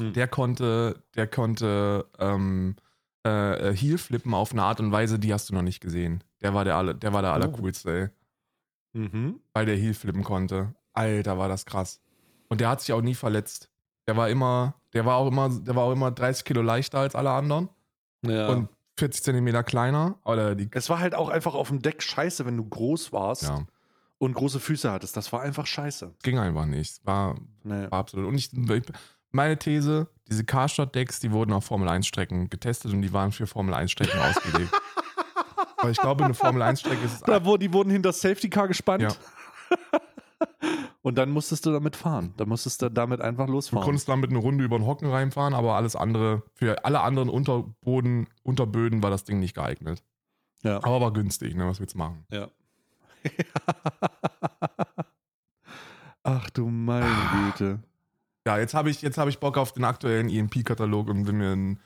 Hm. 0.00 0.12
der 0.14 0.28
konnte, 0.28 1.02
der 1.16 1.26
konnte 1.26 2.08
ähm, 2.18 2.76
äh, 3.24 3.72
Heel 3.74 3.98
flippen 3.98 4.32
auf 4.34 4.52
eine 4.52 4.62
Art 4.62 4.80
und 4.80 4.92
Weise, 4.92 5.18
die 5.18 5.32
hast 5.32 5.50
du 5.50 5.54
noch 5.54 5.62
nicht 5.62 5.80
gesehen. 5.80 6.22
Der 6.42 6.54
war 6.54 6.64
der, 6.64 6.76
alle, 6.76 6.94
der 6.94 7.12
war 7.12 7.22
der 7.22 7.32
Oh. 7.32 7.34
allercoolste, 7.34 7.90
ey. 8.94 9.00
Mhm. 9.00 9.40
Weil 9.52 9.66
der 9.66 9.76
Heel 9.76 9.94
flippen 9.94 10.24
konnte. 10.24 10.74
Alter, 10.92 11.38
war 11.38 11.48
das 11.48 11.64
krass. 11.66 12.00
Und 12.48 12.60
der 12.60 12.68
hat 12.68 12.80
sich 12.80 12.92
auch 12.92 13.02
nie 13.02 13.14
verletzt. 13.14 13.70
Der 14.08 14.16
war 14.16 14.28
immer, 14.28 14.74
der 14.92 15.04
war 15.06 15.16
auch 15.16 15.28
immer, 15.28 15.48
der 15.48 15.76
war 15.76 15.84
auch 15.84 15.92
immer 15.92 16.10
30 16.10 16.44
Kilo 16.44 16.62
leichter 16.62 16.98
als 16.98 17.14
alle 17.14 17.30
anderen 17.30 17.68
Ja. 18.26 18.48
und 18.48 18.68
40 18.98 19.22
Zentimeter 19.22 19.62
kleiner. 19.62 20.18
Oder 20.24 20.54
die, 20.56 20.68
es 20.72 20.88
war 20.90 20.98
halt 20.98 21.14
auch 21.14 21.28
einfach 21.28 21.54
auf 21.54 21.68
dem 21.68 21.80
Deck 21.80 22.02
scheiße, 22.02 22.44
wenn 22.46 22.56
du 22.56 22.68
groß 22.68 23.12
warst 23.12 23.44
ja, 23.44 23.64
und 24.18 24.34
große 24.34 24.58
Füße 24.58 24.90
hattest. 24.90 25.16
Das 25.16 25.32
war 25.32 25.42
einfach 25.42 25.66
scheiße. 25.66 26.14
ging 26.22 26.38
einfach 26.38 26.66
nicht. 26.66 27.04
War, 27.06 27.36
Nee. 27.62 27.88
War 27.90 28.00
absolut. 28.00 28.26
Und 28.26 28.34
ich, 28.36 28.52
ich- 28.52 28.82
meine 29.32 29.58
These, 29.58 30.08
diese 30.28 30.44
Karstadt-Decks, 30.44 31.20
die 31.20 31.32
wurden 31.32 31.52
auf 31.52 31.64
Formel-1-Strecken 31.64 32.50
getestet 32.50 32.92
und 32.92 33.02
die 33.02 33.12
waren 33.12 33.32
für 33.32 33.46
Formel-1-Strecken 33.46 34.18
ausgelegt. 34.20 34.72
Weil 35.82 35.92
ich 35.92 35.98
glaube, 35.98 36.24
eine 36.24 36.34
Formel-1-Strecke 36.34 37.04
ist 37.04 37.14
es 37.14 37.20
Da 37.20 37.44
wo, 37.44 37.56
die 37.56 37.72
wurden 37.72 37.90
hinter 37.90 38.10
das 38.10 38.20
Safety 38.20 38.50
Car 38.50 38.68
gespannt. 38.68 39.02
Ja. 39.02 39.10
und 41.02 41.16
dann 41.16 41.30
musstest 41.30 41.64
du 41.64 41.72
damit 41.72 41.96
fahren. 41.96 42.34
Dann 42.36 42.48
musstest 42.48 42.82
du 42.82 42.90
damit 42.90 43.20
einfach 43.22 43.46
Du 43.46 43.52
losfahren. 43.52 43.84
konntest 43.84 44.08
damit 44.08 44.30
eine 44.30 44.38
Runde 44.40 44.62
über 44.62 44.78
den 44.78 44.86
Hocken 44.86 45.08
reinfahren, 45.10 45.54
aber 45.54 45.76
alles 45.76 45.96
andere, 45.96 46.42
für 46.54 46.84
alle 46.84 47.00
anderen 47.00 47.28
Unterboden, 47.30 48.28
Unterböden 48.42 49.02
war 49.02 49.10
das 49.10 49.24
Ding 49.24 49.38
nicht 49.40 49.54
geeignet. 49.54 50.02
ja. 50.62 50.76
Aber 50.82 51.00
war 51.00 51.12
günstig, 51.12 51.54
ne? 51.54 51.66
Was 51.66 51.80
willst 51.80 51.94
du 51.94 51.98
machen? 51.98 52.26
ja. 52.30 52.48
Ach 56.22 56.50
du 56.50 56.68
meine 56.68 57.06
Güte. 57.56 57.80
Ja, 58.46 58.58
jetzt 58.58 58.74
habe 58.74 58.90
ich, 58.90 59.04
hab 59.04 59.28
ich 59.28 59.38
Bock 59.38 59.58
auf 59.58 59.72
den 59.72 59.84
aktuellen 59.84 60.30
EMP-Katalog 60.30 61.08
und 61.08 61.26
will 61.26 61.34
mir, 61.34 61.52
ein, 61.52 61.80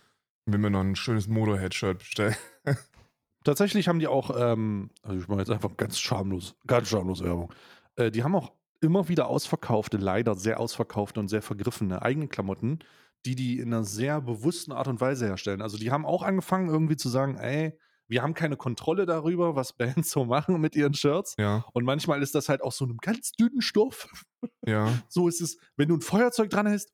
will 0.47 0.59
mir 0.59 0.71
noch 0.71 0.81
ein 0.81 0.97
schönes 0.97 1.27
Modo-Head-Shirt 1.27 1.99
bestellen. 1.99 2.37
Tatsächlich 3.45 3.89
haben 3.89 3.99
die 3.99 4.07
auch, 4.07 4.31
ähm, 4.37 4.91
also 5.03 5.21
ich 5.21 5.29
mache 5.29 5.41
jetzt 5.41 5.51
einfach 5.51 5.77
ganz 5.77 5.99
schamlos, 5.99 6.57
ganz 6.67 6.89
schamlos 6.89 7.23
Werbung. 7.23 7.53
Äh, 7.97 8.11
die 8.11 8.23
haben 8.25 8.35
auch 8.35 8.53
immer 8.81 9.09
wieder 9.09 9.29
ausverkaufte, 9.29 9.97
leider 9.97 10.35
sehr 10.35 10.61
ausverkaufte 10.61 11.21
und 11.21 11.29
sehr 11.29 11.43
vergriffene 11.43 12.03
eigene 12.03 12.29
Klamotten, 12.29 12.79
die 13.27 13.35
die 13.35 13.59
in 13.59 13.73
einer 13.73 13.85
sehr 13.85 14.21
bewussten 14.21 14.73
Art 14.73 14.89
und 14.89 15.01
Weise 15.01 15.27
herstellen. 15.27 15.63
Also 15.63 15.77
die 15.77 15.91
haben 15.91 16.07
auch 16.07 16.23
angefangen 16.23 16.69
irgendwie 16.69 16.97
zu 16.97 17.09
sagen, 17.09 17.37
ey, 17.37 17.79
wir 18.09 18.23
haben 18.23 18.35
keine 18.35 18.57
Kontrolle 18.57 19.07
darüber, 19.07 19.57
was 19.57 19.73
Bands 19.73 20.11
so 20.11 20.25
machen 20.25 20.61
mit 20.61 20.77
ihren 20.77 20.95
Shirts. 20.95 21.35
Ja, 21.39 21.65
Und 21.73 21.85
manchmal 21.85 22.23
ist 22.23 22.35
das 22.35 22.49
halt 22.49 22.63
auch 22.63 22.73
so 22.73 22.85
einem 22.85 22.99
ganz 22.99 23.33
dünnen 23.33 23.61
Stoff. 23.63 24.09
ja, 24.67 25.03
So 25.09 25.29
ist 25.29 25.41
es, 25.41 25.57
wenn 25.77 25.89
du 25.89 25.97
ein 25.97 26.01
Feuerzeug 26.03 26.51
dran 26.51 26.69
hast, 26.69 26.93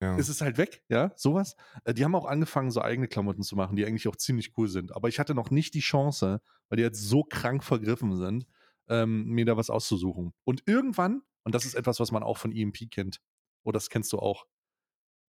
ja. 0.00 0.16
ist 0.16 0.28
es 0.28 0.40
halt 0.40 0.58
weg, 0.58 0.82
ja, 0.88 1.12
sowas. 1.16 1.56
Äh, 1.84 1.94
Die 1.94 2.04
haben 2.04 2.14
auch 2.14 2.26
angefangen, 2.26 2.70
so 2.70 2.80
eigene 2.82 3.08
Klamotten 3.08 3.42
zu 3.42 3.56
machen, 3.56 3.76
die 3.76 3.84
eigentlich 3.86 4.08
auch 4.08 4.16
ziemlich 4.16 4.56
cool 4.56 4.68
sind. 4.68 4.94
Aber 4.94 5.08
ich 5.08 5.18
hatte 5.18 5.34
noch 5.34 5.50
nicht 5.50 5.74
die 5.74 5.80
Chance, 5.80 6.40
weil 6.68 6.76
die 6.76 6.82
jetzt 6.82 7.00
so 7.02 7.22
krank 7.24 7.62
vergriffen 7.62 8.16
sind, 8.16 8.46
ähm, 8.88 9.24
mir 9.26 9.44
da 9.44 9.56
was 9.56 9.70
auszusuchen. 9.70 10.32
Und 10.44 10.62
irgendwann, 10.66 11.22
und 11.44 11.54
das 11.54 11.64
ist 11.64 11.74
etwas, 11.74 12.00
was 12.00 12.10
man 12.10 12.22
auch 12.22 12.38
von 12.38 12.52
EMP 12.52 12.90
kennt, 12.90 13.20
oder 13.64 13.74
das 13.76 13.90
kennst 13.90 14.12
du 14.12 14.18
auch, 14.18 14.46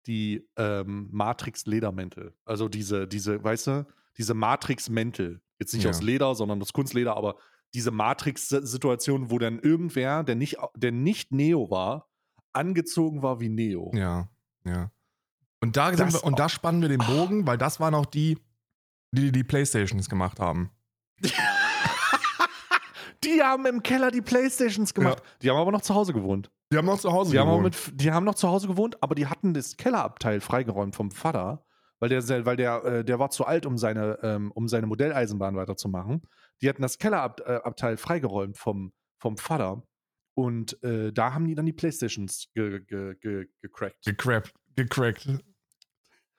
die 0.07 0.49
ähm, 0.57 1.09
Matrix-Ledermäntel. 1.12 2.34
Also 2.45 2.68
diese, 2.68 3.07
diese, 3.07 3.43
weißt 3.43 3.66
du, 3.68 3.86
diese 4.18 4.34
Matrix-Mäntel. 4.34 5.40
Jetzt 5.58 5.74
nicht 5.74 5.84
Ja. 5.84 5.90
aus 5.90 6.02
Leder, 6.02 6.34
sondern 6.34 6.60
aus 6.60 6.72
Kunstleder, 6.72 7.16
aber 7.16 7.36
diese 7.74 7.90
Matrix-Situation, 7.90 9.30
wo 9.30 9.38
dann 9.38 9.58
irgendwer, 9.58 10.24
der 10.24 10.34
nicht, 10.34 10.56
der 10.76 10.92
nicht 10.92 11.32
Neo 11.32 11.70
war, 11.70 12.08
angezogen 12.52 13.22
war 13.22 13.40
wie 13.40 13.48
Neo. 13.48 13.90
Ja, 13.94 14.28
ja. 14.64 14.90
Und 15.60 15.76
da, 15.76 15.92
Das 15.92 16.12
wir, 16.12 16.24
und 16.24 16.38
da 16.38 16.48
spannen 16.48 16.82
wir 16.82 16.88
den 16.88 16.98
Bogen, 16.98 17.46
weil 17.46 17.56
das 17.56 17.78
waren 17.80 17.94
auch 17.94 18.06
die, 18.06 18.36
die 19.12 19.30
die 19.32 19.44
Playstations 19.44 20.08
gemacht 20.08 20.40
haben. 20.40 20.70
Die 23.24 23.40
haben 23.40 23.64
im 23.66 23.82
Keller 23.84 24.10
die 24.10 24.20
Playstations 24.20 24.92
gemacht. 24.94 25.22
Die 25.42 25.48
haben 25.50 25.56
aber 25.56 25.70
noch 25.70 25.82
zu 25.82 25.94
Hause 25.94 26.12
gewohnt. 26.12 26.50
Die 26.72 26.76
haben 26.76 26.86
noch 26.86 26.98
zu 26.98 27.12
Hause 27.12 27.30
Die 27.32 27.38
haben, 27.38 27.48
gewohnt. 27.48 27.64
mit, 27.90 28.00
die 28.00 28.10
haben 28.10 28.24
noch 28.24 28.34
zu 28.34 28.48
Hause 28.48 28.66
gewohnt, 28.66 29.00
aber 29.00 29.14
die 29.14 29.26
hatten 29.28 29.54
das 29.54 29.76
Kellerabteil 29.76 30.40
freigeräumt 30.40 30.96
vom 30.96 31.10
Vater, 31.12 31.64
weil 32.03 32.09
der, 32.09 32.44
weil 32.44 32.57
der, 32.57 32.84
äh, 32.84 33.05
der 33.05 33.20
war 33.20 33.30
zu 33.30 33.46
alt, 33.46 33.64
um 33.64 33.78
seine, 33.78 34.18
ähm, 34.24 34.50
um 34.50 34.66
seine 34.66 34.88
Modelleisenbahn 34.88 35.55
weiterzumachen. 35.55 36.22
Die 36.61 36.68
hatten 36.68 36.82
das 36.82 36.98
Kellerabteil 36.98 37.96
freigeräumt 37.96 38.59
vom, 38.59 38.92
vom 39.20 39.36
Vater. 39.36 39.86
Und 40.34 40.82
äh, 40.82 41.12
da 41.12 41.32
haben 41.32 41.46
die 41.46 41.55
dann 41.55 41.64
die 41.64 41.72
Playstations 41.72 42.48
ge, 42.55 42.80
ge, 42.80 43.14
ge. 43.20 43.46
Gecrackt. 43.61 44.05
Gecrackt. 44.74 45.28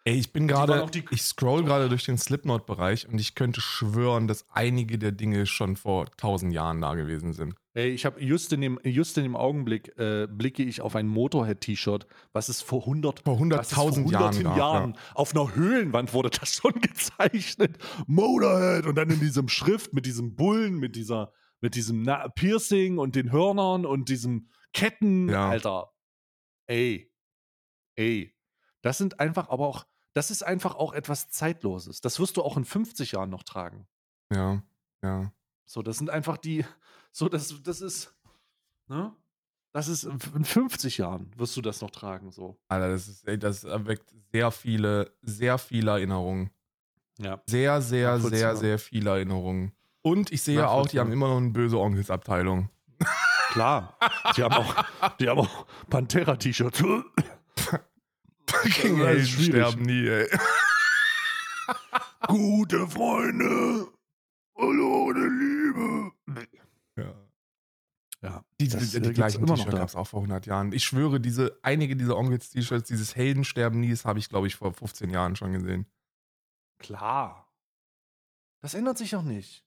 Ey, 0.05 0.15
ich 0.15 0.33
bin 0.33 0.49
gerade, 0.49 0.85
ich 1.11 1.21
scroll 1.21 1.63
gerade 1.63 1.87
durch 1.87 2.03
den 2.03 2.17
Slipknot-Bereich 2.17 3.07
und 3.07 3.19
ich 3.19 3.35
könnte 3.35 3.61
schwören, 3.61 4.27
dass 4.27 4.45
einige 4.49 4.99
der 4.99 5.13
Dinge 5.13 5.45
schon 5.45 5.77
vor 5.77 6.07
tausend 6.17 6.51
Jahren 6.51 6.81
da 6.81 6.93
gewesen 6.95 7.31
sind. 7.31 7.55
Ey, 7.73 7.89
ich 7.89 8.05
habe 8.05 8.21
just 8.21 8.51
in 8.51 8.59
dem, 8.59 8.79
just 8.83 9.17
in 9.17 9.23
dem 9.23 9.37
Augenblick 9.37 9.97
äh, 9.97 10.27
blicke 10.29 10.61
ich 10.61 10.81
auf 10.81 10.97
ein 10.97 11.07
Motorhead-T-Shirt, 11.07 12.05
was 12.33 12.49
es 12.49 12.61
vor 12.61 12.81
100, 12.81 13.21
Vor 13.21 13.39
was 13.49 13.71
es 13.71 13.73
vor 13.77 13.91
100.000 13.91 14.11
Jahren 14.11 14.43
gab, 14.43 14.57
Jahren 14.57 14.97
auf 15.15 15.33
einer 15.33 15.55
Höhlenwand 15.55 16.13
wurde 16.13 16.29
das 16.31 16.53
schon 16.55 16.73
gezeichnet. 16.81 17.77
Motorhead 18.05 18.85
und 18.85 18.95
dann 18.95 19.09
in 19.09 19.21
diesem 19.21 19.47
Schrift 19.47 19.93
mit 19.93 20.05
diesem 20.05 20.35
Bullen, 20.35 20.79
mit 20.79 20.97
dieser, 20.97 21.31
mit 21.61 21.75
diesem 21.75 22.01
Na 22.01 22.27
Piercing 22.27 22.97
und 22.97 23.15
den 23.15 23.31
Hörnern 23.31 23.85
und 23.85 24.09
diesem 24.09 24.49
Ketten, 24.73 25.29
Ja. 25.29 25.49
Alter. 25.49 25.93
Ey, 26.67 27.09
ey, 27.95 28.35
das 28.81 28.97
sind 28.97 29.21
einfach 29.21 29.49
aber 29.49 29.65
auch, 29.67 29.85
das 30.13 30.31
ist 30.31 30.43
einfach 30.43 30.75
auch 30.75 30.93
etwas 30.93 31.29
Zeitloses. 31.29 32.01
Das 32.01 32.19
wirst 32.19 32.37
du 32.37 32.43
auch 32.43 32.57
in 32.57 32.65
50 32.65 33.13
Jahren 33.13 33.29
noch 33.29 33.43
tragen. 33.43 33.87
Ja, 34.31 34.61
ja. 35.03 35.31
So, 35.65 35.81
das 35.81 35.97
sind 35.97 36.09
einfach 36.09 36.37
die, 36.37 36.65
so, 37.11 37.29
das, 37.29 37.53
das 37.63 37.81
ist, 37.81 38.13
ne? 38.87 39.15
Das 39.71 39.87
ist 39.87 40.03
in 40.03 40.19
50 40.19 40.99
Jahren 40.99 41.31
wirst 41.35 41.57
du 41.57 41.61
das 41.61 41.81
noch 41.81 41.89
tragen, 41.89 42.31
so. 42.31 42.59
Alter, 42.67 42.89
das 42.89 43.07
ist, 43.07 43.27
ey, 43.27 43.39
das 43.39 43.63
erweckt 43.63 44.13
sehr 44.31 44.51
viele, 44.51 45.11
sehr 45.23 45.57
viele 45.57 45.91
Erinnerungen. 45.91 46.51
Ja. 47.17 47.41
Sehr, 47.47 47.81
sehr, 47.81 48.19
sehr, 48.19 48.55
sehr 48.55 48.77
viele 48.77 49.09
Erinnerungen. 49.09 49.71
Und 50.03 50.31
ich 50.31 50.43
sehe 50.43 50.67
auch, 50.69 50.87
die 50.87 50.99
haben 50.99 51.11
immer 51.11 51.27
noch 51.27 51.37
eine 51.37 51.49
böse 51.49 51.79
Onkelsabteilung. 51.79 52.69
Klar. 53.49 53.97
Die 54.35 54.43
haben 54.43 54.53
auch, 54.53 54.75
die 55.19 55.29
haben 55.29 55.39
auch 55.39 55.65
Pantera-T-Shirts. 55.89 56.83
Fucking 58.61 58.97
Helden 58.97 59.25
sterben 59.25 59.81
nie, 59.83 60.07
ey. 60.07 60.29
Gute 62.27 62.87
Freunde. 62.87 63.87
Hallo, 64.55 65.05
ohne 65.07 65.27
Liebe. 65.27 66.11
Ja. 66.95 67.13
Ja. 68.21 68.45
Die, 68.61 68.67
Das, 68.67 68.91
die, 68.91 68.97
äh, 68.97 68.99
die 69.01 69.07
gibt's 69.07 69.15
gleichen 69.15 69.43
immer 69.43 69.57
noch 69.57 69.69
gab 69.69 69.89
es 69.89 69.95
auch 69.95 70.07
vor 70.07 70.19
100 70.21 70.45
Jahren. 70.45 70.71
Ich 70.71 70.83
schwöre, 70.83 71.19
diese, 71.19 71.59
einige 71.63 71.95
dieser 71.95 72.15
Onkels-T-Shirts, 72.17 72.87
dieses 72.87 73.15
Heldensterben 73.15 73.79
nie, 73.79 73.89
das 73.89 74.05
habe 74.05 74.19
ich, 74.19 74.29
glaube 74.29 74.47
ich, 74.47 74.55
vor 74.55 74.73
15 74.73 75.09
Jahren 75.09 75.35
schon 75.35 75.53
gesehen. 75.53 75.85
Klar. 76.77 77.51
Das 78.61 78.73
ändert 78.73 78.97
sich 78.97 79.15
auch 79.15 79.23
nicht. 79.23 79.65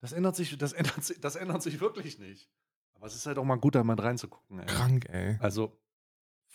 Das 0.00 0.12
ändert 0.12 0.36
sich, 0.36 0.56
das 0.56 0.72
ändert 0.72 1.24
das 1.24 1.36
ändert 1.36 1.62
sich 1.62 1.80
wirklich 1.80 2.18
nicht. 2.18 2.48
Aber 2.94 3.06
es 3.06 3.14
ist 3.14 3.26
halt 3.26 3.38
auch 3.38 3.44
mal 3.44 3.56
gut, 3.56 3.74
da 3.74 3.82
mal 3.84 3.98
reinzugucken. 3.98 4.60
Ey. 4.60 4.66
Krank, 4.66 5.06
ey. 5.10 5.36
Also 5.40 5.78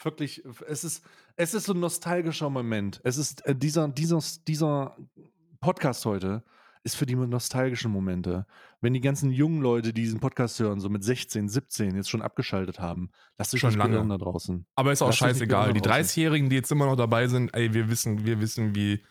wirklich, 0.04 0.44
es 0.68 0.84
ist, 0.84 1.04
es 1.36 1.54
ist 1.54 1.66
so 1.66 1.74
ein 1.74 1.80
nostalgischer 1.80 2.50
Moment. 2.50 3.02
Es 3.04 3.18
ist 3.18 3.46
äh, 3.46 3.56
dieser, 3.56 3.88
dieser, 3.88 4.20
dieser 4.48 4.98
Podcast 5.62 6.06
heute 6.06 6.44
ist 6.84 6.96
für 6.96 7.06
die 7.06 7.16
nostalgischen 7.16 7.92
Momente. 7.92 8.46
Wenn 8.80 8.94
die 8.94 9.02
ganzen 9.02 9.32
jungen 9.32 9.62
Leute, 9.62 9.94
die 9.94 10.02
diesen 10.02 10.20
Podcast 10.20 10.60
hören, 10.60 10.80
so 10.80 10.90
mit 10.90 11.04
16, 11.04 11.50
17 11.50 11.96
jetzt 11.96 12.10
schon 12.10 12.22
abgeschaltet 12.22 12.80
haben, 12.80 13.12
lasst 13.38 13.54
euch 13.54 13.60
Schon 13.60 13.74
lange. 13.74 14.08
da 14.08 14.18
draußen. 14.18 14.66
Aber 14.76 14.92
ist 14.94 15.02
auch 15.02 15.12
scheißegal. 15.12 15.74
Die 15.74 15.76
wieder 15.76 15.90
draußen. 15.90 16.06
30-Jährigen, 16.06 16.50
die 16.50 16.56
jetzt 16.56 16.72
immer 16.72 16.86
noch 16.86 16.96
dabei 16.96 17.28
sind, 17.28 17.54
ey, 17.54 17.74
wir 17.74 17.90
wissen, 17.90 18.26
wir 18.26 18.40
wissen, 18.40 18.76
wie, 18.76 19.04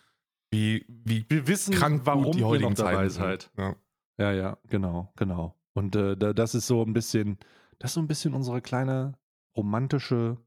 wie, 0.50 0.86
wie 0.88 1.26
Wir 1.28 1.46
wissen, 1.46 1.74
krank 1.74 2.02
warum 2.04 2.32
die 2.32 2.44
heutigen 2.44 2.74
Zeiten 2.74 3.10
sind. 3.10 3.50
Ja. 3.58 3.76
Ja, 4.18 4.32
ja, 4.32 4.58
genau, 4.68 5.12
genau. 5.16 5.54
Und 5.74 5.94
äh, 5.94 6.16
da, 6.16 6.32
das 6.32 6.54
ist 6.54 6.66
so 6.66 6.82
ein 6.82 6.92
bisschen, 6.92 7.38
das 7.78 7.90
ist 7.90 7.94
so 7.94 8.00
ein 8.00 8.08
bisschen 8.08 8.34
unsere 8.34 8.60
kleine 8.60 9.16
romantische 9.56 10.38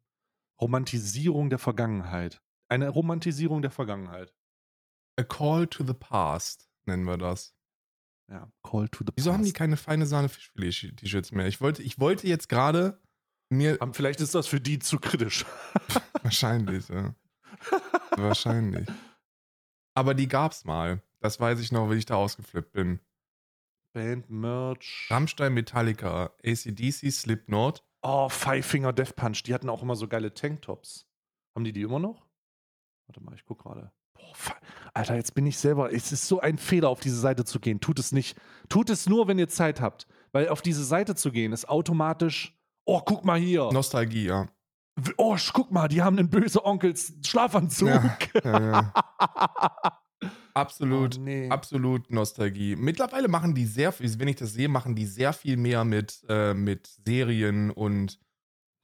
Romantisierung 0.62 1.50
der 1.50 1.60
Vergangenheit. 1.60 2.42
Eine 2.70 2.90
Romantisierung 2.90 3.62
der 3.62 3.72
Vergangenheit. 3.72 4.34
A 5.20 5.24
Call 5.24 5.68
to 5.68 5.86
the 5.86 5.94
Past 5.94 6.70
nennen 6.86 7.04
wir 7.06 7.18
das. 7.18 7.56
Ja, 8.30 8.52
Call 8.64 8.88
to 8.90 9.04
the 9.06 9.12
Wieso 9.16 9.34
haben 9.34 9.44
die 9.44 9.50
Past. 9.50 9.58
keine 9.58 9.78
feine 9.78 10.06
Sahne 10.06 10.30
Fischfilet-T-Shirts 10.30 11.32
mehr? 11.32 11.48
Ich 11.48 11.60
wollte, 11.60 11.84
ich 11.84 12.00
wollte 12.00 12.28
jetzt 12.28 12.48
gerade 12.48 13.02
mir. 13.50 13.78
Vielleicht 13.92 14.22
ist 14.22 14.36
das 14.36 14.48
für 14.48 14.62
die 14.62 14.80
zu 14.80 15.00
kritisch. 15.00 15.46
Wahrscheinlich, 16.24 16.88
ja. 16.88 17.14
Wahrscheinlich. 18.16 18.88
Aber 19.96 20.14
die 20.14 20.28
gab's 20.28 20.64
mal. 20.64 21.02
Das 21.20 21.40
weiß 21.40 21.60
ich 21.60 21.72
noch, 21.72 21.90
wie 21.92 21.96
ich 21.96 22.06
da 22.06 22.16
ausgeflippt 22.16 22.72
bin. 22.72 23.00
Band, 23.94 24.30
Merch. 24.30 25.08
Rammstein, 25.10 25.54
Metallica, 25.54 26.34
ACDC, 26.46 27.12
Slipknot. 27.12 27.84
Oh, 28.04 28.30
Five 28.30 28.66
Finger 28.66 28.94
Death 28.94 29.16
Punch. 29.16 29.44
Die 29.44 29.54
hatten 29.54 29.70
auch 29.70 29.84
immer 29.84 29.96
so 29.96 30.08
geile 30.08 30.34
Tanktops. 30.34 31.06
Haben 31.56 31.64
die 31.64 31.74
die 31.74 31.82
immer 31.82 32.00
noch? 32.00 32.26
Warte 33.08 33.22
mal, 33.22 33.36
ich 33.36 33.46
guck 33.46 33.60
gerade. 33.64 33.92
Alter, 34.94 35.16
jetzt 35.16 35.34
bin 35.34 35.46
ich 35.46 35.58
selber. 35.58 35.94
Es 35.94 36.12
ist 36.12 36.28
so 36.28 36.40
ein 36.40 36.58
Fehler, 36.58 36.90
auf 36.90 37.00
diese 37.00 37.20
Seite 37.20 37.46
zu 37.46 37.60
gehen. 37.60 37.80
Tut 37.80 38.00
es 38.00 38.12
nicht. 38.12 38.38
Tut 38.70 38.90
es 38.90 39.08
nur, 39.08 39.28
wenn 39.28 39.40
ihr 39.40 39.50
Zeit 39.50 39.82
habt. 39.82 40.08
Weil 40.32 40.50
auf 40.50 40.62
diese 40.62 40.84
Seite 40.84 41.16
zu 41.16 41.32
gehen 41.32 41.52
ist 41.52 41.68
automatisch. 41.68 42.58
Oh, 42.86 43.02
guck 43.02 43.26
mal 43.26 43.40
hier. 43.40 43.70
Nostalgie, 43.72 44.26
ja. 44.26 44.48
Oh, 45.18 45.38
guck 45.54 45.72
mal, 45.72 45.88
die 45.88 46.02
haben 46.02 46.18
einen 46.18 46.30
böse 46.30 46.64
Onkels 46.66 47.14
Schlafanzug. 47.26 47.88
Ja, 47.88 48.18
ja, 48.44 48.72
ja. 48.72 48.94
Absolut. 50.54 51.18
Oh, 51.18 51.22
nee. 51.22 51.50
Absolut 51.50 52.10
Nostalgie. 52.12 52.76
Mittlerweile 52.76 53.28
machen 53.28 53.54
die 53.56 53.66
sehr 53.66 53.92
viel, 53.92 54.20
wenn 54.20 54.28
ich 54.28 54.36
das 54.38 54.54
sehe, 54.54 54.68
machen 54.70 54.96
die 54.96 55.06
sehr 55.06 55.34
viel 55.34 55.58
mehr 55.58 55.84
mit, 55.86 56.24
äh, 56.30 56.54
mit 56.54 56.88
Serien 57.06 57.72
und 57.72 58.20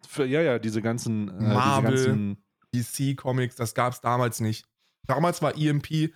Für, 0.08 0.26
ja, 0.26 0.42
ja, 0.42 0.60
diese 0.60 0.82
ganzen, 0.82 1.30
äh, 1.30 1.54
Marvel. 1.54 1.92
diese 1.92 2.08
ganzen 2.08 2.38
DC-Comics. 2.74 3.56
Das 3.56 3.74
gab 3.74 3.94
es 3.94 4.02
damals 4.02 4.40
nicht. 4.40 4.66
Damals 5.08 5.42
war 5.42 5.58
EMP, 5.58 6.12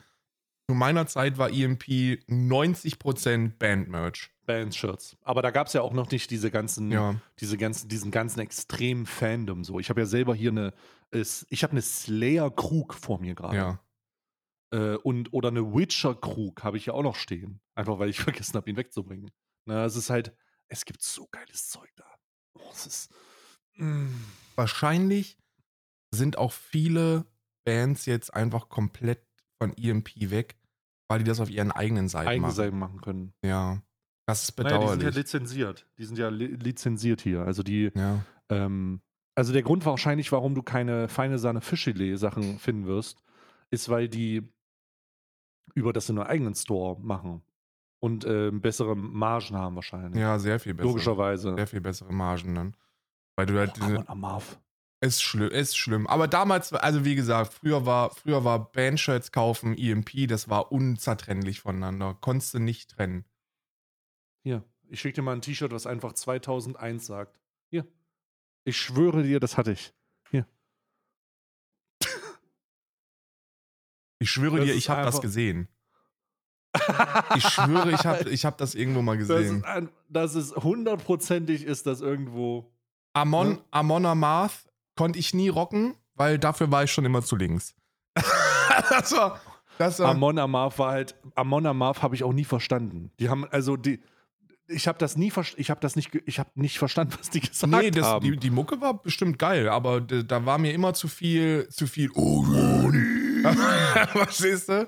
zu 0.67 0.75
meiner 0.75 1.07
Zeit 1.07 1.37
war 1.37 1.49
EMP 1.49 2.19
90% 2.27 3.57
Band-Merch. 3.57 4.29
Band-Shirts. 4.45 5.17
Aber 5.23 5.41
da 5.41 5.51
gab 5.51 5.67
es 5.67 5.73
ja 5.73 5.81
auch 5.81 5.93
noch 5.93 6.11
nicht 6.11 6.29
diese 6.31 6.51
ganzen, 6.51 6.91
Ja. 6.91 7.15
diese 7.39 7.57
ganzen, 7.57 7.87
diesen 7.89 8.11
ganzen 8.11 8.39
extremen 8.39 9.05
Fandom 9.05 9.63
so. 9.63 9.79
Ich 9.79 9.89
habe 9.89 10.01
ja 10.01 10.05
selber 10.05 10.35
hier 10.35 10.51
eine, 10.51 10.73
ich 11.11 11.63
habe 11.63 11.71
eine 11.71 11.81
Slayer-Krug 11.81 12.93
vor 12.93 13.19
mir 13.19 13.35
gerade. 13.35 13.55
Ja. 13.55 13.79
Äh, 14.71 14.95
und, 14.95 15.33
oder 15.33 15.49
eine 15.49 15.73
Witcher-Krug 15.73 16.63
habe 16.63 16.77
ich 16.77 16.85
ja 16.87 16.93
auch 16.93 17.03
noch 17.03 17.15
stehen. 17.15 17.61
Einfach 17.75 17.99
weil 17.99 18.09
ich 18.09 18.19
vergessen 18.21 18.53
habe, 18.55 18.69
ihn 18.69 18.77
wegzubringen. 18.77 19.31
Na, 19.65 19.85
es 19.85 19.95
ist 19.95 20.09
halt, 20.09 20.35
es 20.69 20.85
gibt 20.85 21.01
so 21.01 21.27
geiles 21.31 21.69
Zeug 21.69 21.89
da. 21.95 22.05
Oh, 22.57 22.69
es 22.71 22.85
ist. 22.87 23.11
Mm. 23.75 24.07
Wahrscheinlich 24.55 25.37
sind 26.13 26.37
auch 26.37 26.51
viele 26.51 27.25
Bands 27.65 28.05
jetzt 28.05 28.33
einfach 28.33 28.69
komplett 28.69 29.25
von 29.61 29.73
EMP 29.77 30.29
weg, 30.31 30.57
weil 31.09 31.19
die 31.19 31.25
das 31.25 31.39
auf 31.39 31.49
ihren 31.49 31.71
eigenen 31.71 32.07
Seiten 32.09 32.27
eigene 32.27 32.47
machen. 32.47 32.55
Seiten 32.55 32.79
machen 32.79 33.01
können. 33.01 33.33
Ja. 33.45 33.81
Das 34.27 34.43
ist 34.43 34.57
Naja, 34.57 34.69
die 34.69 34.73
sind 34.73 34.81
ja 34.81 34.89
bedauerlich. 34.97 35.15
lizenziert. 35.15 35.87
Die 35.97 36.05
sind 36.05 36.17
ja 36.17 36.29
li 36.29 36.47
lizenziert 36.47 37.21
hier. 37.21 37.41
Also 37.41 37.63
die, 37.63 37.91
Ja, 37.95 38.23
ähm, 38.49 39.01
also 39.35 39.53
der 39.53 39.63
Grund 39.63 39.85
wahrscheinlich, 39.85 40.31
warum 40.31 40.55
du 40.55 40.61
keine 40.63 41.07
feine 41.07 41.39
Sahne 41.39 41.61
Fischfilet-Sachen 41.61 42.59
finden 42.59 42.85
wirst, 42.85 43.23
ist, 43.69 43.89
weil 43.89 44.09
die 44.09 44.43
über 45.73 45.93
das 45.93 46.09
in 46.09 46.17
einem 46.17 46.27
eigenen 46.27 46.55
Store 46.55 46.99
machen 46.99 47.41
und 47.99 48.25
ähm, 48.25 48.61
bessere 48.61 48.95
Margen 48.95 49.55
haben 49.55 49.75
wahrscheinlich. 49.75 50.19
ja, 50.19 50.39
sehr 50.39 50.59
viel 50.59 50.73
besser. 50.73 50.87
Logischerweise. 50.89 51.55
Sehr 51.55 51.67
viel 51.67 51.81
bessere 51.81 52.11
Margen 52.11 52.55
dann. 52.55 52.77
Weil 53.35 53.45
du 53.45 53.57
halt 53.57 53.79
Boah, 53.79 53.87
diese, 53.87 54.09
Amarth. 54.09 54.59
ist 55.01 55.21
schlimm, 55.21 55.49
ist 55.49 55.77
schlimm. 55.77 56.07
Aber 56.07 56.27
damals, 56.27 56.73
also 56.73 57.05
wie 57.05 57.15
gesagt, 57.15 57.53
früher 57.53 57.85
war, 57.85 58.09
früher 58.09 58.43
war 58.43 58.71
Bandshirts 58.71 59.31
kaufen, 59.31 59.77
EMP, 59.77 60.27
das 60.27 60.49
war 60.49 60.71
unzertrennlich 60.71 61.61
voneinander. 61.61 62.17
Konntest 62.19 62.53
du 62.53 62.59
nicht 62.59 62.91
trennen. 62.91 63.25
Hier, 64.43 64.63
ich 64.89 64.99
schicke 64.99 65.15
dir 65.15 65.21
mal 65.21 65.33
ein 65.33 65.41
T-Shirt, 65.41 65.71
was 65.71 65.85
einfach 65.85 66.13
2001 66.13 67.05
sagt. 67.05 67.39
Hier. 67.69 67.87
Ich 68.63 68.77
schwöre 68.77 69.23
dir, 69.23 69.39
das 69.39 69.57
hatte 69.57 69.71
ich. 69.71 69.93
Ich 74.21 74.29
schwöre 74.29 74.57
Das 74.57 74.65
dir, 74.65 74.75
ich 74.75 74.89
habe 74.89 75.03
das 75.03 75.19
gesehen. 75.19 75.67
Ich 77.35 77.43
schwöre, 77.43 77.91
ich 77.91 78.05
habe 78.05 78.29
ich 78.29 78.45
hab 78.45 78.57
das 78.57 78.75
irgendwo 78.75 79.01
mal 79.01 79.17
gesehen. 79.17 79.63
das 80.07 80.35
ist 80.35 80.55
hundertprozentig 80.55 81.65
ist 81.65 81.85
das 81.87 82.01
irgendwo. 82.01 82.71
Amon, 83.13 83.51
Ja. 83.51 83.57
Amon 83.71 84.05
Amarth 84.05 84.69
konnte 84.95 85.19
ich 85.19 85.33
nie 85.33 85.49
rocken, 85.49 85.95
weil 86.15 86.37
dafür 86.39 86.71
war 86.71 86.83
ich 86.83 86.91
schon 86.91 87.03
immer 87.03 87.23
zu 87.23 87.35
links. 87.35 87.75
das 88.89 89.11
war, 89.11 89.41
das 89.77 89.99
war, 89.99 90.11
Amon 90.11 90.37
Amarth 90.37 90.77
war 90.79 90.91
halt, 90.91 91.15
Amon 91.35 91.65
Amarth 91.65 92.03
habe 92.03 92.15
ich 92.15 92.23
auch 92.23 92.33
nie 92.33 92.45
verstanden. 92.45 93.11
Die 93.19 93.27
haben, 93.27 93.45
also 93.49 93.75
die, 93.75 94.01
ich 94.67 94.87
habe 94.87 94.97
das 94.97 95.17
nie 95.17 95.33
ich 95.57 95.69
habe 95.69 95.81
das 95.81 95.95
nicht, 95.95 96.11
ich 96.25 96.39
habe 96.39 96.51
nicht 96.55 96.77
verstanden, 96.77 97.15
was 97.19 97.31
die 97.31 97.41
gesagt 97.41 97.73
nee, 97.73 97.91
das, 97.91 98.05
haben. 98.05 98.23
die, 98.23 98.37
die 98.37 98.51
Mucke 98.51 98.79
war 98.79 99.01
bestimmt 99.01 99.39
geil, 99.39 99.67
aber 99.67 99.99
da 99.99 100.45
war 100.45 100.57
mir 100.57 100.73
immer 100.73 100.93
zu 100.93 101.07
viel, 101.07 101.67
zu 101.69 101.87
viel, 101.87 102.11
oh, 102.13 102.45
Ronny. 102.45 103.20
Verstehst 104.11 104.69
du? 104.69 104.87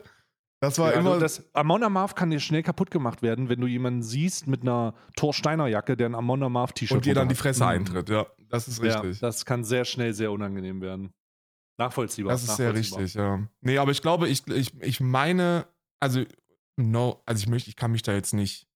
Das 0.62 0.80
war 0.80 0.94
Ja, 0.94 1.00
immer. 1.00 1.12
also 1.12 1.20
das 1.22 1.54
Amon 1.54 1.84
Amarth 1.84 2.16
kann 2.16 2.30
dir 2.30 2.40
schnell 2.40 2.64
kaputt 2.64 2.90
gemacht 2.90 3.22
werden, 3.22 3.50
wenn 3.50 3.60
du 3.60 3.68
jemanden 3.68 4.02
siehst 4.02 4.48
mit 4.48 4.62
einer 4.62 4.94
Thor 5.18 5.34
Steiner 5.34 5.68
Jacke, 5.68 5.98
der 5.98 6.08
ein 6.08 6.16
Amon 6.16 6.42
Amarth 6.44 6.76
T-Shirt 6.76 6.96
und 6.96 7.06
dir 7.06 7.14
dann 7.16 7.28
die. 7.28 7.36
Fresse 7.36 7.64
Mhm. 7.64 7.70
eintritt, 7.70 8.10
ja. 8.10 8.26
Das 8.50 8.68
ist 8.68 8.82
Ja, 8.84 9.00
richtig. 9.02 9.20
das 9.20 9.46
kann 9.46 9.64
sehr 9.66 9.84
schnell 9.84 10.14
sehr 10.14 10.32
unangenehm 10.32 10.80
werden. 10.82 11.12
Nachvollziehbar. 11.78 12.32
Das 12.32 12.44
ist 12.44 12.56
sehr 12.56 12.74
richtig, 12.74 13.14
ja. 13.16 13.46
Nee, 13.62 13.78
aber 13.78 13.92
ich 13.92 14.02
glaube, 14.02 14.30
ich, 14.30 14.48
ich, 14.48 14.80
ich 14.82 15.00
meine, 15.02 15.66
also, 16.00 16.24
no, 16.78 17.22
also 17.26 17.42
ich 17.42 17.48
möchte, 17.50 17.70
ich 17.70 17.76
kann 17.76 17.92
mich 17.92 18.04
da 18.04 18.14
jetzt 18.14 18.34
nicht, 18.34 18.68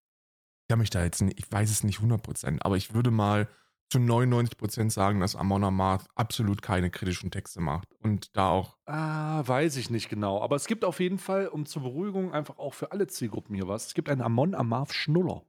ich 0.63 0.67
kann 0.69 0.79
mich 0.79 0.89
da 0.89 1.03
jetzt 1.03 1.21
nicht, 1.21 1.39
ich 1.39 1.49
weiß 1.49 1.69
es 1.69 1.83
nicht 1.83 1.99
100%, 1.99 2.57
aber 2.61 2.75
ich 2.75 2.93
würde 2.95 3.11
mal 3.11 3.47
zu 3.89 3.99
99% 3.99 4.89
sagen, 4.91 5.19
dass 5.21 5.35
Amon 5.35 5.63
Amarth 5.63 6.07
absolut 6.15 6.61
keine 6.61 6.89
kritischen 6.89 7.31
Texte 7.31 7.61
macht 7.61 7.93
und 8.01 8.35
da 8.35 8.49
auch, 8.49 8.77
Ah, 8.85 9.41
weiß 9.47 9.77
ich 9.77 9.89
nicht 9.89 10.09
genau. 10.09 10.41
Aber 10.41 10.55
es 10.55 10.67
gibt 10.67 10.83
auf 10.83 10.99
jeden 10.99 11.19
Fall, 11.19 11.47
um 11.47 11.65
zur 11.65 11.83
Beruhigung, 11.83 12.33
einfach 12.33 12.57
auch 12.57 12.73
für 12.73 12.91
alle 12.91 13.07
Zielgruppen 13.07 13.55
hier 13.55 13.67
was. 13.67 13.87
Es 13.87 13.93
gibt 13.93 14.09
einen 14.09 14.21
Amon 14.21 14.55
Amarth 14.55 14.93
Schnuller. 14.93 15.43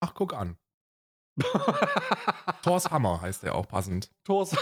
ach, 0.00 0.14
guck 0.14 0.34
an. 0.34 0.56
Thors 2.62 2.90
Hammer 2.90 3.20
heißt 3.20 3.44
der 3.44 3.54
auch 3.54 3.66
passend. 3.68 4.10
Thors 4.24 4.56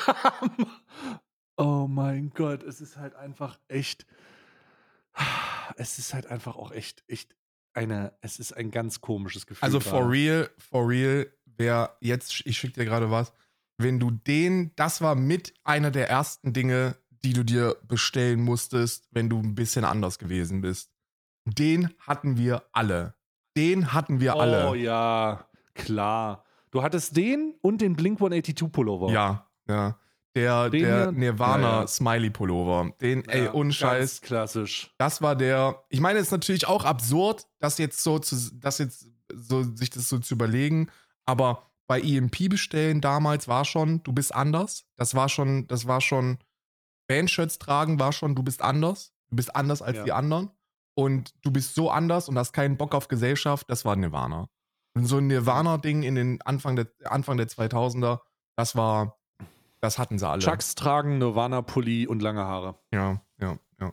Oh 1.57 1.87
mein 1.89 2.31
Gott, 2.31 2.63
es 2.63 2.81
ist 2.81 2.97
halt 2.97 3.15
einfach 3.15 3.59
echt. 3.69 4.07
Es 5.77 5.99
ist 5.99 6.15
halt 6.15 6.27
einfach 6.27 6.57
auch 6.57 6.71
echt, 6.71 7.03
echt 7.09 7.35
eine. 7.73 8.17
Es 8.21 8.39
ist 8.39 8.53
ein 8.53 8.71
ganz 8.71 9.01
komisches 9.01 9.47
Gefühl. 9.47 9.65
Also 9.65 9.81
for 9.81 10.09
real, 10.09 10.49
for 10.59 10.89
real, 10.89 11.27
wer 11.59 11.97
jetzt, 12.01 12.43
ich 12.47 12.57
schicke 12.59 12.81
dir 12.81 12.85
gerade 12.87 13.11
was, 13.11 13.33
wenn 13.77 14.01
du 14.01 14.11
den, 14.11 14.73
das 14.77 15.01
war 15.01 15.15
mit 15.15 15.55
einer 15.65 15.91
der 15.91 16.09
ersten 16.09 16.53
Dinge, 16.53 16.97
die 17.25 17.33
du 17.33 17.45
dir 17.45 17.77
bestellen 17.87 18.41
musstest, 18.41 19.07
wenn 19.11 19.29
du 19.29 19.39
ein 19.39 19.55
bisschen 19.55 19.85
anders 19.85 20.19
gewesen 20.19 20.61
bist. 20.61 20.91
Den 21.45 21.91
hatten 22.01 22.37
wir 22.39 22.63
alle. 22.73 23.15
Den 23.57 23.93
hatten 23.93 24.21
wir 24.21 24.37
Oh 24.37 24.41
alle. 24.41 24.77
ja, 24.77 25.47
klar. 25.75 26.45
Du 26.71 26.83
hattest 26.83 27.17
den 27.17 27.55
und 27.63 27.81
den 27.81 27.97
Blink 27.97 28.19
182 28.19 28.71
Pullover. 28.73 29.11
Ja, 29.11 29.49
ja. 29.69 29.99
Der, 30.35 30.69
Den 30.71 30.83
der 30.83 31.03
hier? 31.05 31.13
Nirvana 31.13 31.63
Ja, 31.63 31.81
ja. 31.81 31.87
Smiley 31.87 32.31
Pullover. 32.31 32.93
Den, 33.01 33.25
ey, 33.29 33.47
Ja, 33.47 33.55
ohne 33.55 33.73
Scheiß. 33.73 33.99
Ganz 33.99 34.21
klassisch. 34.21 34.95
Das 34.99 35.23
war 35.23 35.35
der. 35.35 35.83
Ich 35.89 36.01
meine, 36.01 36.19
es 36.19 36.27
ist 36.27 36.33
natürlich 36.33 36.69
auch 36.69 36.85
absurd, 36.85 37.47
das 37.59 37.79
jetzt 37.79 38.03
so 38.03 38.19
zu, 38.19 38.37
das 38.55 38.79
jetzt 38.79 39.07
so, 39.33 39.63
sich 39.63 39.91
das 39.91 40.09
so 40.09 40.19
zu 40.19 40.35
überlegen, 40.35 40.89
aber 41.29 41.70
bei 41.87 42.01
EMP 42.01 42.49
bestellen 42.49 43.01
damals 43.03 43.49
war 43.49 43.64
schon, 43.66 44.03
du 44.03 44.12
bist 44.12 44.35
anders. 44.35 44.87
Das 44.97 45.14
war 45.14 45.29
schon, 45.29 45.66
das 45.68 45.87
war 45.87 46.01
schon, 46.01 46.39
Bandshirts 47.07 47.59
tragen 47.59 47.99
war 48.01 48.12
schon, 48.12 48.35
du 48.35 48.43
bist 48.43 48.62
anders. 48.62 49.12
Du 49.29 49.37
bist 49.37 49.55
anders 49.55 49.83
als 49.83 49.99
Ja. 49.99 50.05
die 50.05 50.12
anderen. 50.12 50.51
Und 50.95 51.35
du 51.45 51.51
bist 51.51 51.74
so 51.74 51.91
anders 51.91 52.29
und 52.29 52.39
hast 52.39 52.53
keinen 52.53 52.76
Bock 52.79 52.95
auf 52.95 53.09
Gesellschaft, 53.09 53.70
das 53.70 53.85
war 53.85 53.95
Nirvana. 53.95 54.49
Und 54.95 55.05
so 55.07 55.18
ein 55.18 55.26
Nirvana-Ding 55.29 56.03
in 56.03 56.14
den 56.14 56.43
Anfang 56.43 56.76
der, 56.76 56.89
Anfang 57.05 57.37
der 57.37 57.47
2000er, 57.47 58.20
das 58.57 58.74
war, 58.74 59.18
das 59.81 59.99
hatten 59.99 60.18
sie 60.18 60.26
alle. 60.26 60.41
Chucks 60.43 60.74
tragen, 60.74 61.18
Nirvana-Pulli 61.18 62.07
und 62.07 62.20
lange 62.22 62.45
Haare. 62.45 62.74
Ja, 62.91 63.20
ja, 63.41 63.59
ja. 63.81 63.93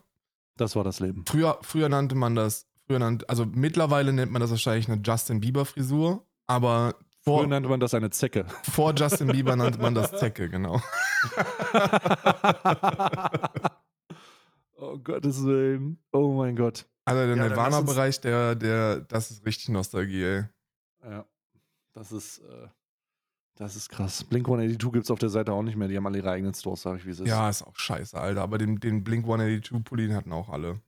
Das 0.58 0.76
war 0.76 0.84
das 0.86 1.00
Leben. 1.02 1.26
Früher, 1.28 1.60
früher 1.62 1.90
nannte 1.90 2.16
man 2.16 2.34
das, 2.34 2.68
früher 2.88 3.00
nannte, 3.00 3.28
also 3.30 3.46
mittlerweile 3.46 4.12
nennt 4.14 4.32
man 4.32 4.40
das 4.42 4.50
wahrscheinlich 4.52 4.90
eine 4.90 5.02
Justin 5.02 5.42
Bieber-Frisur, 5.42 6.26
aber 6.48 6.96
Früher 7.28 7.38
vor, 7.38 7.48
nannte 7.48 7.68
man 7.70 7.80
das 7.80 7.96
eine 7.96 8.12
Zecke. 8.12 8.46
vor 8.72 8.94
Justin 8.94 9.30
Bieber 9.30 9.56
nannte 9.56 9.80
man 9.80 9.96
das 9.96 10.12
Zecke, 10.12 10.48
genau. 10.48 10.80
oh 14.78 14.98
Gottes 15.00 15.44
Willen. 15.44 15.98
Oh 16.12 16.34
mein 16.34 16.56
Gott. 16.56 16.86
Also 17.06 17.26
der 17.26 17.36
Ja, 17.36 17.48
Nirvana-Bereich, 17.50 18.22
der, 18.22 18.54
der, 18.54 19.02
das 19.02 19.32
ist 19.32 19.44
richtig 19.44 19.70
Nostalgie, 19.70 20.24
ey. 20.24 20.44
Ja. 21.04 21.26
Das 21.94 22.12
ist, 22.12 22.40
äh, 22.40 22.68
das 23.56 23.76
ist 23.76 23.90
krass. 23.90 24.24
Blink 24.24 24.46
182 24.46 24.92
gibt 24.92 25.06
es 25.06 25.12
auf 25.12 25.18
der 25.18 25.30
Seite 25.30 25.52
auch 25.54 25.64
nicht 25.64 25.78
mehr. 25.78 25.88
Die 25.88 25.98
haben 25.98 26.06
alle 26.06 26.20
ihre 26.20 26.30
eigenen 26.30 26.54
Stores, 26.54 26.84
sag 26.84 26.98
ich, 26.98 27.08
wie 27.08 27.12
es 27.12 27.22
ist. 27.22 27.28
Ja, 27.28 27.50
ist 27.50 27.64
auch 27.64 27.76
scheiße, 27.76 28.20
Alter. 28.20 28.44
Aber 28.44 28.60
den, 28.60 28.80
den 28.80 29.04
Blink 29.04 29.26
182-Pulli 29.26 30.12
hatten 30.12 30.32
auch 30.32 30.50
alle. 30.50 30.80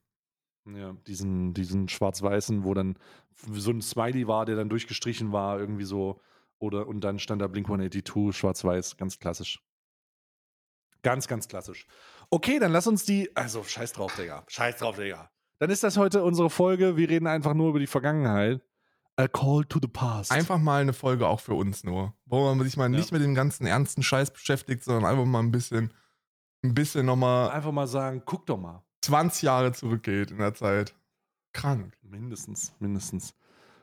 Ja, 0.74 0.94
diesen, 1.06 1.54
diesen 1.54 1.88
schwarz-weißen, 1.88 2.64
wo 2.64 2.74
dann 2.74 2.98
so 3.52 3.70
ein 3.70 3.80
Smiley 3.80 4.26
war, 4.26 4.44
der 4.44 4.56
dann 4.56 4.68
durchgestrichen 4.68 5.32
war, 5.32 5.58
irgendwie 5.58 5.84
so. 5.84 6.20
Oder, 6.58 6.86
und 6.86 7.02
dann 7.02 7.18
stand 7.18 7.40
da 7.40 7.46
Blink 7.46 7.68
182, 7.68 8.36
schwarz-weiß, 8.36 8.96
ganz 8.96 9.18
klassisch. 9.18 9.62
Ganz, 11.02 11.28
ganz 11.28 11.46
klassisch. 11.46 11.86
Okay, 12.30 12.58
dann 12.58 12.72
lass 12.72 12.86
uns 12.86 13.04
die. 13.04 13.34
Also, 13.36 13.62
scheiß 13.62 13.92
drauf, 13.92 14.14
Digga. 14.16 14.44
Scheiß 14.48 14.78
drauf, 14.78 14.96
Digga. 14.96 15.30
Dann 15.58 15.70
ist 15.70 15.82
das 15.82 15.96
heute 15.96 16.22
unsere 16.22 16.50
Folge. 16.50 16.96
Wir 16.96 17.08
reden 17.08 17.26
einfach 17.26 17.54
nur 17.54 17.70
über 17.70 17.78
die 17.78 17.86
Vergangenheit. 17.86 18.60
A 19.16 19.26
call 19.26 19.64
to 19.64 19.80
the 19.82 19.88
past. 19.88 20.30
Einfach 20.30 20.58
mal 20.58 20.80
eine 20.80 20.92
Folge 20.92 21.26
auch 21.26 21.40
für 21.40 21.54
uns 21.54 21.82
nur. 21.82 22.14
Wo 22.24 22.44
man 22.44 22.62
sich 22.62 22.76
mal 22.76 22.88
nicht 22.88 23.10
mit 23.10 23.22
dem 23.22 23.34
ganzen 23.34 23.66
ernsten 23.66 24.02
Scheiß 24.02 24.32
beschäftigt, 24.32 24.84
sondern 24.84 25.04
einfach 25.06 25.24
mal 25.24 25.40
ein 25.40 25.50
bisschen, 25.50 25.92
ein 26.62 26.74
bisschen 26.74 27.06
nochmal 27.06 27.50
Einfach 27.50 27.72
mal 27.72 27.88
sagen, 27.88 28.22
guck 28.24 28.46
doch 28.46 28.58
mal. 28.58 28.84
20 29.02 29.42
Jahre 29.42 29.72
zurückgeht 29.72 30.30
in 30.30 30.38
der 30.38 30.54
Zeit. 30.54 30.94
Krank. 31.52 31.96
Mindestens, 32.02 32.74
mindestens. 32.78 33.34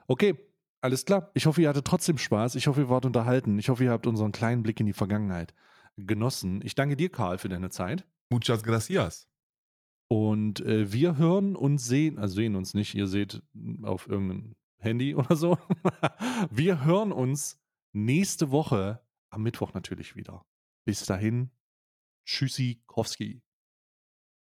Okay, 0.08 0.38
alles 0.82 1.06
klar. 1.06 1.32
Ich 1.34 1.46
hoffe, 1.46 1.62
ihr 1.62 1.70
hattet 1.70 1.86
trotzdem 1.88 2.18
Spaß. 2.18 2.56
Ich 2.56 2.68
hoffe, 2.68 2.82
ihr 2.82 2.90
wart 2.90 3.06
unterhalten. 3.06 3.58
Ich 3.58 3.70
hoffe, 3.70 3.84
ihr 3.84 3.92
habt 3.92 4.08
unseren 4.08 4.32
kleinen 4.32 4.64
Blick 4.64 4.80
in 4.80 4.86
die 4.86 4.94
Vergangenheit 4.94 5.54
genossen. 5.98 6.62
Ich 6.64 6.76
danke 6.76 6.96
dir, 6.96 7.10
Karl, 7.10 7.38
für 7.38 7.50
deine 7.50 7.70
Zeit. 7.70 8.06
Muchas 8.30 8.64
gracias. 8.64 9.28
Und 10.08 10.60
äh, 10.62 10.92
wir 10.92 11.18
hören 11.18 11.56
und 11.56 11.80
sehen, 11.80 12.20
also 12.20 12.36
sehen 12.36 12.56
uns 12.56 12.74
nicht, 12.74 12.94
ihr 12.94 13.08
seht 13.08 13.42
auf 13.82 14.08
irgendeinem 14.08 14.56
Handy 14.78 15.16
oder 15.16 15.36
so. 15.36 15.58
wir 16.52 16.86
hören 16.86 17.12
uns 17.12 17.60
nächste 17.94 18.52
Woche 18.52 19.02
am 19.30 19.44
Mittwoch 19.44 19.74
natürlich 19.74 20.16
wieder. 20.16 20.46
Bis 20.86 21.06
dahin, 21.06 21.50
Tschüssikowski. 22.26 23.42